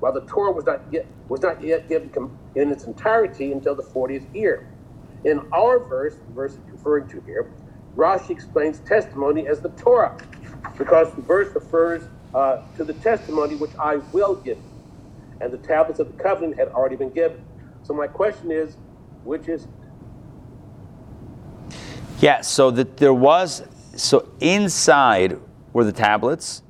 while 0.00 0.12
the 0.12 0.20
Torah 0.22 0.52
was 0.52 0.64
not 0.64 0.82
yet 0.90 1.06
was 1.28 1.40
not 1.40 1.62
yet 1.62 1.88
given 1.88 2.10
in 2.54 2.70
its 2.70 2.84
entirety 2.84 3.52
until 3.52 3.74
the 3.74 3.82
40th 3.82 4.26
year. 4.34 4.66
In 5.24 5.40
our 5.52 5.78
verse, 5.78 6.16
the 6.16 6.32
verse 6.34 6.58
referring 6.70 7.08
to 7.08 7.20
here, 7.22 7.50
Rashi 7.96 8.30
explains 8.30 8.80
testimony 8.80 9.48
as 9.48 9.60
the 9.60 9.70
Torah, 9.70 10.16
because 10.76 11.14
the 11.14 11.22
verse 11.22 11.54
refers 11.54 12.02
uh, 12.34 12.62
to 12.76 12.84
the 12.84 12.92
testimony 12.94 13.54
which 13.54 13.70
I 13.80 13.96
will 14.12 14.34
give, 14.34 14.58
and 15.40 15.50
the 15.50 15.58
tablets 15.58 16.00
of 16.00 16.14
the 16.14 16.22
covenant 16.22 16.58
had 16.58 16.68
already 16.68 16.96
been 16.96 17.10
given. 17.10 17.42
So 17.82 17.94
my 17.94 18.06
question 18.06 18.50
is, 18.50 18.76
which 19.24 19.48
is? 19.48 19.66
Yeah, 22.20 22.42
so 22.42 22.70
that 22.70 22.98
there 22.98 23.14
was 23.14 23.62
so 23.96 24.28
inside 24.40 25.38
were 25.74 25.84
the 25.84 25.92
tablets, 25.92 26.62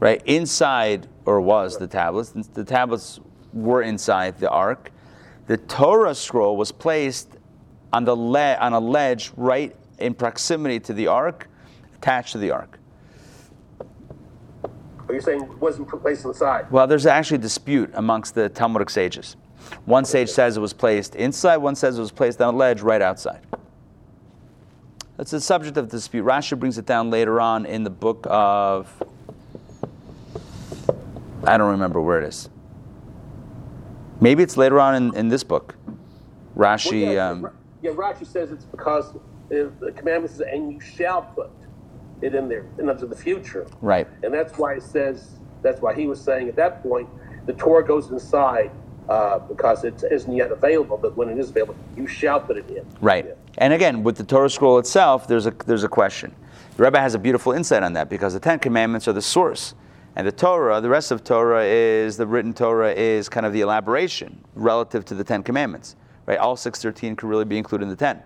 right? 0.00 0.22
Inside 0.24 1.06
or 1.26 1.42
was 1.42 1.76
the 1.76 1.86
tablets. 1.86 2.30
The 2.30 2.64
tablets 2.64 3.20
were 3.52 3.82
inside 3.82 4.38
the 4.38 4.48
ark. 4.48 4.90
The 5.46 5.58
Torah 5.58 6.14
scroll 6.14 6.56
was 6.56 6.72
placed 6.72 7.28
on 7.92 8.04
the 8.04 8.16
le- 8.16 8.56
on 8.56 8.72
a 8.72 8.80
ledge 8.80 9.32
right 9.36 9.76
in 9.98 10.14
proximity 10.14 10.80
to 10.80 10.94
the 10.94 11.08
ark, 11.08 11.48
attached 11.96 12.32
to 12.32 12.38
the 12.38 12.50
ark. 12.50 12.78
Are 15.08 15.14
you 15.14 15.20
saying 15.20 15.42
it 15.42 15.58
wasn't 15.58 15.88
placed 15.88 16.24
inside? 16.24 16.70
Well, 16.70 16.86
there's 16.86 17.06
actually 17.06 17.36
a 17.36 17.40
dispute 17.40 17.90
amongst 17.94 18.34
the 18.34 18.48
Talmudic 18.48 18.90
sages. 18.90 19.36
One 19.86 20.04
sage 20.04 20.28
says 20.28 20.56
it 20.56 20.60
was 20.60 20.72
placed 20.72 21.16
inside, 21.16 21.56
one 21.56 21.74
says 21.74 21.98
it 21.98 22.00
was 22.00 22.12
placed 22.12 22.40
on 22.40 22.54
a 22.54 22.56
ledge 22.56 22.80
right 22.80 23.02
outside. 23.02 23.40
That's 25.18 25.32
a 25.32 25.40
subject 25.40 25.76
of 25.76 25.88
dispute. 25.88 26.24
Rashi 26.24 26.56
brings 26.56 26.78
it 26.78 26.86
down 26.86 27.10
later 27.10 27.40
on 27.40 27.66
in 27.66 27.82
the 27.82 27.90
book 27.90 28.24
of. 28.30 29.02
I 31.44 31.58
don't 31.58 31.72
remember 31.72 32.00
where 32.00 32.22
it 32.22 32.28
is. 32.28 32.48
Maybe 34.20 34.44
it's 34.44 34.56
later 34.56 34.78
on 34.78 34.94
in, 34.94 35.16
in 35.16 35.28
this 35.28 35.42
book. 35.42 35.74
Rashi. 36.56 37.02
Well, 37.02 37.12
yeah, 37.14 37.30
um, 37.30 37.50
yeah, 37.82 37.90
Rashi 37.90 38.26
says 38.28 38.52
it's 38.52 38.64
because 38.64 39.12
the 39.48 39.72
the 39.80 39.90
commandment 39.90 40.30
says, 40.30 40.42
and 40.52 40.72
you 40.72 40.80
shall 40.80 41.22
put 41.22 41.50
it 42.22 42.36
in 42.36 42.48
there, 42.48 42.66
and 42.78 42.88
unto 42.88 43.08
the 43.08 43.16
future. 43.16 43.66
right. 43.80 44.06
And 44.22 44.32
that's 44.32 44.56
why 44.56 44.74
it 44.74 44.84
says, 44.84 45.40
that's 45.62 45.80
why 45.80 45.94
he 45.94 46.06
was 46.06 46.20
saying 46.20 46.48
at 46.48 46.56
that 46.56 46.80
point, 46.80 47.08
the 47.46 47.54
Torah 47.54 47.84
goes 47.84 48.10
inside 48.10 48.70
uh, 49.08 49.38
because 49.38 49.84
it 49.84 50.02
isn't 50.10 50.34
yet 50.34 50.52
available, 50.52 50.98
but 50.98 51.16
when 51.16 51.28
it 51.28 51.38
is 51.38 51.50
available, 51.50 51.76
you 51.96 52.06
shall 52.06 52.40
put 52.40 52.56
it 52.56 52.68
in. 52.70 52.84
Right. 53.00 53.26
Yeah. 53.26 53.34
And 53.58 53.72
again, 53.72 54.02
with 54.02 54.16
the 54.16 54.24
Torah 54.24 54.50
scroll 54.50 54.78
itself, 54.78 55.26
there's 55.26 55.46
a, 55.46 55.50
there's 55.66 55.84
a 55.84 55.88
question. 55.88 56.34
The 56.76 56.84
Rebbe 56.84 57.00
has 57.00 57.14
a 57.14 57.18
beautiful 57.18 57.52
insight 57.52 57.82
on 57.82 57.94
that 57.94 58.08
because 58.08 58.34
the 58.34 58.40
Ten 58.40 58.58
Commandments 58.58 59.08
are 59.08 59.12
the 59.12 59.22
source. 59.22 59.74
And 60.16 60.26
the 60.26 60.32
Torah, 60.32 60.80
the 60.80 60.88
rest 60.88 61.10
of 61.10 61.24
Torah 61.24 61.64
is, 61.64 62.16
the 62.16 62.26
written 62.26 62.52
Torah 62.52 62.92
is 62.92 63.28
kind 63.28 63.46
of 63.46 63.52
the 63.52 63.60
elaboration 63.60 64.44
relative 64.54 65.04
to 65.06 65.14
the 65.14 65.24
Ten 65.24 65.42
Commandments. 65.42 65.96
Right? 66.26 66.38
All 66.38 66.56
613 66.56 67.16
could 67.16 67.28
really 67.28 67.44
be 67.44 67.56
included 67.56 67.84
in 67.84 67.90
the 67.90 67.96
10. 67.96 68.22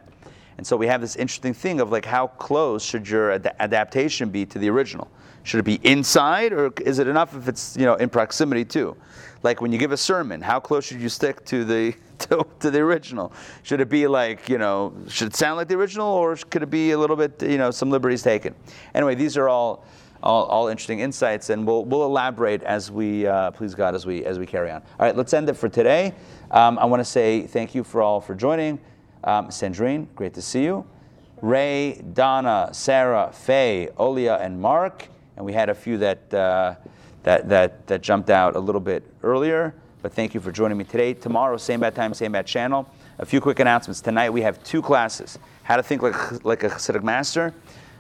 And 0.59 0.67
so 0.67 0.77
we 0.77 0.87
have 0.87 1.01
this 1.01 1.17
interesting 1.17 1.55
thing 1.55 1.81
of 1.81 1.91
like 1.91 2.05
how 2.05 2.27
close 2.27 2.85
should 2.85 3.09
your 3.09 3.33
ad- 3.33 3.55
adaptation 3.59 4.31
be 4.31 4.45
to 4.47 4.59
the 4.59 4.69
original? 4.71 5.11
Should 5.45 5.61
it 5.61 5.65
be 5.65 5.81
inside 5.83 6.53
or 6.53 6.73
is 6.85 6.99
it 6.99 7.09
enough 7.09 7.35
if 7.37 7.49
it's, 7.49 7.77
you 7.77 7.85
know, 7.85 7.95
in 7.95 8.09
proximity 8.09 8.65
too? 8.65 8.97
Like 9.43 9.61
when 9.61 9.73
you 9.73 9.79
give 9.79 9.93
a 9.93 9.97
sermon, 9.97 10.41
how 10.41 10.61
close 10.61 10.85
should 10.85 11.01
you 11.01 11.09
stick 11.09 11.45
to 11.47 11.65
the 11.65 11.95
to, 12.21 12.47
to 12.61 12.71
the 12.71 12.79
original? 12.81 13.33
Should 13.63 13.81
it 13.81 13.89
be 13.89 14.07
like, 14.07 14.49
you 14.49 14.59
know, 14.59 14.95
should 15.09 15.29
it 15.29 15.37
sound 15.37 15.57
like 15.57 15.69
the 15.69 15.75
original 15.75 16.09
or 16.09 16.37
could 16.37 16.63
it 16.63 16.71
be 16.71 16.93
a 16.93 16.99
little 16.99 17.17
bit, 17.17 17.43
you 17.43 17.59
know, 17.59 17.71
some 17.71 17.91
liberties 17.91 18.23
taken? 18.23 18.55
Anyway, 18.95 19.15
these 19.15 19.37
are 19.37 19.49
all 19.49 19.85
all, 20.23 20.45
all 20.45 20.69
interesting 20.69 21.01
insights, 21.01 21.51
and 21.51 21.67
we'll, 21.67 21.85
we'll 21.85 22.05
elaborate 22.05 22.63
as 22.63 22.91
we 22.91 23.27
uh, 23.27 23.51
please 23.51 23.75
God 23.75 23.95
as 23.95 24.07
we 24.07 24.25
as 24.25 24.39
we 24.39 24.47
carry 24.47 24.71
on. 24.71 24.81
All 24.81 25.07
right, 25.07 25.17
let's 25.17 25.35
end 25.35 25.49
it 25.49 25.55
for 25.55 25.69
today. 25.69 26.15
Um, 26.51 26.79
I 26.79 26.85
want 26.85 27.01
to 27.01 27.05
say 27.05 27.47
thank 27.47 27.75
you 27.75 27.83
for 27.83 28.03
all 28.03 28.21
for 28.21 28.35
joining. 28.35 28.79
Um, 29.25 29.49
Sandrine, 29.49 30.07
great 30.15 30.35
to 30.35 30.43
see 30.43 30.65
you. 30.65 30.87
Ray, 31.41 32.01
Donna, 32.13 32.71
Sarah, 32.73 33.31
Faye, 33.33 33.89
Olia, 33.99 34.41
and 34.41 34.61
Mark, 34.61 35.09
and 35.37 35.45
we 35.45 35.53
had 35.53 35.69
a 35.69 35.75
few 35.75 35.99
that 35.99 36.33
uh, 36.33 36.77
that 37.23 37.49
that 37.49 37.87
that 37.87 38.03
jumped 38.03 38.31
out 38.31 38.57
a 38.57 38.59
little 38.59 38.81
bit 38.81 39.05
earlier. 39.23 39.75
But 40.03 40.13
thank 40.13 40.35
you 40.35 40.41
for 40.41 40.51
joining 40.51 40.77
me 40.77 40.85
today. 40.85 41.15
Tomorrow, 41.15 41.57
same 41.57 41.81
bad 41.81 41.95
time, 41.95 42.13
same 42.15 42.33
bad 42.33 42.47
channel. 42.47 42.89
A 43.19 43.27
few 43.27 43.41
quick 43.41 43.61
announcements. 43.61 44.01
Tonight 44.01 44.31
we 44.31 44.43
have 44.43 44.63
two 44.65 44.83
classes: 44.83 45.39
How 45.63 45.77
to 45.77 45.83
think 45.83 46.03
like 46.03 46.45
like 46.45 46.65
a 46.65 46.69
Hasidic 46.69 47.03
master 47.03 47.55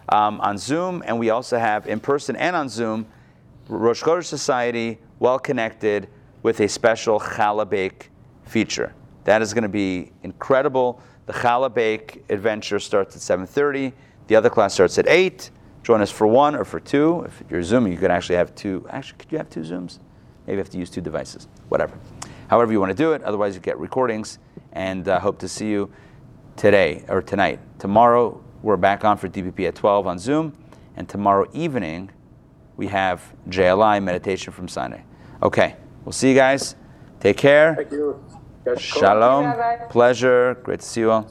um, 0.09 0.41
on 0.41 0.59
Zoom, 0.59 1.03
and 1.07 1.19
we 1.19 1.31
also 1.31 1.59
have 1.59 1.87
in 1.87 2.01
person 2.01 2.37
and 2.37 2.57
on 2.57 2.69
Zoom, 2.69 3.07
Rosh 3.69 4.03
Chodesh 4.03 4.25
Society, 4.25 4.99
well 5.19 5.39
connected 5.39 6.09
with 6.43 6.61
a 6.61 6.69
special 6.69 7.21
challah 7.21 7.69
bake 7.69 8.11
feature. 8.45 8.93
That 9.25 9.43
is 9.43 9.55
going 9.55 9.63
to 9.63 9.69
be 9.69 10.11
incredible. 10.25 11.01
The 11.27 11.33
challah 11.33 11.73
bake 11.73 12.25
adventure 12.29 12.81
starts 12.81 13.15
at 13.15 13.23
7:30. 13.23 13.93
The 14.27 14.37
other 14.37 14.51
class 14.51 14.75
starts 14.75 14.99
at 14.99 15.07
8. 15.09 15.51
Join 15.83 16.01
us 16.01 16.11
for 16.11 16.27
one 16.27 16.55
or 16.55 16.65
for 16.65 16.79
two. 16.79 17.23
If 17.27 17.43
you're 17.51 17.63
Zooming, 17.63 17.93
you 17.93 17.99
could 17.99 18.11
actually 18.11 18.37
have 18.37 18.55
two. 18.55 18.87
Actually, 18.91 19.19
could 19.19 19.33
you 19.33 19.39
have 19.39 19.51
two 19.51 19.61
Zooms? 19.61 19.99
Maybe 20.47 20.57
you 20.57 20.59
have 20.59 20.71
to 20.71 20.79
use 20.79 20.91
two 20.91 21.01
devices. 21.01 21.49
Whatever. 21.69 21.99
However 22.49 22.73
you 22.73 22.81
want 22.81 22.91
to 22.91 22.97
do 22.97 23.13
it. 23.13 23.23
Otherwise, 23.23 23.55
you 23.55 23.61
get 23.61 23.79
recordings. 23.79 24.39
And 24.73 25.07
uh, 25.09 25.19
hope 25.21 25.39
to 25.41 25.49
see 25.49 25.69
you 25.69 25.91
today 26.57 27.05
or 27.09 27.21
tonight. 27.21 27.61
Tomorrow, 27.79 28.43
we're 28.63 28.77
back 28.77 29.05
on 29.05 29.17
for 29.17 29.29
DPP 29.29 29.69
at 29.69 29.75
12 29.75 30.07
on 30.07 30.19
Zoom. 30.19 30.53
And 30.97 31.09
tomorrow 31.09 31.49
evening, 31.53 32.11
we 32.77 32.87
have 32.89 33.23
JLI 33.49 34.03
meditation 34.03 34.53
from 34.53 34.69
Sinai. 34.69 35.01
Okay, 35.43 35.77
we'll 36.05 36.13
see 36.13 36.29
you 36.29 36.35
guys. 36.35 36.77
Take 37.21 37.37
care. 37.37 37.75
Thank 37.75 37.93
you. 37.93 38.25
Shalom. 38.77 39.55
Pleasure. 39.91 40.57
Great 40.63 40.81
to 40.81 40.87
see 40.87 41.01
you 41.01 41.11
all. 41.11 41.31